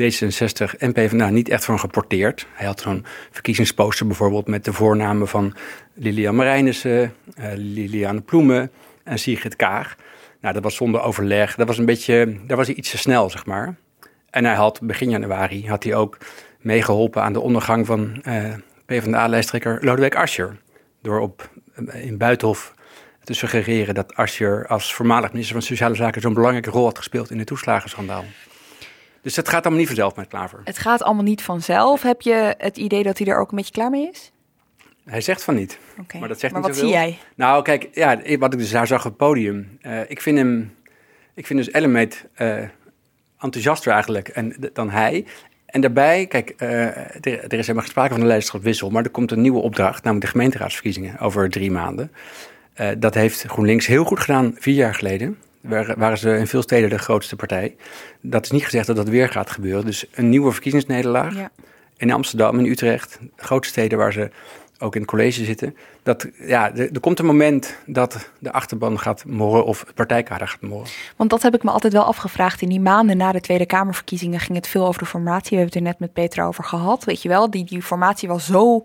[0.00, 2.46] D66 en PvdA niet echt van geporteerd.
[2.52, 5.54] Hij had zo'n verkiezingsposter bijvoorbeeld met de voornamen van
[5.94, 8.70] Lilian Marijnissen, uh, Liliane Ploemen
[9.04, 9.96] en Sigrid Kaag.
[10.40, 11.54] Nou, dat was zonder overleg.
[11.54, 13.74] Dat was een beetje, daar was hij iets te snel, zeg maar.
[14.30, 16.18] En hij had begin januari had hij ook
[16.60, 18.54] meegeholpen aan de ondergang van uh,
[18.86, 20.56] PvdA-lijsttrekker Lodewijk Asscher.
[21.02, 21.50] Door op,
[21.92, 22.74] in Buitenhof
[23.24, 27.30] te suggereren dat Asscher als voormalig minister van Sociale Zaken zo'n belangrijke rol had gespeeld
[27.30, 28.24] in het toeslagenschandaal.
[29.24, 30.60] Dus het gaat allemaal niet vanzelf met Klaver.
[30.64, 32.02] Het gaat allemaal niet vanzelf.
[32.02, 34.32] Heb je het idee dat hij er ook een beetje klaar mee is?
[35.04, 35.78] Hij zegt van niet.
[36.00, 36.20] Okay.
[36.20, 36.94] Maar, dat zegt maar niet wat zoveel.
[36.94, 37.18] zie jij?
[37.34, 39.78] Nou, kijk, ja, wat ik dus daar zag op het podium.
[39.82, 40.74] Uh, ik vind hem,
[41.34, 42.58] ik vind dus Ellemeet uh,
[43.38, 45.24] enthousiaster eigenlijk en, dan hij.
[45.66, 49.30] En daarbij, kijk, uh, er, er, is helemaal sprake van een leiderschapswissel, maar er komt
[49.30, 52.12] een nieuwe opdracht, namelijk de gemeenteraadsverkiezingen over drie maanden.
[52.98, 55.38] Dat heeft GroenLinks heel goed gedaan vier jaar geleden.
[55.96, 57.76] Waren ze in veel steden de grootste partij.
[58.20, 59.84] Dat is niet gezegd dat dat weer gaat gebeuren.
[59.84, 61.50] Dus een nieuwe verkiezingsnederlaag Ja.
[61.96, 64.30] in Amsterdam, in Utrecht, grote steden waar ze
[64.78, 65.76] ook in het college zitten.
[66.02, 70.48] Dat, ja, er, er komt een moment dat de achterban gaat morren of het partijkader
[70.48, 70.88] gaat morren.
[71.16, 72.62] Want dat heb ik me altijd wel afgevraagd.
[72.62, 75.50] In die maanden na de Tweede Kamerverkiezingen ging het veel over de formatie.
[75.50, 77.04] We hebben het er net met Petra over gehad.
[77.04, 78.82] Weet je wel, die, die formatie was zo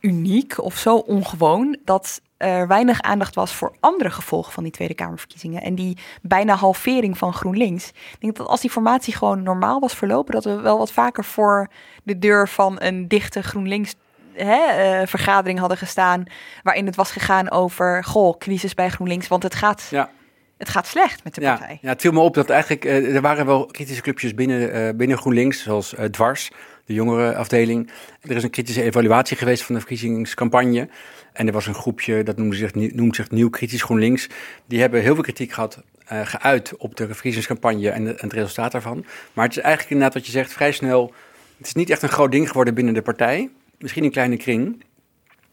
[0.00, 4.94] uniek of zo ongewoon dat er weinig aandacht was voor andere gevolgen van die Tweede
[4.94, 5.62] Kamerverkiezingen.
[5.62, 7.88] En die bijna halvering van GroenLinks.
[7.88, 11.24] Ik denk dat als die formatie gewoon normaal was verlopen, dat we wel wat vaker
[11.24, 11.68] voor
[12.02, 13.94] de deur van een dichte GroenLinks
[14.32, 16.24] hè, uh, vergadering hadden gestaan.
[16.62, 19.28] Waarin het was gegaan over, goh, crisis bij GroenLinks.
[19.28, 20.10] Want het gaat, ja.
[20.58, 21.78] het gaat slecht met de ja, partij.
[21.82, 24.88] Ja, het viel me op dat eigenlijk, uh, er waren wel kritische clubjes binnen, uh,
[24.96, 26.50] binnen GroenLinks, zoals Dwars,
[26.84, 27.90] de jongerenafdeling.
[28.20, 30.88] Er is een kritische evaluatie geweest van de verkiezingscampagne.
[31.34, 34.28] En er was een groepje, dat noemde zich, noemt zich Nieuw Kritisch GroenLinks.
[34.66, 35.82] Die hebben heel veel kritiek gehad,
[36.12, 39.04] uh, geuit op de verkiezingscampagne en, het resultaat daarvan.
[39.32, 41.12] Maar het is eigenlijk inderdaad wat je zegt, vrij snel.
[41.56, 43.50] Het is niet echt een groot ding geworden binnen de partij.
[43.78, 44.84] Misschien een kleine kring.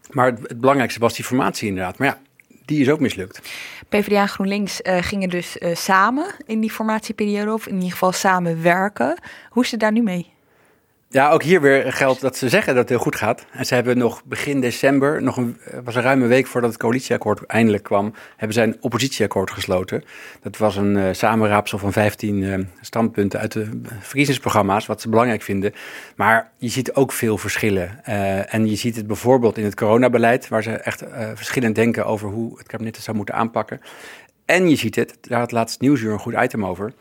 [0.09, 1.97] Maar het, belangrijkste was die formatie inderdaad.
[1.97, 2.19] Maar ja,
[2.65, 3.41] die is ook mislukt.
[3.89, 8.11] PvdA en GroenLinks uh, gingen dus uh, samen in die formatieperiode, of in ieder geval
[8.11, 9.19] samenwerken.
[9.49, 10.33] Hoe is het daar nu mee?
[11.13, 13.45] Ja, ook hier weer geldt dat ze zeggen dat het heel goed gaat.
[13.51, 17.45] En ze hebben nog begin december, nog een, was een ruime week voordat het coalitieakkoord
[17.45, 20.03] eindelijk kwam, hebben zij een oppositieakkoord gesloten.
[20.41, 25.41] Dat was een uh, samenraapsel van 15 uh, standpunten uit de verkiezingsprogramma's, wat ze belangrijk
[25.41, 25.73] vinden.
[26.15, 28.05] Maar je ziet ook veel verschillen.
[28.49, 31.03] En je ziet het bijvoorbeeld in het coronabeleid, waar ze echt
[31.35, 33.81] verschillend denken over hoe het kabinet het zou moeten aanpakken.
[34.45, 36.93] En je ziet het, daar had laatst Nieuwsuur een goed item over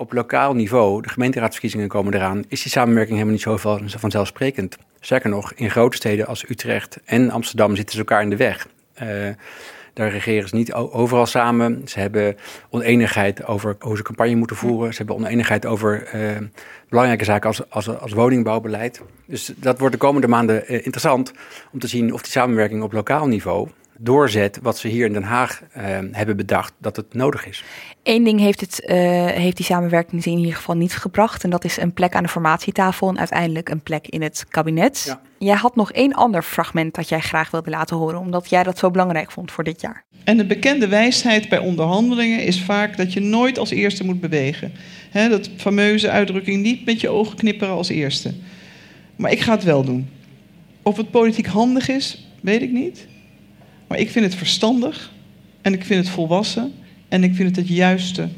[0.00, 4.76] op lokaal niveau, de gemeenteraadsverkiezingen komen eraan, is die samenwerking helemaal niet zo vanzelfsprekend.
[5.00, 8.68] Sterker nog, in grote steden als Utrecht en Amsterdam zitten ze elkaar in de weg.
[9.02, 9.08] Uh,
[9.94, 11.82] daar regeren ze niet overal samen.
[11.84, 12.36] Ze hebben
[12.70, 14.90] oneenigheid over hoe ze campagne moeten voeren.
[14.90, 16.36] Ze hebben oneenigheid over uh,
[16.88, 19.00] belangrijke zaken als, als, als woningbouwbeleid.
[19.26, 21.32] Dus dat wordt de komende maanden uh, interessant
[21.72, 23.68] om te zien of die samenwerking op lokaal niveau
[24.02, 25.62] doorzet wat ze hier in Den Haag
[26.12, 27.64] hebben bedacht dat het nodig is.
[28.02, 28.96] Eén ding heeft, het, uh,
[29.26, 31.44] heeft die samenwerking in ieder geval niet gebracht.
[31.44, 35.02] En dat is een plek aan de formatietafel en uiteindelijk een plek in het kabinet.
[35.06, 35.20] Ja.
[35.38, 38.78] Jij had nog één ander fragment dat jij graag wilde laten horen, omdat jij dat
[38.78, 40.04] zo belangrijk vond voor dit jaar.
[40.24, 44.72] En de bekende wijsheid bij onderhandelingen is vaak dat je nooit als eerste moet bewegen.
[45.10, 48.34] He, dat fameuze uitdrukking niet met je ogen knipperen als eerste.
[49.16, 50.08] Maar ik ga het wel doen.
[50.82, 53.06] Of het politiek handig is, weet ik niet.
[53.86, 55.12] Maar ik vind het verstandig
[55.60, 56.72] en ik vind het volwassen
[57.10, 58.28] en ik vind het het juiste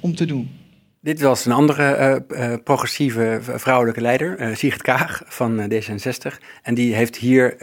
[0.00, 0.50] om te doen.
[1.00, 6.38] Dit was een andere uh, uh, progressieve vrouwelijke leider, uh, Sigrid Kaag van D66.
[6.62, 7.56] En die heeft hier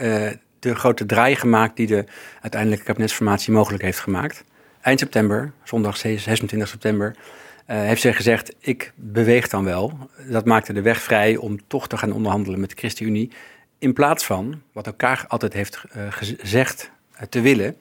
[0.58, 2.04] de grote draai gemaakt die de
[2.40, 4.44] uiteindelijke kabinetsformatie mogelijk heeft gemaakt.
[4.80, 7.16] Eind september, zondag 26 september,
[7.66, 9.98] heeft zij gezegd: Ik beweeg dan wel.
[10.28, 13.30] Dat maakte de weg vrij om toch te gaan onderhandelen met de ChristenUnie.
[13.78, 16.90] In plaats van, wat ook Kaag altijd heeft gezegd
[17.28, 17.76] te willen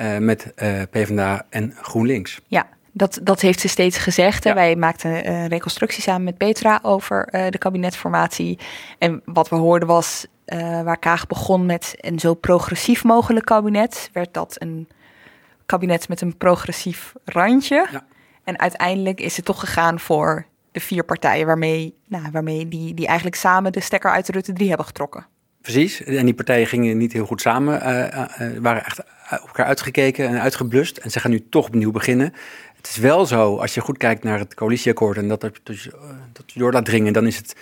[0.00, 2.40] uh, met uh, PvdA en GroenLinks.
[2.46, 4.44] Ja, Dat, dat heeft ze steeds gezegd.
[4.44, 4.54] Hè?
[4.54, 8.58] Wij maakten een reconstructie samen met Petra over uh, de kabinetformatie.
[8.98, 10.26] En wat we hoorden was,
[10.84, 14.88] waar Kaag begon met een zo progressief mogelijk kabinet, werd dat een
[15.66, 17.86] kabinet met een progressief randje.
[17.92, 18.04] Ja.
[18.44, 23.06] En uiteindelijk is het toch gegaan voor de vier partijen waarmee, nou, waarmee die, die
[23.06, 25.26] eigenlijk samen de stekker uit de Rutte 3 hebben getrokken.
[25.60, 30.28] Precies, en die partijen gingen niet heel goed samen, uh, waren echt op elkaar uitgekeken
[30.28, 30.96] en uitgeblust.
[30.96, 32.32] En ze gaan nu toch opnieuw beginnen.
[32.76, 35.88] Het is wel zo, als je goed kijkt naar het coalitieakkoord en dat dus,
[36.32, 37.54] dat je door laat dringen, dan is het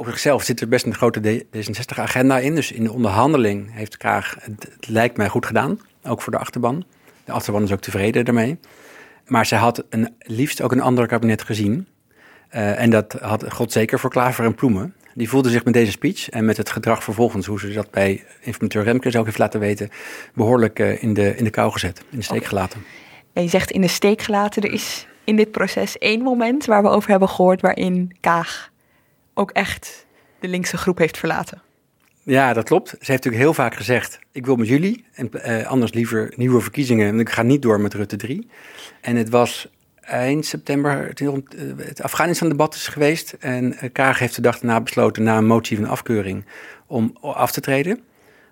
[0.00, 2.54] op zichzelf zit er best een grote D66-agenda in.
[2.54, 6.84] Dus in de onderhandeling heeft Kaag, het, lijkt mij goed gedaan, ook voor de achterban.
[7.24, 8.58] De achterban is ook tevreden daarmee.
[9.26, 11.86] Maar zij had een, liefst ook een ander kabinet gezien.
[12.54, 14.94] Uh, en dat had God zeker voor Klaver en Ploemen.
[15.14, 18.24] Die voelde zich met deze speech en met het gedrag vervolgens, hoe ze dat bij
[18.40, 19.88] informateur Remkes ook heeft laten weten,
[20.34, 22.84] behoorlijk uh, in, de, in de kou gezet, in de steek gelaten.
[23.32, 26.82] En je zegt in de steek gelaten, er is in dit proces één moment waar
[26.82, 28.70] we over hebben gehoord waarin Kaag
[29.34, 30.06] ook echt
[30.40, 31.62] de linkse groep heeft verlaten.
[32.22, 32.88] Ja, dat klopt.
[32.88, 36.60] Ze heeft natuurlijk heel vaak gezegd: ik wil met jullie en uh, anders liever nieuwe
[36.60, 37.08] verkiezingen.
[37.08, 38.48] En ik ga niet door met Rutte 3.
[39.00, 39.68] En het was
[40.10, 41.12] eind september
[41.76, 43.32] het Afghanistan-debat is geweest.
[43.32, 46.44] En Kaag heeft de dag daarna besloten, na een motie van afkeuring,
[46.86, 48.00] om af te treden.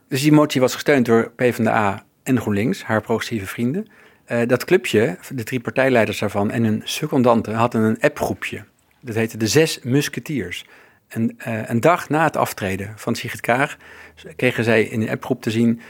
[0.08, 3.86] Dus die motie was gesteund door PvdA en GroenLinks, haar progressieve vrienden.
[4.32, 8.64] Uh, dat clubje, de drie partijleiders daarvan en hun secondanten, hadden een appgroepje.
[9.00, 10.66] Dat heette de Zes Musketiers.
[11.08, 13.76] En uh, een dag na het aftreden van Sigrid Kaag
[14.36, 15.80] kregen zij in de appgroep te zien...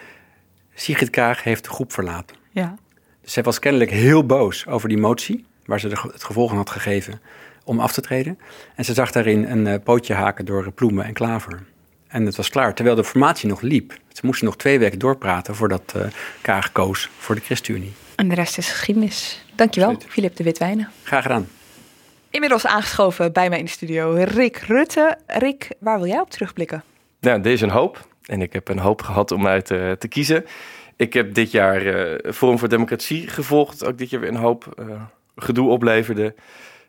[0.75, 2.37] Sigrid Kaag heeft de groep verlaten.
[2.51, 2.77] Ja.
[3.23, 5.47] Dus zij was kennelijk heel boos over die motie...
[5.69, 7.21] waar ze het gevolg had gegeven
[7.65, 8.39] om af te treden.
[8.75, 11.63] En ze zag daarin een uh, pootje haken door Ploemen en Klaver.
[12.07, 13.93] En het was klaar, terwijl de formatie nog liep.
[14.13, 16.03] Ze moesten nog twee weken doorpraten voordat uh,
[16.41, 17.93] Kaag koos voor de ChristenUnie.
[18.15, 19.45] En de rest is geschiedenis.
[19.55, 20.89] Dankjewel, Filip de Witwijnen.
[21.03, 21.49] Graag gedaan.
[22.31, 25.19] Inmiddels aangeschoven bij mij in de studio Rick Rutte.
[25.27, 26.83] Rick, waar wil jij op terugblikken?
[27.21, 28.09] Nou, deze een hoop.
[28.25, 30.45] En ik heb een hoop gehad om uit uh, te kiezen.
[30.97, 33.85] Ik heb dit jaar uh, Forum voor Democratie gevolgd.
[33.85, 34.87] Ook dit jaar weer een hoop uh,
[35.43, 36.35] gedoe opleverde.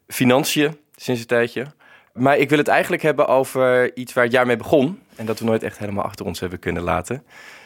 [0.07, 1.65] Financiën, sinds een tijdje.
[2.13, 4.99] Maar ik wil het eigenlijk hebben over iets waar het jaar mee begon.
[5.15, 7.23] En dat we nooit echt helemaal achter ons hebben kunnen laten.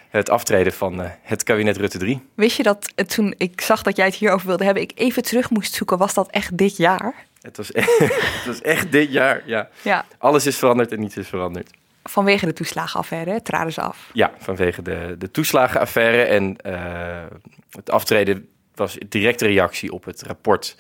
[0.10, 2.22] Het aftreden van uh, het kabinet Rutte 3.
[2.34, 5.50] Wist je dat toen ik zag dat jij het hierover wilde hebben, ik even terug
[5.50, 7.14] moest zoeken, was dat echt dit jaar?
[7.42, 7.98] Het was echt,
[8.38, 9.70] het was echt dit jaar, ja.
[9.82, 10.06] ja.
[10.18, 11.70] Alles is veranderd en niets is veranderd.
[12.04, 14.10] Vanwege de toeslagenaffaire traden ze af?
[14.14, 16.24] Ja, vanwege de, de toeslagenaffaire.
[16.24, 17.24] En uh,
[17.70, 20.76] het aftreden was directe reactie op het rapport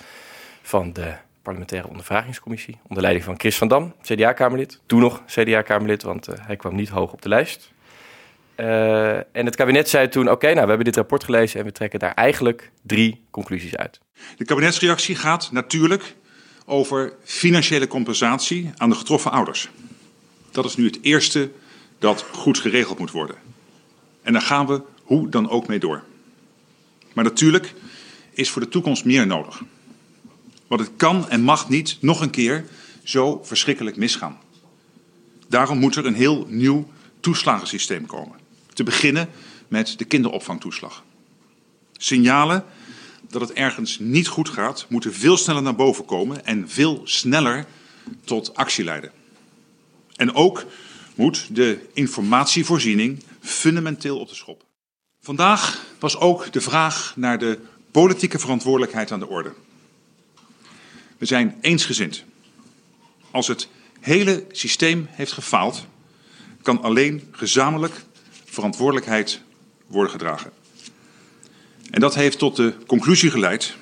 [0.61, 2.79] van de parlementaire ondervragingscommissie.
[2.83, 4.79] Onder leiding van Chris van Dam, CDA-kamerlid.
[4.85, 7.71] Toen nog CDA-kamerlid, want uh, hij kwam niet hoog op de lijst.
[8.55, 11.71] Uh, en het kabinet zei toen: Oké, nou, we hebben dit rapport gelezen en we
[11.71, 13.99] trekken daar eigenlijk drie conclusies uit.
[14.37, 16.15] De kabinetsreactie gaat natuurlijk
[16.65, 19.69] over financiële compensatie aan de getroffen ouders.
[20.51, 21.51] Dat is nu het eerste
[21.99, 23.35] dat goed geregeld moet worden.
[24.21, 26.03] En daar gaan we hoe dan ook mee door.
[27.13, 27.73] Maar natuurlijk
[28.33, 29.61] is voor de toekomst meer nodig.
[30.67, 32.65] Want het kan en mag niet nog een keer
[33.03, 34.39] zo verschrikkelijk misgaan.
[35.47, 36.87] Daarom moet er een heel nieuw
[37.19, 38.37] toeslagensysteem komen.
[38.73, 39.29] Te beginnen
[39.67, 41.03] met de kinderopvangtoeslag.
[41.97, 42.65] Signalen
[43.29, 47.65] dat het ergens niet goed gaat, moeten veel sneller naar boven komen en veel sneller
[48.23, 49.11] tot actie leiden.
[50.15, 50.65] En ook
[51.15, 54.65] moet de informatievoorziening fundamenteel op de schop.
[55.21, 57.59] Vandaag was ook de vraag naar de
[57.93, 59.53] politieke verantwoordelijkheid aan de orde.
[61.17, 62.23] We zijn eensgezind.
[63.31, 63.67] Als het
[63.99, 65.85] hele systeem heeft gefaald,
[66.61, 68.03] kan alleen gezamenlijk
[68.45, 69.41] verantwoordelijkheid
[69.87, 70.51] worden gedragen.
[71.91, 73.75] En dat heeft tot de conclusie geleid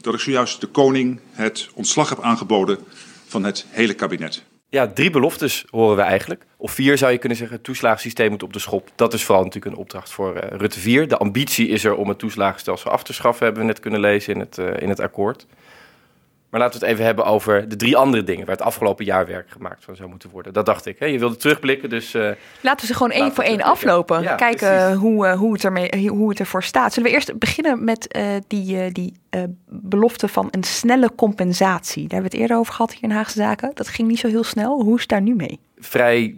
[0.00, 2.78] dat ik zojuist de koning het ontslag heb aangeboden
[3.26, 4.42] van het hele kabinet.
[4.70, 6.46] Ja, drie beloftes horen we eigenlijk.
[6.56, 8.90] Of vier zou je kunnen zeggen, het toeslagensysteem moet op de schop.
[8.94, 11.08] Dat is vooral natuurlijk een opdracht voor uh, Rutte 4.
[11.08, 14.34] De ambitie is er om het toeslagenstelsel af te schaffen, hebben we net kunnen lezen
[14.34, 15.46] in het, uh, in het akkoord.
[16.50, 19.26] Maar laten we het even hebben over de drie andere dingen waar het afgelopen jaar
[19.26, 20.52] werk gemaakt van zou moeten worden.
[20.52, 20.98] Dat dacht ik.
[20.98, 21.06] Hè?
[21.06, 22.14] Je wilde terugblikken, dus.
[22.14, 22.30] Uh,
[22.60, 24.22] laten we ze gewoon één voor één aflopen.
[24.22, 26.92] Ja, Kijken hoe, uh, hoe, het ermee, hoe het ervoor staat.
[26.92, 29.14] Zullen we eerst beginnen met uh, die, die
[29.68, 32.02] belofte van een snelle compensatie?
[32.02, 33.70] Daar hebben we het eerder over gehad hier in Haagse Zaken.
[33.74, 34.82] Dat ging niet zo heel snel.
[34.82, 35.58] Hoe is het daar nu mee?
[35.78, 36.36] Vrij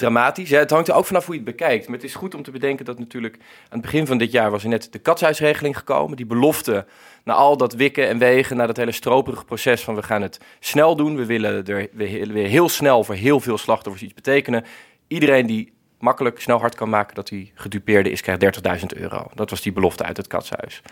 [0.00, 0.50] dramatisch.
[0.50, 1.86] Het hangt er ook vanaf hoe je het bekijkt.
[1.86, 4.50] Maar het is goed om te bedenken dat natuurlijk aan het begin van dit jaar
[4.50, 6.16] was er net de katshuisregeling gekomen.
[6.16, 6.86] Die belofte
[7.24, 10.40] na al dat wikken en wegen, na dat hele stroperige proces van we gaan het
[10.60, 11.16] snel doen.
[11.16, 11.88] We willen er
[12.32, 14.64] weer heel snel voor heel veel slachtoffers iets betekenen.
[15.08, 19.26] Iedereen die makkelijk snel hard kan maken dat hij gedupeerde is, krijgt 30.000 euro.
[19.34, 20.82] Dat was die belofte uit het katshuis.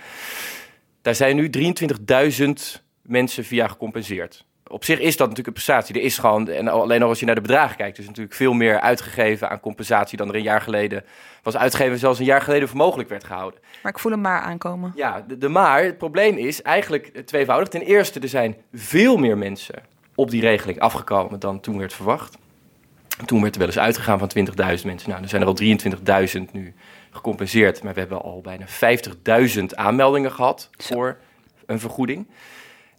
[1.02, 1.50] Daar zijn nu
[2.38, 2.48] 23.000
[3.02, 4.46] mensen via gecompenseerd.
[4.68, 5.94] Op zich is dat natuurlijk een prestatie.
[5.94, 8.52] Er is gewoon, en alleen al als je naar de bedragen kijkt, is natuurlijk veel
[8.52, 11.04] meer uitgegeven aan compensatie dan er een jaar geleden
[11.42, 13.60] was uitgegeven, zelfs een jaar geleden voor mogelijk werd gehouden.
[13.82, 14.92] Maar ik voel hem maar aankomen.
[14.94, 17.68] Ja, de, de maar, het probleem is eigenlijk tweevoudig.
[17.68, 19.82] Ten eerste, er zijn veel meer mensen
[20.14, 22.38] op die regeling afgekomen dan toen werd verwacht.
[23.24, 24.54] Toen werd er wel eens uitgegaan van 20.000
[24.84, 25.10] mensen.
[25.10, 25.58] Nou, er zijn er al
[26.46, 26.74] 23.000 nu
[27.10, 27.82] gecompenseerd.
[27.82, 28.66] Maar we hebben al bijna
[29.58, 31.16] 50.000 aanmeldingen gehad voor
[31.66, 32.26] een vergoeding.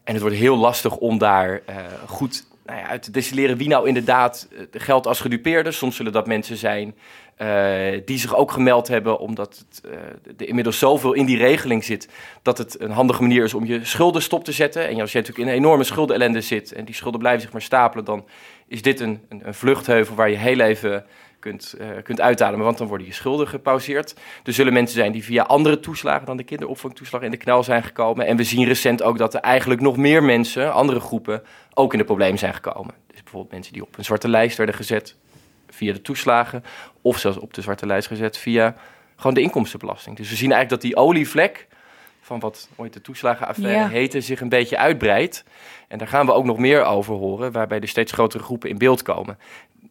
[0.04, 1.76] En het wordt heel lastig om daar uh,
[2.08, 5.72] goed nou ja, uit te destilleren wie nou inderdaad uh, geldt als gedupeerde.
[5.72, 6.96] Soms zullen dat mensen zijn
[7.42, 9.82] uh, die zich ook gemeld hebben omdat het,
[10.38, 12.10] er inmiddels zoveel in die regeling zit
[12.42, 14.88] dat het een handige manier is om je schulden stop te zetten.
[14.88, 17.62] En als je natuurlijk in een enorme schuldenellende zit en die schulden blijven zich maar
[17.62, 18.26] stapelen, dan
[18.68, 21.06] is dit een, een, een vluchtheuvel waar je heel even
[21.40, 24.16] kunt, uh, kunt uitademen, want dan worden je schulden gepauzeerd.
[24.44, 27.84] Er zullen mensen zijn die via andere toeslagen dan de kinderopvangtoeslag in de knel zijn
[27.84, 28.26] gekomen.
[28.26, 31.44] En we zien recent ook dat er eigenlijk nog meer mensen, andere groepen,
[31.74, 32.94] ook in de problemen zijn gekomen.
[33.08, 35.16] Dus bijvoorbeeld mensen die op een zwarte lijst werden gezet
[35.70, 36.64] via de toeslagen,
[37.02, 38.76] of zelfs op de zwarte lijst gezet via
[39.16, 40.18] gewoon de inkomstenbelasting.
[40.18, 41.68] Dus we zien eigenlijk dat die olievlek
[42.22, 43.88] van wat ooit de toeslagenaffaire ja.
[43.88, 45.44] heette, zich een beetje uitbreidt.
[45.88, 48.78] En daar gaan we ook nog meer over horen, waarbij er steeds grotere groepen in
[48.78, 49.38] beeld komen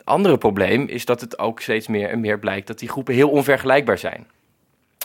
[0.08, 3.30] andere probleem is dat het ook steeds meer en meer blijkt dat die groepen heel
[3.30, 4.26] onvergelijkbaar zijn.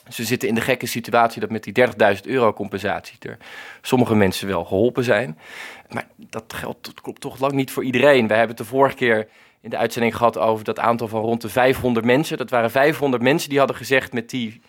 [0.10, 1.74] Ze zitten in de gekke situatie dat met die
[2.16, 3.38] 30.000 euro compensatie er
[3.82, 5.38] sommige mensen wel geholpen zijn.
[5.90, 8.28] Maar dat geldt dat klopt toch lang niet voor iedereen.
[8.28, 9.28] We hebben het de vorige keer
[9.62, 12.38] in de uitzending gehad over dat aantal van rond de 500 mensen.
[12.38, 14.62] Dat waren 500 mensen die hadden gezegd met die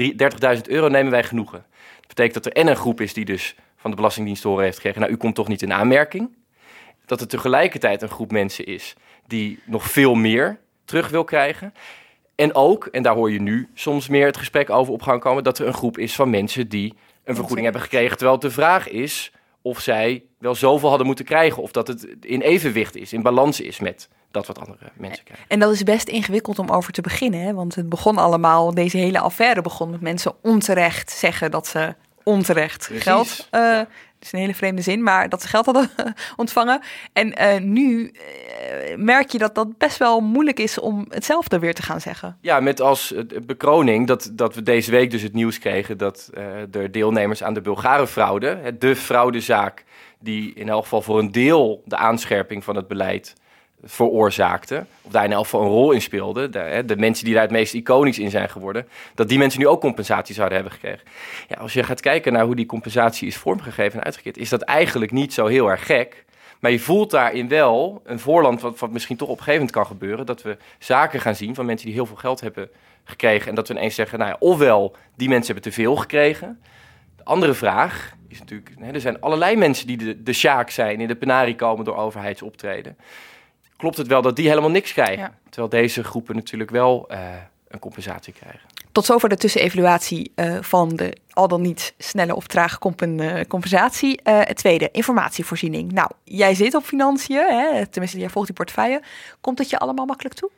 [0.00, 1.64] 30.000 euro nemen wij genoegen.
[1.96, 4.76] Dat betekent dat er en een groep is die dus van de Belastingdienst horen heeft
[4.76, 6.36] gekregen, nou u komt toch niet in aanmerking.
[7.06, 8.94] Dat er tegelijkertijd een groep mensen is
[9.26, 11.74] die nog veel meer terug wil krijgen.
[12.34, 15.44] En ook, en daar hoor je nu soms meer het gesprek over op gaan komen,
[15.44, 16.94] dat er een groep is van mensen die
[17.24, 18.16] een vergoeding hebben gekregen.
[18.16, 19.32] Terwijl de vraag is
[19.62, 21.62] of zij wel zoveel hadden moeten krijgen.
[21.62, 25.46] Of dat het in evenwicht is, in balans is met dat wat andere mensen krijgen.
[25.48, 27.40] En dat is best ingewikkeld om over te beginnen.
[27.40, 27.54] Hè?
[27.54, 31.94] Want het begon allemaal, deze hele affaire begon met mensen onterecht zeggen dat ze
[32.24, 33.02] onterecht Precies.
[33.02, 33.80] geld uh,
[34.24, 35.90] is een hele vreemde zin, maar dat ze geld hadden
[36.36, 36.80] ontvangen.
[37.12, 41.74] En uh, nu uh, merk je dat dat best wel moeilijk is om hetzelfde weer
[41.74, 42.38] te gaan zeggen.
[42.40, 43.14] Ja, met als
[43.46, 47.54] bekroning dat, dat we deze week dus het nieuws kregen dat uh, er deelnemers aan
[47.54, 49.84] de Bulgare fraude, de fraudezaak
[50.18, 53.34] die in elk geval voor een deel de aanscherping van het beleid
[53.84, 56.50] veroorzaakte, of daar in elk geval een rol in speelde,
[56.84, 59.80] de, mensen die daar het meest iconisch in zijn geworden, dat die mensen nu ook
[59.80, 61.06] compensatie zouden hebben gekregen.
[61.48, 64.62] Ja, als je gaat kijken naar hoe die compensatie is vormgegeven en uitgekeerd, is dat
[64.62, 66.24] eigenlijk niet zo heel erg gek.
[66.60, 69.86] Maar je voelt daarin wel een voorland wat, misschien toch op een gegeven moment kan
[69.86, 72.70] gebeuren, dat we zaken gaan zien van mensen die heel veel geld hebben
[73.04, 76.60] gekregen en dat we ineens zeggen, nou ja, ofwel die mensen hebben te veel gekregen.
[77.16, 81.00] De andere vraag is natuurlijk, hè, er zijn allerlei mensen die de, de sjaak zijn,
[81.00, 82.96] in de penarie komen door overheidsoptreden
[83.76, 85.18] klopt het wel dat die helemaal niks krijgen.
[85.18, 85.34] Ja.
[85.44, 87.18] Terwijl deze groepen natuurlijk wel uh,
[87.68, 88.60] een compensatie krijgen.
[88.92, 93.40] Tot zover de tussenevaluatie uh, van de al dan niet snelle of trage compen, uh,
[93.48, 94.20] compensatie.
[94.22, 95.92] het tweede, informatievoorziening.
[95.92, 97.86] Nou, jij zit op financiën, hè?
[97.86, 99.02] tenminste, jij volgt die portefeuille.
[99.40, 100.50] Komt het je allemaal makkelijk toe?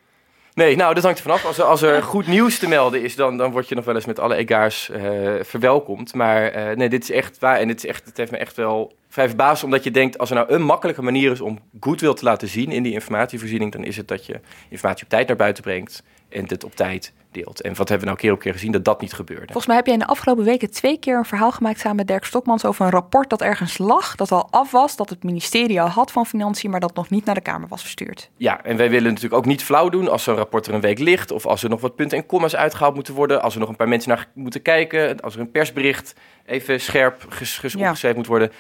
[0.57, 1.45] Nee, nou, dat hangt er vanaf.
[1.45, 3.95] Als er, als er goed nieuws te melden is, dan, dan word je nog wel
[3.95, 6.15] eens met alle egaars uh, verwelkomd.
[6.15, 7.59] Maar uh, nee, dit is echt waar.
[7.59, 9.65] En dit is echt, het heeft me echt wel vrij verbaasd.
[9.65, 12.71] Omdat je denkt, als er nou een makkelijke manier is om goodwill te laten zien
[12.71, 16.45] in die informatievoorziening, dan is het dat je informatie op tijd naar buiten brengt en
[16.49, 17.61] het op tijd deelt.
[17.61, 19.45] En wat hebben we nou keer op keer gezien dat dat niet gebeurde?
[19.45, 22.07] Volgens mij heb jij in de afgelopen weken twee keer een verhaal gemaakt samen met
[22.07, 25.81] Dirk Stokmans over een rapport dat ergens lag, dat al af was, dat het ministerie
[25.81, 28.31] al had van Financiën, maar dat nog niet naar de Kamer was verstuurd.
[28.37, 30.99] Ja, en wij willen natuurlijk ook niet flauw doen als zo'n rapport er een week
[30.99, 33.69] ligt, of als er nog wat punten en commas uitgehaald moeten worden, als er nog
[33.69, 36.15] een paar mensen naar moeten kijken, als er een persbericht
[36.47, 37.81] even scherp ges ges ja.
[37.81, 38.53] opgeschreven moet worden.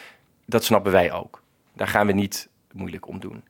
[0.46, 1.42] Dat snappen wij ook.
[1.72, 3.44] Daar gaan we niet moeilijk om doen.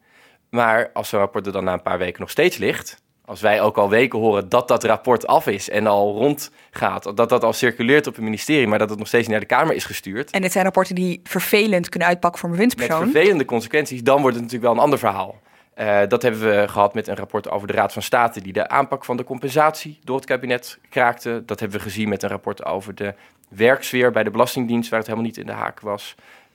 [0.51, 3.61] Maar als zo'n rapport er dan na een paar weken nog steeds ligt, als wij
[3.61, 7.53] ook al weken horen dat dat rapport af is en al rondgaat, dat dat al
[7.53, 10.31] circuleert op het ministerie, maar dat het nog steeds naar de Kamer is gestuurd.
[10.31, 13.01] En dit zijn rapporten die vervelend kunnen uitpakken voor een winstpersoon.
[13.01, 15.41] Met vervelende consequenties, dan wordt het natuurlijk wel een ander verhaal.
[15.79, 18.69] Uh, dat hebben we gehad met een rapport over de Raad van State, die de
[18.69, 21.43] aanpak van de compensatie door het kabinet kraakte.
[21.47, 23.15] Dat hebben we gezien met een rapport over de
[23.49, 26.15] werksfeer bij de Belastingdienst, waar het helemaal niet in de haak was.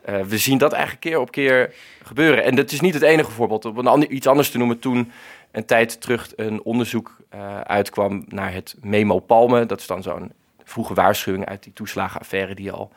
[0.09, 1.73] Uh, we zien dat eigenlijk keer op keer
[2.03, 2.43] gebeuren.
[2.43, 3.65] En dat is niet het enige voorbeeld.
[3.65, 5.11] Om ander, iets anders te noemen, toen
[5.51, 9.65] een tijd terug een onderzoek uh, uitkwam naar het Memo Palme.
[9.65, 10.31] Dat is dan zo'n
[10.63, 12.91] vroege waarschuwing uit die toeslagenaffaire die al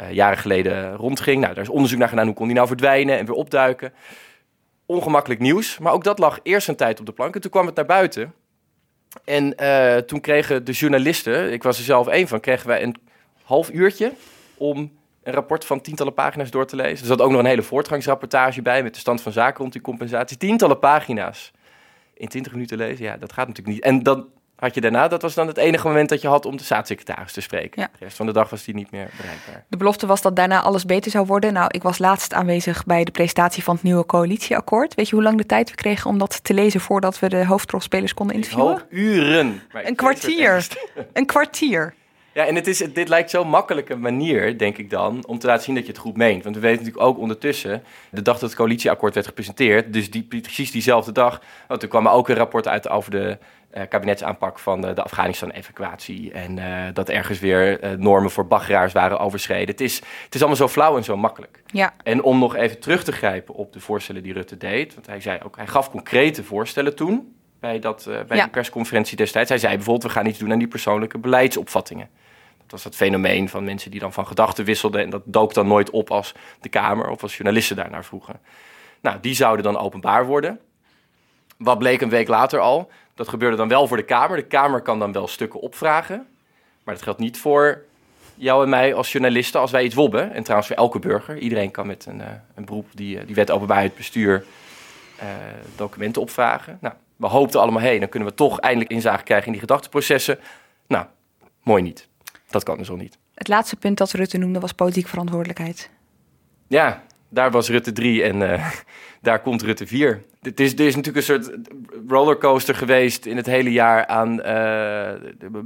[0.00, 1.40] uh, jaren geleden rondging.
[1.40, 2.26] Nou, daar is onderzoek naar gedaan.
[2.26, 3.92] Hoe kon die nou verdwijnen en weer opduiken?
[4.86, 5.78] Ongemakkelijk nieuws.
[5.78, 7.34] Maar ook dat lag eerst een tijd op de plank.
[7.34, 8.34] En toen kwam het naar buiten.
[9.24, 9.56] En
[10.06, 12.96] toen kregen de journalisten, ik was er zelf één van, kregen wij een
[13.42, 14.12] half uurtje
[14.56, 14.95] om
[15.26, 16.98] een rapport van tientallen pagina's door te lezen.
[16.98, 19.82] Er zat ook nog een hele voortgangsrapportage bij met de stand van zaken rond die
[19.82, 20.36] compensatie.
[20.36, 21.52] Tientallen pagina's
[22.14, 23.84] in 20 minuten lezen, ja, dat gaat natuurlijk niet.
[23.84, 24.26] En dan
[24.56, 27.32] had je daarna, dat was dan het enige moment dat je had om de staatssecretaris
[27.32, 27.82] te spreken.
[27.82, 27.88] Ja.
[27.98, 29.64] De rest van de dag was die niet meer bereikbaar.
[29.68, 31.52] De belofte was dat daarna alles beter zou worden.
[31.52, 34.94] Nou, ik was laatst aanwezig bij de presentatie van het nieuwe coalitieakkoord.
[34.94, 37.46] Weet je hoe lang de tijd we kregen om dat te lezen voordat we de
[37.46, 38.72] hoofdrolspelers konden interviewen?
[38.72, 39.62] Hoop uren.
[39.72, 40.66] Een kwartier.
[41.12, 41.94] Een kwartier.
[42.36, 45.64] Ja, en het is, dit lijkt zo'n makkelijke manier, denk ik dan, om te laten
[45.64, 46.42] zien dat je het goed meent.
[46.44, 50.22] Want we weten natuurlijk ook ondertussen, de dag dat het coalitieakkoord werd gepresenteerd, dus die,
[50.22, 53.38] precies diezelfde dag, oh, toen kwam er ook een rapport uit over de
[53.70, 56.32] eh, kabinetsaanpak van de, de Afghanistan-evacuatie.
[56.32, 59.68] En eh, dat ergens weer eh, normen voor baggeraars waren overschreden.
[59.68, 61.62] Het is, het is allemaal zo flauw en zo makkelijk.
[61.66, 61.94] Ja.
[62.02, 65.20] En om nog even terug te grijpen op de voorstellen die Rutte deed, want hij
[65.20, 67.34] zei ook, hij gaf concrete voorstellen toen.
[67.60, 68.42] Bij, dat, bij Ja.
[68.42, 69.48] die persconferentie destijds.
[69.48, 72.08] Hij zei bijvoorbeeld: we gaan iets doen aan die persoonlijke beleidsopvattingen.
[72.66, 75.02] Dat was dat fenomeen van mensen die dan van gedachten wisselden.
[75.02, 78.40] En dat dook dan nooit op als de Kamer of als journalisten daarnaar vroegen.
[79.00, 80.60] Nou, die zouden dan openbaar worden.
[81.58, 82.90] Wat bleek een week later al?
[83.14, 84.36] Dat gebeurde dan wel voor de Kamer.
[84.36, 86.26] De Kamer kan dan wel stukken opvragen.
[86.84, 87.84] Maar dat geldt niet voor
[88.34, 90.32] jou en mij als journalisten als wij iets wobben.
[90.32, 91.38] En trouwens voor elke burger.
[91.38, 94.44] Iedereen kan met een, eh, een beroep die, eh, die wet openbaarheid bestuur
[95.16, 95.28] eh,
[95.76, 96.78] documenten opvragen.
[96.80, 100.38] Nou, we hoopten allemaal, hé, dan kunnen we toch eindelijk inzage krijgen in die gedachteprocessen.
[100.86, 101.06] Nou,
[101.62, 102.08] mooi niet.
[102.50, 103.18] Dat kan dus al niet.
[103.34, 105.90] Het laatste punt dat Rutte noemde was politieke verantwoordelijkheid.
[106.66, 108.70] Ja, daar was Rutte 3 en eh,
[109.22, 110.22] daar komt Rutte 4.
[110.40, 111.58] Het is, er is natuurlijk een soort
[112.08, 115.12] rollercoaster geweest in het hele jaar aan eh,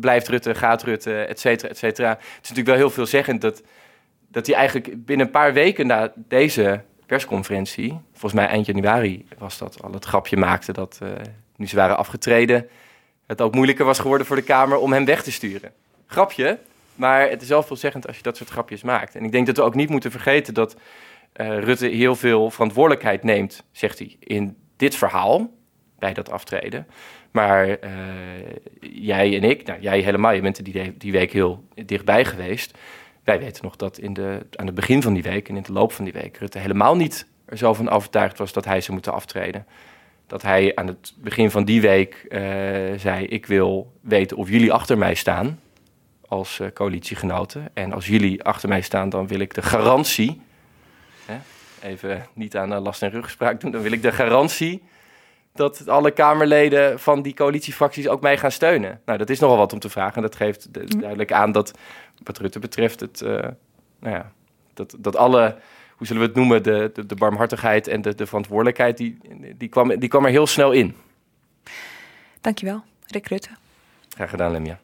[0.00, 2.08] blijft Rutte, gaat Rutte, et cetera, et cetera.
[2.08, 3.62] Het is natuurlijk wel heel veelzeggend dat,
[4.28, 9.58] dat hij eigenlijk binnen een paar weken na deze persconferentie, volgens mij eind januari was
[9.58, 11.08] dat al het grapje maakte dat eh,
[11.56, 12.68] nu ze waren afgetreden,
[13.26, 15.72] het ook moeilijker was geworden voor de Kamer om hem weg te sturen.
[16.06, 16.58] Grapje,
[17.00, 19.14] maar het is wel veelzeggend als je dat soort grapjes maakt.
[19.14, 20.76] En ik denk dat we ook niet moeten vergeten dat
[21.32, 25.50] eh, Rutte heel veel verantwoordelijkheid neemt, zegt hij, in dit verhaal,
[25.98, 26.86] bij dat aftreden.
[27.30, 27.90] Maar eh,
[28.80, 32.78] jij en ik, nou jij helemaal, je bent er die, die week heel dichtbij geweest.
[33.24, 35.72] Wij weten nog dat in de, aan het begin van die week en in de
[35.72, 38.92] loop van die week Rutte helemaal niet er zo van overtuigd was dat hij zou
[38.92, 39.66] moeten aftreden.
[40.26, 42.40] Dat hij aan het begin van die week eh,
[42.96, 45.58] zei: Ik wil weten of jullie achter mij staan
[46.30, 47.68] als eh, coalitiegenoten.
[47.74, 50.40] En als jullie achter mij staan, dan wil ik de garantie.
[51.26, 51.36] Hè,
[51.88, 54.82] even niet aan eh, last en ruggespraak doen, dan wil ik de garantie
[55.52, 59.00] dat alle Kamerleden van die coalitiefracties ook mij gaan steunen.
[59.04, 60.14] Nou, dat is nogal wat om te vragen.
[60.16, 61.78] En dat geeft de- duidelijk aan dat,
[62.22, 63.30] wat Rutte betreft, het, eh,
[64.00, 64.32] nou ja,
[64.74, 65.56] dat, dat alle,
[65.96, 69.18] hoe zullen we het noemen, de, de, de barmhartigheid en de, de verantwoordelijkheid, die,
[69.56, 70.96] die, kwam, die kwam er heel snel in.
[72.40, 73.48] Dankjewel, Rick Rutte.
[74.08, 74.78] Graag gedaan, Lemja.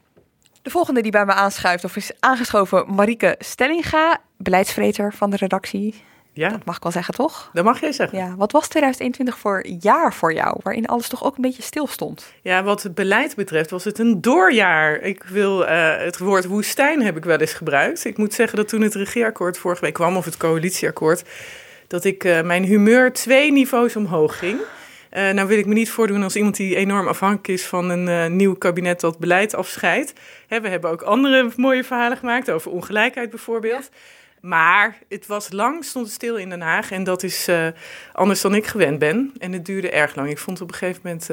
[0.67, 5.95] De volgende die bij me aanschuift of is aangeschoven, Marieke Stellinga, beleidsvreter van de redactie.
[6.33, 6.49] Ja.
[6.49, 7.51] Dat mag ik wel zeggen, toch?
[7.53, 8.19] Dat mag jij zeggen.
[8.19, 8.37] Ja.
[8.37, 12.33] Wat was 2021 voor jaar voor jou, waarin alles toch ook een beetje stil stond?
[12.43, 15.01] Ja, wat het beleid betreft was het een doorjaar.
[15.01, 18.05] Ik wil, eh, het woord woestijn heb ik wel eens gebruikt.
[18.05, 21.25] Ik moet zeggen dat toen het regeerakkoord vorige week kwam, of het coalitieakkoord,
[21.87, 24.61] dat ik eh, mijn humeur twee niveaus omhoog ging.
[25.17, 28.09] Eh, nou wil ik me niet voordoen als iemand die enorm afhankelijk is van een
[28.09, 30.13] eh, nieuw kabinet dat beleid afscheidt.
[30.47, 33.89] Hè, we hebben ook andere mooie verhalen gemaakt over ongelijkheid bijvoorbeeld.
[34.41, 36.91] Maar het was lang, stond het stil in Den Haag.
[36.91, 37.67] En dat is eh,
[38.13, 39.33] anders dan ik gewend ben.
[39.39, 40.31] En het duurde erg lang.
[40.31, 41.31] Ik vond op een gegeven moment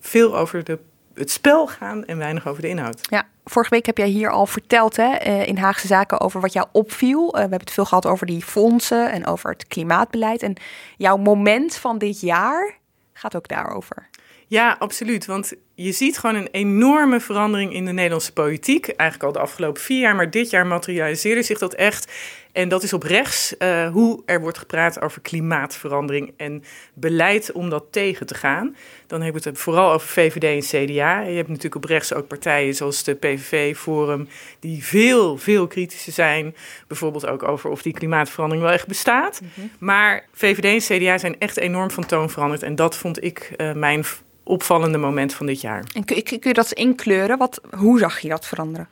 [0.00, 0.78] veel over de,
[1.14, 3.06] het spel gaan en weinig over de inhoud.
[3.10, 6.66] Ja, vorige week heb jij hier al verteld hè, in Haagse Zaken over wat jou
[6.72, 7.32] opviel.
[7.32, 10.42] We hebben het veel gehad over die fondsen en over het klimaatbeleid.
[10.42, 10.56] En
[10.96, 12.84] jouw moment van dit jaar
[13.18, 14.08] gaat ook daarover.
[14.48, 15.26] Ja, absoluut.
[15.26, 18.88] Want je ziet gewoon een enorme verandering in de Nederlandse politiek.
[18.88, 22.12] Eigenlijk al de afgelopen vier jaar, maar dit jaar materialiseerde zich dat echt.
[22.56, 26.62] En dat is op rechts eh, hoe er wordt gepraat over klimaatverandering en
[26.94, 28.76] beleid om dat tegen te gaan.
[29.06, 31.20] Dan hebben we het vooral over VVD en CDA.
[31.20, 34.28] Je hebt natuurlijk op rechts ook partijen zoals de PVV, Forum,
[34.60, 36.54] die veel, veel kritischer zijn.
[36.86, 39.40] Bijvoorbeeld ook over of die klimaatverandering wel echt bestaat.
[39.78, 42.62] Maar VVD en CDA zijn echt enorm van toon veranderd.
[42.62, 44.04] En dat vond ik eh, mijn
[44.42, 45.84] opvallende moment van dit jaar.
[45.94, 47.38] En kun, kun je dat inkleuren?
[47.38, 48.88] Wat, hoe zag je dat veranderen?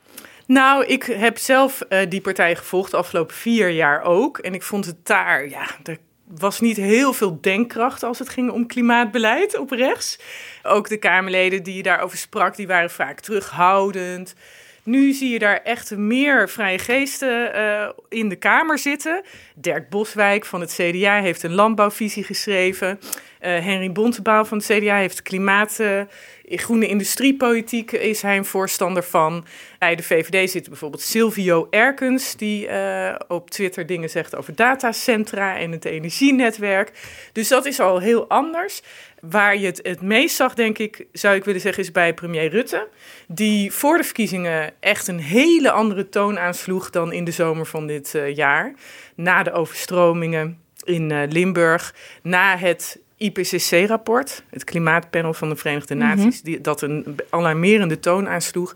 [0.47, 4.37] Nou, ik heb zelf eh, die partij gevolgd de afgelopen vier jaar ook.
[4.37, 5.97] En ik vond het daar, ja, er
[6.27, 10.19] was niet heel veel denkkracht als het ging om klimaatbeleid op rechts.
[10.63, 14.35] Ook de Kamerleden die je daarover sprak, die waren vaak terughoudend.
[14.83, 19.21] Nu zie je daar echt meer vrije geesten eh, in de Kamer zitten.
[19.55, 22.99] Dirk Boswijk van het CDA heeft een landbouwvisie geschreven.
[23.39, 26.01] Henry Bontebouw van het CDA heeft klimaat, uh,
[26.47, 29.45] groene industriepolitiek is hij een voorstander van.
[29.79, 35.57] Bij de VVD zit bijvoorbeeld Silvio Erkens, die uh, op Twitter dingen zegt over datacentra
[35.57, 36.91] en het energienetwerk.
[37.31, 38.81] Dus dat is al heel anders.
[39.19, 42.49] Waar je het het meest zag, denk ik, zou ik willen zeggen, is bij premier
[42.49, 42.87] Rutte.
[43.27, 47.87] Die voor de verkiezingen echt een hele andere toon aansloeg dan in de zomer van
[47.87, 48.73] dit uh, jaar.
[49.15, 56.41] Na de overstromingen in uh, Limburg, na het IPCC-rapport, het klimaatpanel van de Verenigde Naties,
[56.41, 58.75] die, dat een alarmerende toon aansloeg,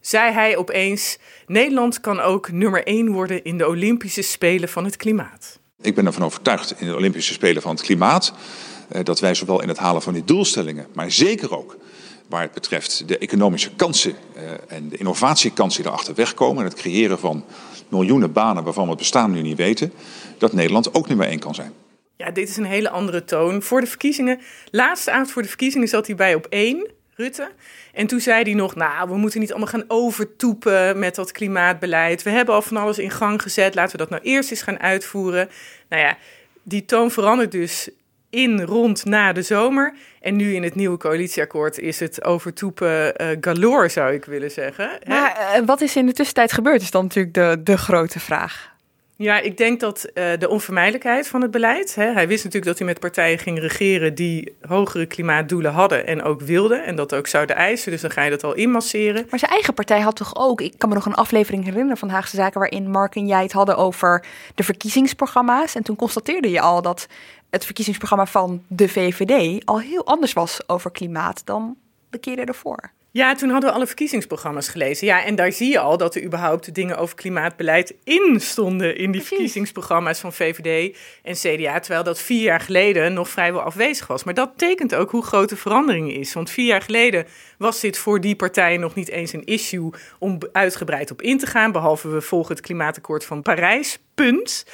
[0.00, 4.96] zei hij opeens: Nederland kan ook nummer één worden in de Olympische Spelen van het
[4.96, 5.58] klimaat.
[5.80, 8.32] Ik ben ervan overtuigd in de Olympische Spelen van het klimaat
[8.88, 11.76] eh, dat wij zowel in het halen van die doelstellingen, maar zeker ook
[12.28, 16.78] waar het betreft de economische kansen uh, en de innovatiekansen die erachter wegkomen en het
[16.78, 17.44] creëren van
[17.88, 19.92] miljoenen banen waarvan we het bestaan nu niet weten,
[20.38, 21.72] dat Nederland ook nummer één kan zijn.
[22.16, 23.62] Ja, dit is een hele andere toon.
[23.62, 24.40] Voor de verkiezingen,
[24.70, 27.50] laatste avond voor de verkiezingen zat hij bij op één, Rutte.
[27.92, 32.22] En toen zei hij nog, nou, we moeten niet allemaal gaan overtoepen met dat klimaatbeleid.
[32.22, 34.80] We hebben al van alles in gang gezet, laten we dat nou eerst eens gaan
[34.80, 35.48] uitvoeren.
[35.88, 36.16] Nou ja,
[36.62, 37.88] die toon verandert dus
[38.30, 39.94] in rond na de zomer.
[40.20, 44.98] En nu in het nieuwe coalitieakkoord is het overtoepen uh, galore, zou ik willen zeggen.
[45.06, 48.74] Maar uh, wat is in de tussentijd gebeurd, is dan natuurlijk de, de grote vraag.
[49.18, 51.94] Ja, ik denk dat uh, de onvermijdelijkheid van het beleid.
[51.94, 56.22] Hè, hij wist natuurlijk dat hij met partijen ging regeren die hogere klimaatdoelen hadden en
[56.22, 56.84] ook wilden.
[56.84, 57.90] En dat ook zouden eisen.
[57.90, 59.26] Dus dan ga je dat al inmasseren.
[59.30, 60.60] Maar zijn eigen partij had toch ook.
[60.60, 62.60] Ik kan me nog een aflevering herinneren van Haagse Zaken.
[62.60, 64.24] waarin Mark en jij het hadden over
[64.54, 65.74] de verkiezingsprogramma's.
[65.74, 67.06] En toen constateerde je al dat
[67.50, 71.76] het verkiezingsprogramma van de VVD al heel anders was over klimaat dan
[72.10, 72.90] de keren ervoor.
[73.16, 75.06] Ja, toen hadden we alle verkiezingsprogramma's gelezen.
[75.06, 79.10] Ja, en daar zie je al dat er überhaupt dingen over klimaatbeleid in stonden in
[79.10, 81.80] die verkiezingsprogramma's van VVD en CDA.
[81.80, 84.24] Terwijl dat vier jaar geleden nog vrijwel afwezig was.
[84.24, 86.32] Maar dat tekent ook hoe groot de verandering is.
[86.32, 87.26] Want vier jaar geleden
[87.58, 91.46] was dit voor die partijen nog niet eens een issue om uitgebreid op in te
[91.46, 91.72] gaan.
[91.72, 93.98] Behalve we volgen het klimaatakkoord van Parijs.
[94.14, 94.66] Punt.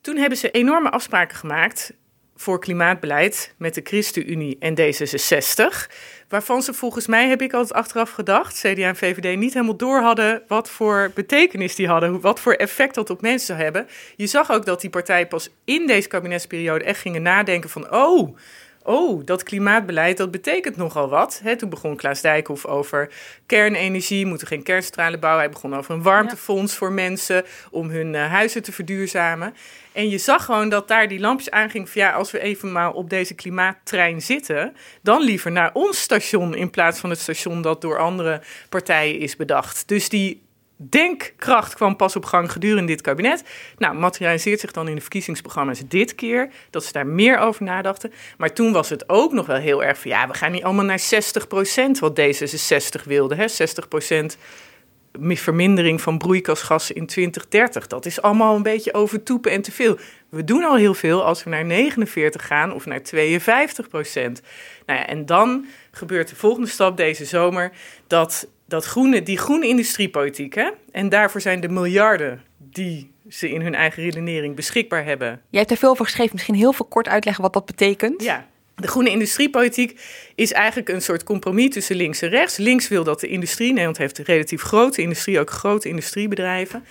[0.00, 1.92] Toen hebben ze enorme afspraken gemaakt
[2.42, 5.92] voor klimaatbeleid met de ChristenUnie en D66.
[6.32, 10.00] Waarvan ze volgens mij, heb ik altijd achteraf gedacht, CDA en VVD niet helemaal door
[10.00, 13.86] hadden wat voor betekenis die hadden, wat voor effect dat op mensen zou hebben.
[14.16, 18.36] Je zag ook dat die partijen pas in deze kabinetsperiode echt gingen nadenken van, oh,
[18.84, 21.40] oh, dat klimaatbeleid, dat betekent nogal wat.
[21.42, 23.10] He, toen begon Klaas Dijkhoff over
[23.46, 25.42] kernenergie, moeten geen kerncentrale bouwen.
[25.42, 29.54] Hij begon over een warmtefonds voor mensen om hun uh, huizen te verduurzamen.
[29.92, 32.92] En je zag gewoon dat daar die lampjes aangingen van ja, als we even maar
[32.92, 37.80] op deze klimaattrein zitten, dan liever naar ons station in plaats van het station dat
[37.80, 39.88] door andere partijen is bedacht.
[39.88, 40.42] Dus die
[40.88, 43.44] denkkracht kwam pas op gang gedurende dit kabinet.
[43.78, 48.12] Nou, materialiseert zich dan in de verkiezingsprogramma's dit keer, dat ze daar meer over nadachten.
[48.36, 50.84] Maar toen was het ook nog wel heel erg van, ja, we gaan niet allemaal
[50.84, 54.36] naar 60%, wat D66 wilde, hè, 60%
[55.20, 57.86] vermindering van broeikasgassen in 2030.
[57.86, 59.98] Dat is allemaal een beetje overtoepen en te veel.
[60.28, 64.42] We doen al heel veel als we naar 49 gaan of naar 52 procent.
[64.86, 67.72] Nou ja, en dan gebeurt de volgende stap deze zomer
[68.06, 73.60] dat, dat groene, die groene industriepolitiek, hè, en daarvoor zijn de miljarden die ze in
[73.60, 75.40] hun eigen redenering beschikbaar hebben.
[75.50, 76.32] Jij hebt er veel over geschreven.
[76.32, 78.22] Misschien heel veel kort uitleggen wat dat betekent.
[78.22, 80.00] Ja, de groene industriepolitiek
[80.34, 82.56] is eigenlijk een soort compromis tussen links en rechts.
[82.56, 86.84] Links wil dat de industrie, Nederland heeft een relatief grote industrie, ook grote industriebedrijven.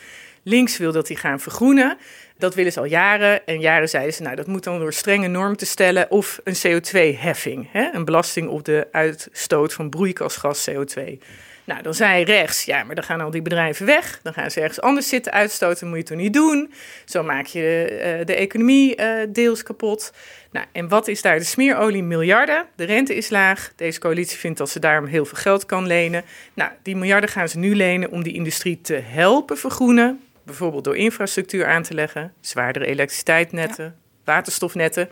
[0.43, 1.97] Links wil dat die gaan vergroenen.
[2.37, 3.45] Dat willen ze al jaren.
[3.45, 6.55] En jaren zeiden ze, nou dat moet dan door strenge normen te stellen of een
[6.55, 7.69] CO2-heffing.
[7.93, 11.17] Een belasting op de uitstoot van broeikasgas CO2.
[11.63, 14.19] Nou, dan zei rechts, ja, maar dan gaan al die bedrijven weg.
[14.23, 16.73] Dan gaan ze ergens anders zitten uitstoten, moet je toch niet doen.
[17.05, 17.87] Zo maak je
[18.19, 20.13] uh, de economie uh, deels kapot.
[20.51, 22.03] Nou, en wat is daar de smeerolie?
[22.03, 22.65] Miljarden.
[22.75, 23.71] De rente is laag.
[23.75, 26.23] Deze coalitie vindt dat ze daarom heel veel geld kan lenen.
[26.53, 30.21] Nou, die miljarden gaan ze nu lenen om die industrie te helpen vergroenen.
[30.43, 33.93] Bijvoorbeeld door infrastructuur aan te leggen, zwaardere elektriciteitsnetten, ja.
[34.23, 35.09] waterstofnetten.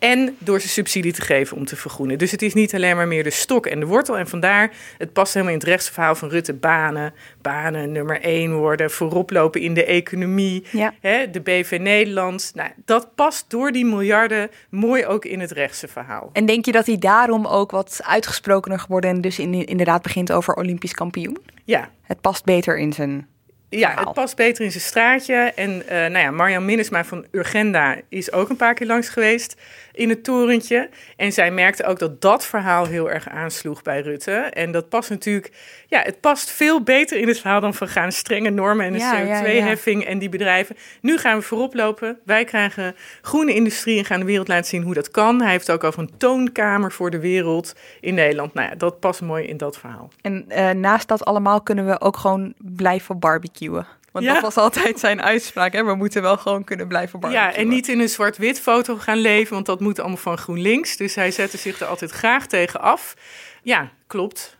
[0.00, 2.18] En door ze subsidie te geven om te vergroenen.
[2.18, 4.18] Dus het is niet alleen maar meer de stok en de wortel.
[4.18, 6.52] En vandaar, het past helemaal in het rechtsverhaal van Rutte.
[6.52, 10.64] Banen, banen nummer één worden, voorop lopen in de economie.
[10.70, 10.94] Ja.
[11.00, 12.52] Hè, de BV Nederland.
[12.54, 16.30] Nou, dat past door die miljarden mooi ook in het rechtse verhaal.
[16.32, 19.10] En denk je dat hij daarom ook wat uitgesprokener geworden...
[19.10, 21.38] en dus in, inderdaad begint over Olympisch kampioen?
[21.64, 21.90] Ja.
[22.02, 23.28] Het past beter in zijn
[23.70, 25.34] Ja, het past beter in zijn straatje.
[25.34, 29.56] En uh, nou ja, Marjan Minnesma van Urgenda is ook een paar keer langs geweest
[29.92, 30.88] in het torentje.
[31.16, 34.32] En zij merkte ook dat dat verhaal heel erg aansloeg bij Rutte.
[34.32, 35.52] En dat past natuurlijk,
[35.86, 39.00] ja, het past veel beter in het verhaal dan van gaan strenge normen en een
[39.00, 40.76] Ja, CO2-heffing en die bedrijven.
[41.00, 42.18] Nu gaan we voorop lopen.
[42.24, 45.40] Wij krijgen groene industrie en gaan de wereld laten zien hoe dat kan.
[45.40, 48.54] Hij heeft ook over een toonkamer voor de wereld in Nederland.
[48.54, 50.10] Nou ja, dat past mooi in dat verhaal.
[50.20, 53.59] En eh, naast dat allemaal kunnen we ook gewoon blijven barbecuen.
[53.68, 54.32] Want Ja.
[54.32, 55.72] dat was altijd zijn uitspraak.
[55.72, 55.84] Hè?
[55.84, 57.50] We moeten wel gewoon kunnen blijven barbecuen.
[57.50, 60.96] Ja, en niet in een zwart-wit foto gaan leven, want dat moet allemaal van GroenLinks.
[60.96, 63.14] Dus hij zette zich er altijd graag tegen af.
[63.62, 64.56] Ja, klopt.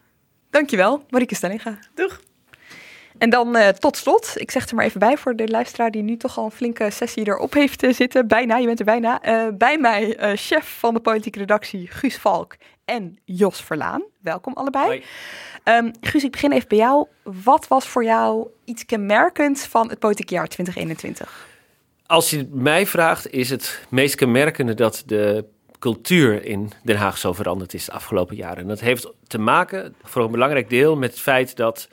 [0.51, 1.79] Dankjewel, Marieke Stellinga.
[1.95, 2.21] Doeg.
[3.19, 6.03] En dan eh, tot slot, ik zeg er maar even bij voor de luisteraar die
[6.03, 8.27] nu toch al een flinke sessie erop heeft eh, zitten.
[8.29, 9.21] Bijna, je bent er bijna.
[9.23, 14.03] Eh, bij mij eh, chef van de politieke redactie Guus Valk en Jos Verlaan.
[14.23, 15.05] Welkom allebei.
[15.65, 17.07] Ehm, Guus, ik begin even bij jou.
[17.23, 21.49] Wat was voor jou iets kenmerkend van het politieke jaar 2021?
[22.07, 25.45] Als je mij vraagt, is het meest kenmerkende dat de
[25.79, 28.63] cultuur in Den Haag zo veranderd is de afgelopen jaren.
[28.63, 31.89] En dat heeft te maken, voor een belangrijk deel, met het feit dat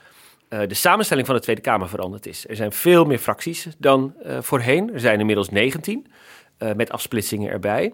[0.48, 2.48] eh, de samenstelling van de Tweede Kamer veranderd is.
[2.48, 4.94] Er zijn veel meer fracties dan eh, voorheen.
[4.94, 6.08] Er zijn inmiddels 19,
[6.58, 7.94] eh, met afsplitsingen erbij.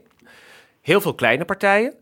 [0.81, 1.93] Heel veel kleine partijen.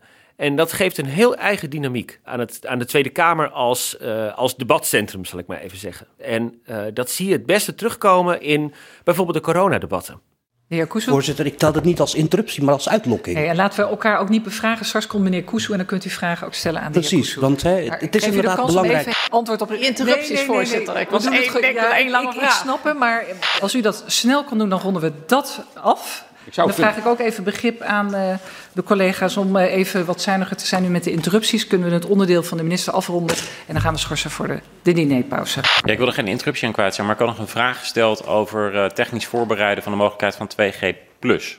[0.42, 4.34] En dat geeft een heel eigen dynamiek aan, het, aan de Tweede Kamer als, eh,
[4.38, 6.06] als debatcentrum, zal ik maar even zeggen.
[6.18, 8.74] En eh, dat zie je het beste terugkomen in
[9.04, 10.20] bijvoorbeeld de coronadebatten.
[10.68, 11.12] De heer Koesel.
[11.12, 13.36] Voorzitter, ik tel het niet als interruptie, maar als uitlokking.
[13.36, 14.86] Hey, en laten we elkaar ook niet bevragen.
[14.86, 17.26] Straks komt meneer Koesel en dan kunt u vragen ook stellen aan de heer Precies,
[17.32, 17.40] Koesel.
[17.42, 19.06] want hè, Maar het ik is inderdaad kans om belangrijk.
[19.06, 20.96] even antwoord op de interrupties, Nee, nee, nee, voorzitter.
[21.00, 21.32] Ik was één-
[21.74, 22.52] ja, lange ik, ik vraag.
[22.62, 23.24] snap het, maar
[23.60, 26.30] als u dat snel kan doen, dan ronden we dat af.
[26.50, 28.34] Zou dan vraag ik ook even begrip aan eh,
[28.72, 31.66] de collega's om eh, even wat zuiniger te zijn nu met de interrupties.
[31.66, 34.58] Kunnen we het onderdeel van de minister afronden en dan gaan we schorsen voor de,
[34.82, 35.60] de dinerpauze.
[35.84, 37.78] Ja, ik wil er geen interruptie aan kwijt zijn, maar ik had nog een vraag
[37.78, 40.96] gesteld over eh, technisch voorbereiden van de mogelijkheid van 2G+.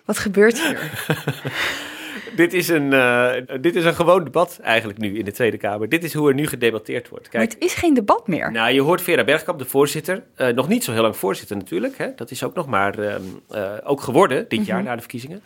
[0.05, 0.91] Wat gebeurt hier?
[2.35, 3.31] Dit is, een, eh,
[3.61, 5.89] dit is een gewoon debat eigenlijk nu in de Tweede Kamer.
[5.89, 7.23] Dit is hoe er nu gedebatteerd wordt.
[7.33, 8.51] Maar Kijk, het is geen debat meer.
[8.51, 11.97] nou, je hoort Vera Bergkamp, de voorzitter, eh, nog niet zo heel lang voorzitter natuurlijk.
[11.97, 12.07] Hè?
[12.15, 14.87] Dat is ook nog maar ehm, eh, ook geworden dit jaar Mhm.
[14.87, 15.43] na de verkiezingen.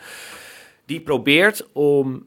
[0.85, 2.25] Die probeert om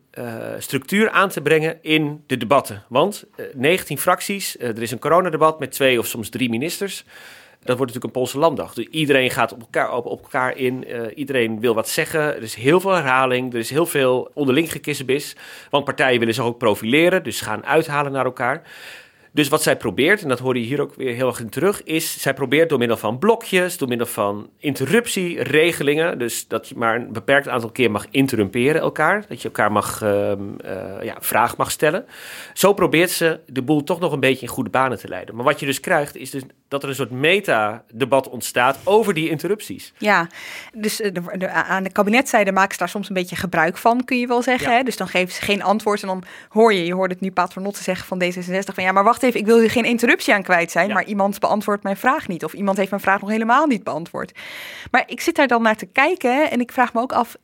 [0.59, 2.83] structuur aan te brengen in de debatten.
[2.89, 7.05] Want eh, 19 fracties, er is een coronadebat met twee of soms drie ministers.
[7.62, 8.74] Dat wordt natuurlijk een Poolse landdag.
[8.74, 10.85] Dus iedereen gaat op elkaar, op, elkaar in.
[10.85, 12.20] eh, iedereen wil wat zeggen.
[12.20, 13.53] Er is heel veel herhaling.
[13.53, 15.37] Er is heel veel onderling gekissenbis.
[15.70, 17.23] Want partijen willen zich ook profileren.
[17.23, 18.62] Dus gaan uithalen naar elkaar.
[19.32, 21.82] Dus wat zij probeert, en dat hoor je hier ook weer heel erg in terug,
[21.82, 26.97] is zij probeert door middel van blokjes, door middel van interruptieregelingen, dus dat je maar
[26.97, 31.57] een beperkt aantal keer mag interrumperen elkaar, dat je elkaar mag, ehm eh, ja, vraag
[31.57, 32.05] mag stellen.
[32.55, 35.35] Zo probeert ze de boel toch nog een beetje in goede banen te leiden.
[35.35, 39.29] Maar wat je dus krijgt, is dus dat er een soort meta-debat ontstaat over die
[39.31, 39.93] interrupties.
[39.99, 40.27] Ja,
[40.75, 44.05] dus eh, de, de- aan de kabinetzijde maken ze daar soms een beetje gebruik van,
[44.05, 44.71] kun je wel zeggen.
[44.71, 44.77] Ja.
[44.77, 44.83] Hè?
[44.83, 47.83] Dus dan geven ze geen antwoord en dan hoor je, je hoort het nu Patronotte
[47.83, 50.71] zeggen van D66 van ja, maar wacht even, ik wil hier geen interruptie aan kwijt
[50.71, 53.85] zijn, maar iemand beantwoordt mijn vraag niet of iemand heeft mijn vraag nog helemaal niet
[53.85, 54.33] beantwoord.
[54.91, 57.37] Maar ik zit daar dan naar te kijken en ik vraag me ook af,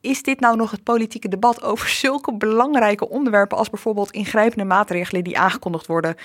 [0.00, 5.24] is dit nou nog het politieke debat over zulke belangrijke onderwerpen als bijvoorbeeld ingrijpende maatregelen
[5.24, 6.16] die aangekondigd worden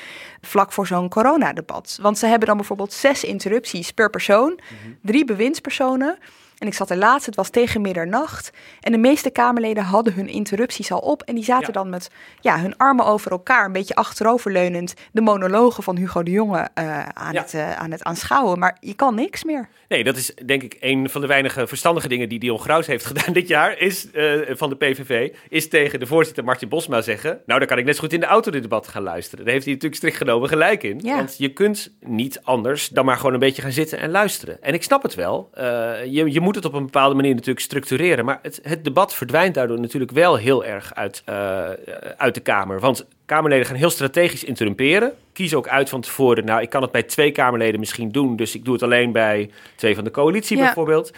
[0.41, 1.99] vlak voor zo'n coronadebat?
[2.01, 4.59] Want ze hebben dan bijvoorbeeld zes interrupties per persoon,
[5.01, 6.17] drie bewindspersonen.
[6.65, 8.51] En ik zat er laatst, het was tegen middernacht.
[8.79, 11.23] En de meeste Kamerleden hadden hun interrupties al op.
[11.23, 12.09] En die zaten dan met
[12.41, 17.05] ja, hun armen over elkaar, een beetje achteroverleunend, de monologen van Hugo de Jonge eh,
[17.05, 18.59] aan, het, eh, aan het aanschouwen.
[18.59, 19.67] Maar je kan niks meer.
[19.87, 23.05] Nee, dat is denk ik een van de weinige verstandige dingen die Dion Graus heeft
[23.15, 27.41] gedaan dit jaar, is eh, van de PVV, is tegen de voorzitter Martin Bosma zeggen,
[27.45, 29.45] nou dan kan ik net zo goed in de auto dit debat gaan luisteren.
[29.45, 30.99] Daar heeft hij natuurlijk strikt genomen gelijk in.
[31.03, 31.15] Ja.
[31.15, 34.61] Want je kunt niet anders dan maar gewoon een beetje gaan zitten en luisteren.
[34.61, 35.49] En ik snap het wel.
[36.09, 39.53] Je, je moet het op een bepaalde manier natuurlijk structureren, maar het, het debat verdwijnt
[39.53, 41.69] daardoor natuurlijk wel heel erg uit, eh,
[42.17, 42.79] uit de Kamer.
[42.79, 45.13] Want Kamerleden gaan heel strategisch interrumperen.
[45.33, 46.45] Kiezen ook uit van tevoren.
[46.45, 48.35] Nou, ik kan het bij twee Kamerleden misschien doen.
[48.35, 50.63] Dus ik doe het alleen bij twee van de coalitie Ja.
[50.63, 51.11] bijvoorbeeld.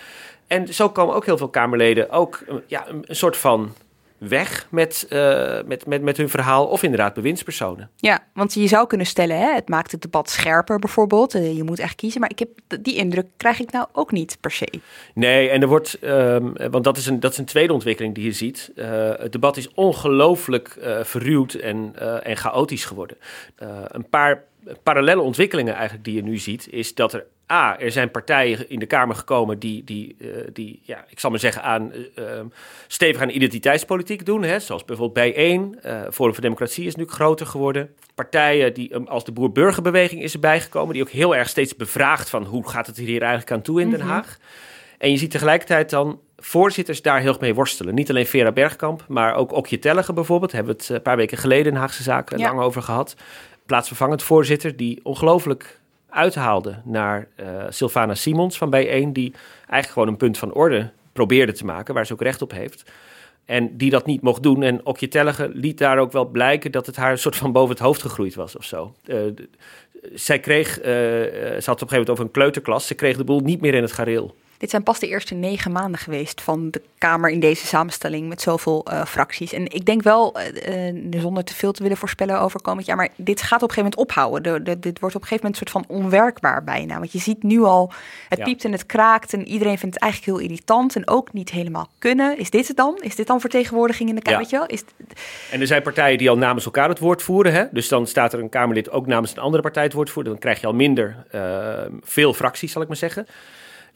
[0.47, 3.73] En zo komen ook heel veel Kamerleden ook eh, ja, een, een soort van
[4.17, 6.65] weg met, eh, met, met, met hun verhaal.
[6.65, 7.89] Of inderdaad bewindspersonen.
[7.95, 11.35] Ja, want je zou kunnen stellen, hè, het maakt het debat scherper bijvoorbeeld.
[11.35, 12.21] Eh, je moet echt kiezen.
[12.21, 12.49] Maar ik heb
[12.81, 14.67] die indruk krijg ik nou ook niet per se.
[15.13, 18.23] Nee, en er wordt, ehm, want dat is, een, dat is een tweede ontwikkeling die
[18.23, 18.71] je ziet.
[18.75, 23.17] Eh, het debat is ongelooflijk verruwd en, en chaotisch geworden.
[23.87, 24.43] Een paar
[24.83, 28.79] parallele ontwikkelingen eigenlijk die je nu ziet, is dat er A, er zijn partijen in
[28.79, 32.25] de Kamer gekomen die, die, uh, die ja, ik zal maar zeggen, aan, uh,
[32.87, 34.43] stevig aan identiteitspolitiek doen.
[34.43, 37.89] Hè, zoals bijvoorbeeld Bijeen, uh, Forum voor Democratie is nu groter geworden.
[38.15, 42.29] Partijen die, um, als de Boer-Burgerbeweging is erbij gekomen, die ook heel erg steeds bevraagt
[42.29, 44.37] van hoe gaat het hier eigenlijk aan toe in Den Haag.
[44.97, 47.95] En je ziet tegelijkertijd dan voorzitters daar heel erg mee worstelen.
[47.95, 50.51] Niet alleen Vera Bergkamp, maar ook Okje Tellige bijvoorbeeld.
[50.51, 52.47] Hebben we het een paar weken geleden in Haagse Zaken ja.
[52.47, 53.15] lang over gehad.
[53.67, 55.79] Plaatsvervangend voorzitter die ongelooflijk
[56.09, 59.13] uithaalde naar uh, Sylvana Simons van Bijeen...
[59.13, 61.93] die eigenlijk gewoon een punt van orde probeerde te maken...
[61.93, 62.91] waar ze ook recht op heeft...
[63.45, 64.63] En die dat niet mocht doen.
[64.63, 67.69] En Okje Tellige liet daar ook wel blijken dat het haar een soort van boven
[67.69, 68.95] het hoofd gegroeid was of zo.
[69.05, 69.17] Uh,
[70.13, 73.23] zij kreeg, uh, ze had op een gegeven moment over een kleuterklas, ze kreeg de
[73.23, 74.35] boel niet meer in het gareel.
[74.57, 78.41] Dit zijn pas de eerste negen maanden geweest van de Kamer in deze samenstelling met
[78.41, 79.53] zoveel uh, fracties.
[79.53, 82.95] En ik denk wel, uh, uh, zonder te veel te willen voorspellen over komend jaar,
[82.95, 84.43] maar dit gaat op een gegeven moment ophouden.
[84.43, 86.97] De, de, dit wordt op een gegeven moment een soort van onwerkbaar bijna.
[86.99, 87.91] Want je ziet nu al,
[88.29, 88.43] het ja.
[88.43, 91.89] piept en het kraakt en iedereen vindt het eigenlijk heel irritant en ook niet helemaal
[91.99, 92.37] kunnen.
[92.37, 92.97] Is dit het dan?
[93.01, 94.45] Is dit dan vertegenwoordiging in de Kamer?
[94.49, 94.67] Ja.
[94.67, 94.83] Is
[95.51, 97.53] en er zijn partijen die al namens elkaar het woord voeren.
[97.53, 97.65] Hè?
[97.71, 100.31] Dus dan staat er een Kamerlid ook namens een andere partij het woord voeren.
[100.31, 101.25] Dan krijg je al minder
[102.03, 103.27] veel fracties, zal ik maar zeggen.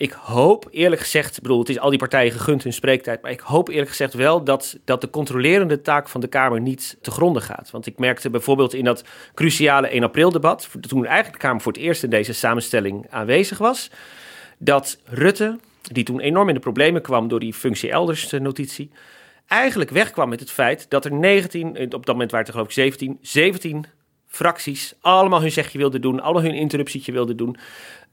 [0.01, 3.31] Ik hoop eerlijk gezegd, ik bedoel, het is al die partijen gegund hun spreektijd, maar
[3.31, 7.11] ik hoop eerlijk gezegd wel dat, dat de controlerende taak van de Kamer niet te
[7.11, 7.71] gronden gaat.
[7.71, 9.03] Want ik merkte bijvoorbeeld in dat
[9.33, 13.57] cruciale 1 april debat, toen eigenlijk de Kamer voor het eerst in deze samenstelling aanwezig
[13.57, 13.89] was,
[14.57, 18.91] dat Rutte, die toen enorm in de problemen kwam door die functie elders notitie,
[19.47, 22.73] eigenlijk wegkwam met het feit dat er 19, op dat moment waren het geloof ik
[22.73, 23.85] 17, 17
[24.31, 27.57] fracties allemaal hun zegje wilden doen, allemaal hun interruptietje wilden doen.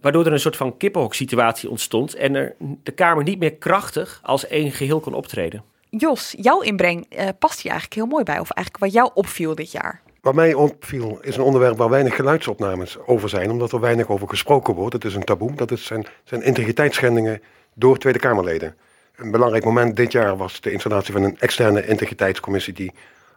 [0.01, 4.47] Waardoor er een soort van kippenhok-situatie ontstond en er de Kamer niet meer krachtig als
[4.47, 5.63] één geheel kon optreden.
[5.91, 9.55] Jos, jouw inbreng uh, past hier eigenlijk heel mooi bij, of eigenlijk wat jou opviel
[9.55, 10.01] dit jaar?
[10.21, 14.29] Wat mij opviel is een onderwerp waar weinig geluidsopnames over zijn, omdat er weinig over
[14.29, 14.93] gesproken wordt.
[14.93, 17.43] Het is een taboe, dat is zijn, zijn integriteitsschendingen
[17.75, 18.77] door Tweede Kamerleden.
[19.17, 22.93] Een belangrijk moment dit jaar was de installatie van een externe integriteitscommissie die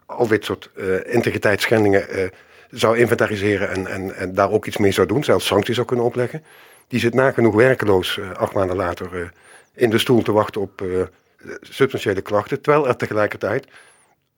[0.06, 2.28] al dit soort uh, integriteitsschendingen uh,
[2.72, 6.06] zou inventariseren en, en, en daar ook iets mee zou doen, zelfs sancties zou kunnen
[6.06, 6.44] opleggen.
[6.88, 9.28] Die zit nagenoeg werkeloos uh, acht maanden later uh,
[9.74, 11.02] in de stoel te wachten op uh,
[11.60, 13.66] substantiële klachten, terwijl er tegelijkertijd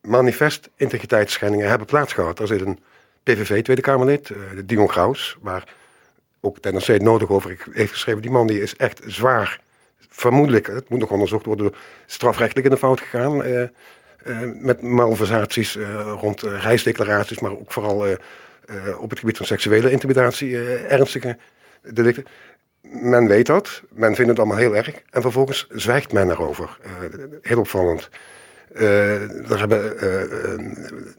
[0.01, 2.39] manifest integriteitsschendingen hebben plaatsgehad.
[2.39, 2.79] Er zit een
[3.23, 4.31] PVV Tweede Kamerlid,
[4.65, 5.75] Dion Graus, waar
[6.41, 8.23] ook het nodig over heeft geschreven.
[8.23, 9.61] Die man die is echt zwaar,
[10.09, 11.75] vermoedelijk, het moet nog onderzocht worden,
[12.07, 13.43] strafrechtelijk in de fout gegaan.
[14.27, 18.07] Uh, met malversaties uh, rond uh, reisdeclaraties, maar ook vooral
[18.99, 21.37] op het gebied van seksuele intimidatie, ernstige
[21.83, 22.25] delicten.
[22.81, 26.79] Men weet dat, men vindt het allemaal heel erg en vervolgens zwijgt men erover.
[27.43, 28.09] heel opvallend.
[28.75, 29.99] er hebben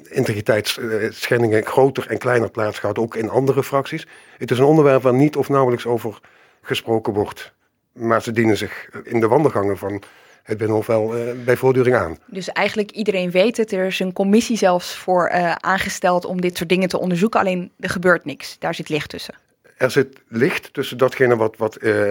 [0.10, 4.07] integriteitsschendingen groter en kleiner plaatsgehad, ook in andere fracties.
[4.38, 6.19] Het is een onderwerp waar niet of nauwelijks over
[6.61, 7.53] gesproken wordt.
[7.94, 10.03] Maar ze dienen zich in de wandelgangen van
[10.45, 12.17] het Binnenhof wel uh, bij voortduring aan.
[12.26, 13.72] Dus eigenlijk iedereen weet het.
[13.72, 17.39] Er is een commissie zelfs voor uh, aangesteld om dit soort dingen te onderzoeken.
[17.39, 18.55] Alleen er gebeurt niks.
[18.59, 19.35] Daar zit licht tussen.
[19.77, 22.09] Er zit licht tussen datgene wat, wat uh,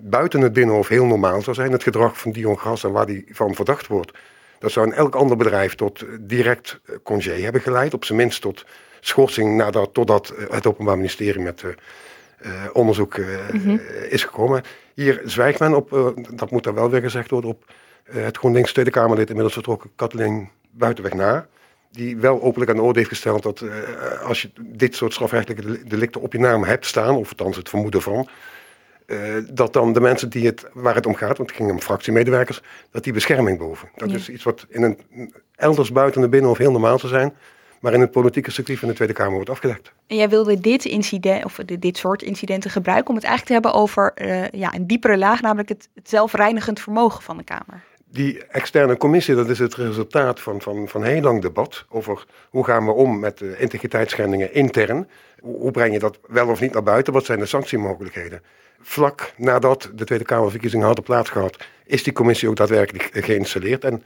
[0.00, 1.72] buiten het Binnenhof heel normaal zou zijn.
[1.72, 4.12] Het gedrag van Dion Gras en waar die van verdacht wordt.
[4.58, 7.94] Dat zou in elk ander bedrijf tot direct congé hebben geleid.
[7.94, 8.64] Op zijn minst tot
[9.00, 11.64] schorsing nadat, totdat het Openbaar Ministerie met
[12.72, 13.80] onderzoek mm -hmm.
[14.08, 14.62] is gekomen.
[14.94, 17.72] Hier zwijgt men op, uh, dat moet dan wel weer gezegd worden, op
[18.04, 21.46] het GroenLinks Tweede Kamerlid inmiddels vertrokken Kathleen Buitenweg na.
[21.90, 23.64] Die wel openlijk aan de orde heeft gesteld dat
[24.22, 28.02] als je dit soort strafrechtelijke delicten op je naam hebt staan, of althans het vermoeden
[28.02, 28.28] van,
[29.50, 32.62] dat dan de mensen die het, waar het om gaat, want het ging om fractiemedewerkers,
[32.90, 33.88] dat die bescherming behoeven.
[33.94, 34.16] Dat ja.
[34.16, 34.98] is iets wat in een
[35.56, 37.34] elders buiten de binnenhof heel normaal zou zijn
[37.80, 39.92] maar in het politieke circuit van de Tweede Kamer wordt afgedekt.
[40.06, 43.82] En jij wilde dit incident, of dit soort incidenten gebruiken om het eigenlijk te hebben
[43.82, 47.82] over uh, ja, een diepere laag, namelijk het, het zelfreinigend vermogen van de Kamer.
[48.10, 52.64] Die externe commissie, dat is het resultaat van, van, van heel lang debat over hoe
[52.64, 55.08] gaan we om met de integriteitsschendingen intern.
[55.40, 57.12] Hoe, hoe breng je dat wel of niet naar buiten?
[57.12, 58.42] Wat zijn de sanctiemogelijkheden?
[58.80, 63.84] Vlak nadat de Tweede Kamerverkiezingen hadden plaatsgehad, is die commissie ook daadwerkelijk geïnstalleerd.
[63.84, 64.02] En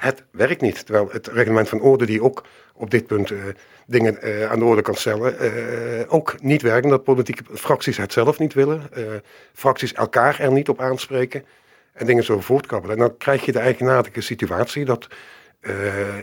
[0.00, 0.86] het werkt niet.
[0.86, 2.44] Terwijl het reglement van orde, die ook
[2.74, 3.42] op dit punt uh,
[3.86, 6.84] dingen uh, aan de orde kan stellen, uh, ook niet werkt.
[6.84, 8.82] Omdat politieke fracties het zelf niet willen.
[9.52, 11.44] fracties elkaar er niet op aanspreken.
[11.92, 12.96] En dingen zo voortkabbelen.
[12.96, 15.06] En dan krijg je de eigenaardige situatie dat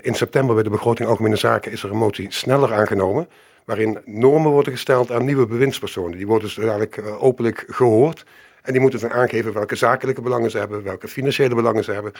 [0.01, 3.29] in september bij de begroting Algemene Zaken is er een motie sneller aangenomen.
[3.65, 6.17] Waarin normen worden gesteld aan nieuwe bewindspersonen.
[6.17, 8.25] Die worden dus dadelijk openlijk gehoord.
[8.61, 12.13] En die moeten dan aangeven welke zakelijke belangen ze hebben, welke financiële belangen ze hebben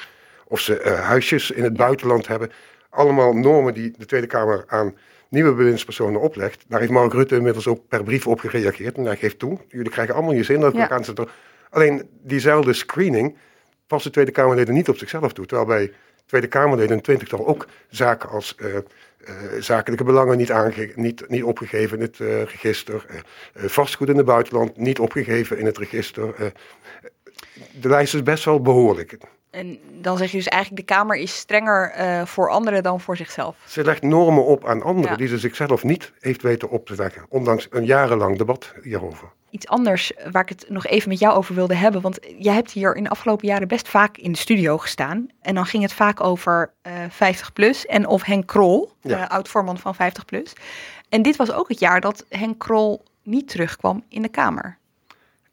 [0.47, 2.51] of ze uh, huisjes in het buitenland hebben.
[2.89, 4.97] Allemaal normen die de Tweede Kamer aan
[5.29, 6.65] nieuwe bewindspersonen oplegt.
[6.67, 8.97] Daar heeft Mark Rutte inmiddels ook per brief op gereageerd.
[8.97, 10.59] En hij geeft toe, jullie krijgen allemaal je zin.
[10.59, 10.85] Dat Ja.
[10.85, 11.31] gaan ze er-
[11.69, 13.37] Alleen diezelfde screening
[13.87, 15.45] past de Tweede Kamerleden niet op zichzelf toe.
[15.45, 15.91] Terwijl bij
[16.25, 18.81] Tweede Kamerleden een twintigtal ook zaken als eh, eh,
[19.59, 23.05] zakelijke belangen niet, aange- niet, niet opgegeven in het eh, register.
[23.07, 23.15] eh,
[23.63, 26.33] eh, vastgoed in het buitenland niet opgegeven in het register.
[26.37, 26.45] eh,
[27.81, 29.17] de lijst is best wel behoorlijk.
[29.49, 33.17] En dan zeg je dus eigenlijk, de Kamer is strenger eh, voor anderen dan voor
[33.17, 33.55] zichzelf.
[33.67, 35.17] Ze legt normen op aan anderen Ja.
[35.17, 37.25] die ze zichzelf niet heeft weten op te leggen.
[37.29, 39.27] Ondanks een jarenlang debat hierover.
[39.49, 42.01] Iets anders eh, waar ik het nog even met jou over wilde hebben.
[42.01, 45.27] Want jij hebt hier in de afgelopen jaren best vaak in de studio gestaan.
[45.41, 49.17] En dan ging het vaak over eh 50 plus en of Henk Krol, Ja.
[49.23, 50.53] eh, oud-voorman van 50 plus.
[51.09, 54.77] En dit was ook het jaar dat Henk Krol niet terugkwam in de Kamer.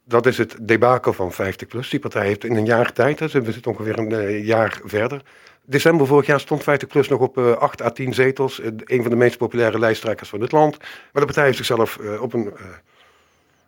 [0.05, 1.89] Dat is het debakel van 50PLUS.
[1.91, 5.23] Die partij heeft in een jaar tijd, hè, we zitten ongeveer een eh, jaar verder.
[5.65, 8.61] December vorig jaar stond 50PLUS nog op eh 8 à 10 zetels.
[8.61, 10.79] Eh, een van de meest populaire lijsttrekkers van het land.
[10.79, 12.65] Maar de partij heeft zichzelf eh, op een eh,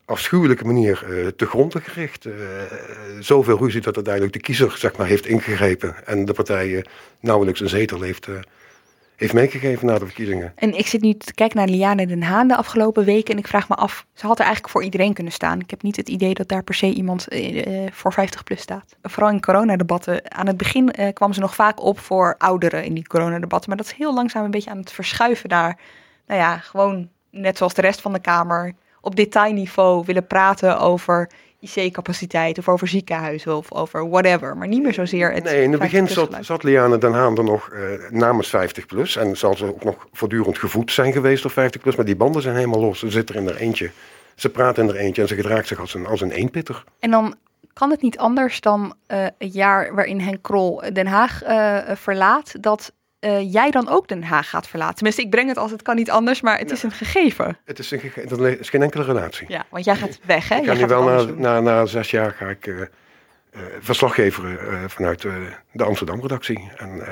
[0.06, 2.24] afschuwelijke manier eh, te gronden gericht.
[2.24, 2.32] Eh,
[3.20, 6.06] zoveel ruzie dat uiteindelijk de kiezer zeg maar, heeft ingegrepen.
[6.06, 6.82] En de partij eh,
[7.20, 8.34] nauwelijks een zetel heeft, eh,
[9.16, 10.52] heeft meegegeven na de verkiezingen.
[10.54, 13.32] En ik zit nu te kijken naar Liane Den Haan de afgelopen weken.
[13.32, 15.60] En ik vraag me af, ze had er eigenlijk voor iedereen kunnen staan.
[15.60, 18.60] Ik heb niet het idee dat daar per se iemand eh, eh, voor 50 plus
[18.60, 18.96] staat.
[19.02, 20.32] Vooral in coronadebatten.
[20.32, 23.68] Aan het begin eh, kwam ze nog vaak op voor ouderen in die coronadebatten.
[23.68, 25.78] Maar dat is heel langzaam een beetje aan het verschuiven naar,
[26.26, 28.74] nou ja, gewoon net zoals de rest van de Kamer.
[29.00, 31.30] Op detailniveau willen praten over
[31.74, 34.56] IC-capaciteit of over ziekenhuizen of over whatever.
[34.56, 37.36] Maar niet meer zozeer het Nee, in het 50 begin zat, zat Liane Den Haan
[37.36, 37.80] er nog eh,
[38.10, 39.16] namens 50 plus.
[39.16, 41.96] En zal ze ook nog voortdurend gevoed zijn geweest door 50 plus.
[41.96, 42.98] Maar die banden zijn helemaal los.
[42.98, 43.90] Ze zit er in er eentje.
[44.34, 46.84] Ze praat in er eentje en ze gedraagt zich als een, als een eenpitter.
[46.98, 47.34] En dan
[47.72, 52.62] kan het niet anders dan eh, het jaar waarin Henk Krol Den Haag eh, verlaat,
[52.62, 52.92] dat
[53.26, 54.94] eh, jij dan ook Den Haag gaat verlaten.
[54.94, 57.58] Tenminste, ik breng het als het kan niet anders, maar het is een gegeven.
[57.64, 59.46] Het is, een, dat is geen enkele relatie.
[59.48, 60.56] Ja, want jij gaat weg, hè?
[60.56, 62.82] Ik ga nu wel na, na, na zes jaar ga ik eh
[63.56, 65.32] eh, verslaggeveren eh, vanuit eh,
[65.72, 66.70] de Amsterdam-redactie.
[66.76, 67.02] En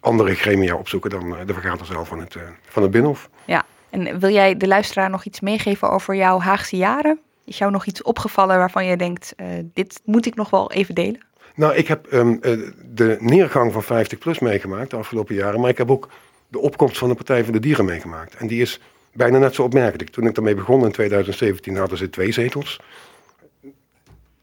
[0.00, 2.36] andere gremia opzoeken dan de vergader zelf van het,
[2.68, 3.28] van het Binnenhof.
[3.44, 7.20] Ja, en wil jij de luisteraar nog iets meegeven over jouw Haagse jaren?
[7.44, 9.34] Is jou nog iets opgevallen waarvan je denkt,
[9.64, 11.20] dit moet ik nog wel even delen?
[11.54, 15.60] Nou, ik heb ehm, eh, de neergang van 50 plus meegemaakt de afgelopen jaren.
[15.60, 16.08] Maar ik heb ook
[16.48, 18.34] de opkomst van de Partij voor de Dieren meegemaakt.
[18.34, 18.80] En die is
[19.12, 20.10] bijna net zo opmerkelijk.
[20.10, 22.80] Toen ik daarmee begon in 2017 hadden ze twee zetels.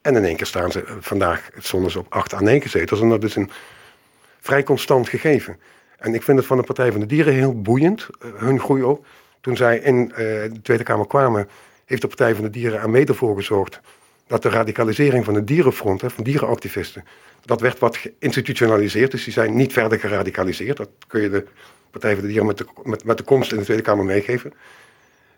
[0.02, 3.02] En in één keer staan ze eh, vandaag, stonden ze op acht à negen zetels.
[3.02, 3.50] En dat is een
[4.40, 5.60] vrij constant gegeven.
[5.98, 8.84] En ik vind het van de Partij van de Dieren heel boeiend, eh, hun groei
[8.84, 9.06] ook.
[9.42, 11.50] Toen zij in de Tweede Kamer kwamen,
[11.86, 13.82] heeft de Partij van de Dieren er mede voor gezorgd
[14.28, 17.04] dat de radicalisering van het dierenfront, hè, van dierenactivisten,
[17.46, 19.12] dat werd wat geïnstitutionaliseerd.
[19.12, 20.78] Dus die zijn niet verder geradicaliseerd.
[20.78, 21.46] Dat kun je de
[21.92, 22.66] Partij van de Dieren met de,
[23.04, 24.54] met, de komst in de Tweede Kamer meegeven.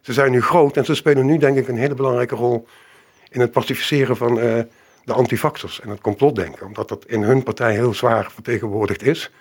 [0.01, 2.67] Ze zijn nu groot en ze spelen nu denk ik een hele belangrijke rol
[3.29, 4.59] in het pacificeren van eh,
[5.03, 6.65] de antivaxers en het complotdenken.
[6.65, 9.31] Omdat dat in hun partij heel zwaar vertegenwoordigd is.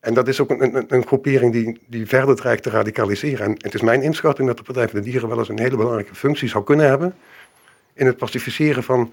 [0.00, 3.46] En dat is ook een, een, een groepering die, die verder dreigt te radicaliseren.
[3.46, 5.76] En het is mijn inschatting dat de Partij van de Dieren wel eens een hele
[5.76, 7.14] belangrijke functie zou kunnen hebben
[7.96, 9.12] in het pacificeren van,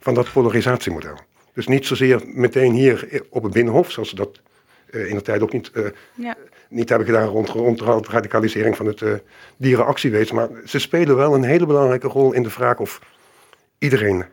[0.00, 1.14] van dat polarisatiemodel.
[1.54, 4.40] Dus niet zozeer meteen hier op het Binnenhof, zoals ze dat
[4.90, 5.84] eh, in de tijd ook niet, eh,
[6.14, 6.36] Ja.
[6.68, 9.12] niet hebben gedaan rond, rond de radicalisering van het eh
[9.56, 10.34] dierenactiewezen.
[10.34, 13.00] Maar ze spelen wel een hele belangrijke rol in de vraag of
[13.78, 14.24] iedereen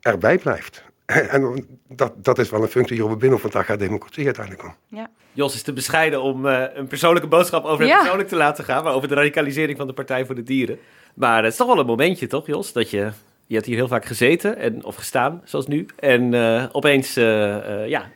[0.00, 0.82] erbij blijft.
[1.30, 4.24] En dat, dat is wel een functie hier op het Binnenhof, want daar gaat democratie
[4.24, 4.74] uiteindelijk om.
[4.88, 5.10] Ja.
[5.32, 7.98] Jos is te bescheiden om eh, een persoonlijke boodschap over het Ja.
[7.98, 10.78] persoonlijk te laten gaan, maar over de radicalisering van de Partij voor de Dieren.
[11.14, 12.72] Maar het is toch wel een momentje, toch, Jos?
[12.72, 13.10] Dat je,
[13.46, 15.86] je hebt hier heel vaak gezeten en, of gestaan, zoals nu.
[15.98, 18.10] En eh, opeens eh, eh, ja,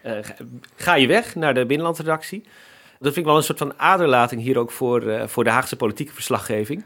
[0.76, 2.42] ga- je weg naar de binnenlandredactie.
[2.98, 6.12] Dat vind ik wel een soort van aderlating hier ook voor, voor de Haagse politieke
[6.14, 6.84] verslaggeving.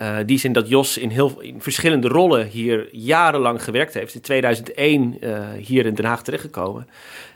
[0.00, 4.14] Eh die zin dat Jos in, heel, in verschillende rollen hier jarenlang gewerkt heeft.
[4.14, 6.88] In 2001 eh, hier in Den Haag terechtgekomen.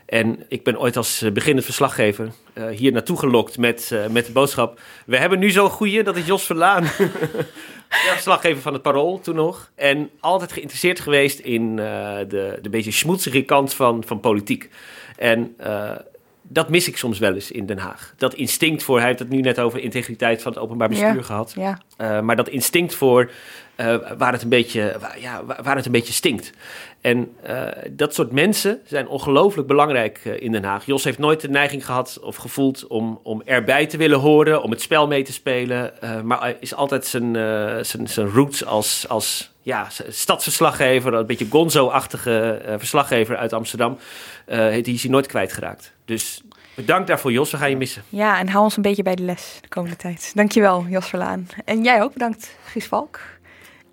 [0.05, 2.31] En ik ben ooit als eh, beginnend verslaggever
[2.71, 4.79] hier naartoe gelokt met, met de boodschap...
[5.05, 6.83] we hebben nu zo'n goeie, dat is Jos Verlaan.
[7.89, 9.71] verslaggever van het Parool toen nog.
[9.75, 14.69] En altijd geïnteresseerd geweest in de, de beetje schmoedzige kant van, van politiek.
[15.17, 15.55] En
[16.47, 18.13] dat mis ik soms wel eens in Den Haag.
[18.17, 21.21] Dat instinct voor, hij heeft het nu net over integriteit van het openbaar bestuur Ja,
[21.21, 21.53] gehad.
[21.55, 21.79] ja.
[21.97, 23.31] Eh, maar dat instinct voor
[23.75, 26.51] eh, waar, het een beetje, ja, waar het een beetje stinkt.
[27.01, 30.85] En uh, dat soort mensen zijn ongelooflijk belangrijk uh, in Den Haag.
[30.85, 34.71] Jos heeft nooit de neiging gehad of gevoeld om, om erbij te willen horen, om
[34.71, 35.93] het spel mee te spelen.
[36.23, 37.35] Maar is altijd zijn,
[37.85, 43.97] zijn, zijn roots als, als ja, stadsverslaggever, een beetje gonzo-achtige verslaggever uit Amsterdam,
[44.81, 45.93] die is hij nooit kwijtgeraakt.
[46.05, 46.41] Dus
[46.75, 47.51] bedankt daarvoor, Jos.
[47.51, 48.03] We gaan je missen.
[48.09, 50.31] Ja, en hou ons een beetje bij de les de komende tijd.
[50.35, 51.47] Dankjewel, Jos Verlaan.
[51.65, 53.19] En jij ook bedankt, Gies Valk.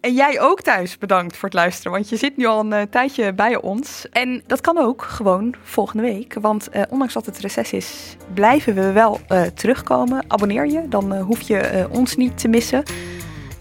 [0.02, 2.80] En jij ook thuis bedankt voor het luisteren, want je zit nu al een uh,
[2.90, 4.06] tijdje bij ons.
[4.10, 8.74] En dat kan ook gewoon volgende week, want uh, ondanks dat het reces is, blijven
[8.74, 10.24] we wel uh, terugkomen.
[10.28, 12.82] Abonneer je, dan hoef je ons niet te missen.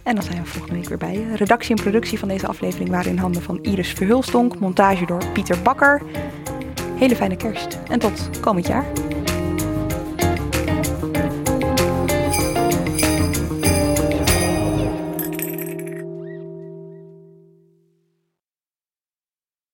[0.03, 1.35] En dan zijn we volgende week weer bij je.
[1.35, 5.61] Redactie en productie van deze aflevering waren in handen van Iris Verhulstonk, montage door Pieter
[5.61, 6.01] Bakker.
[6.95, 8.85] Hele fijne kerst en tot komend jaar.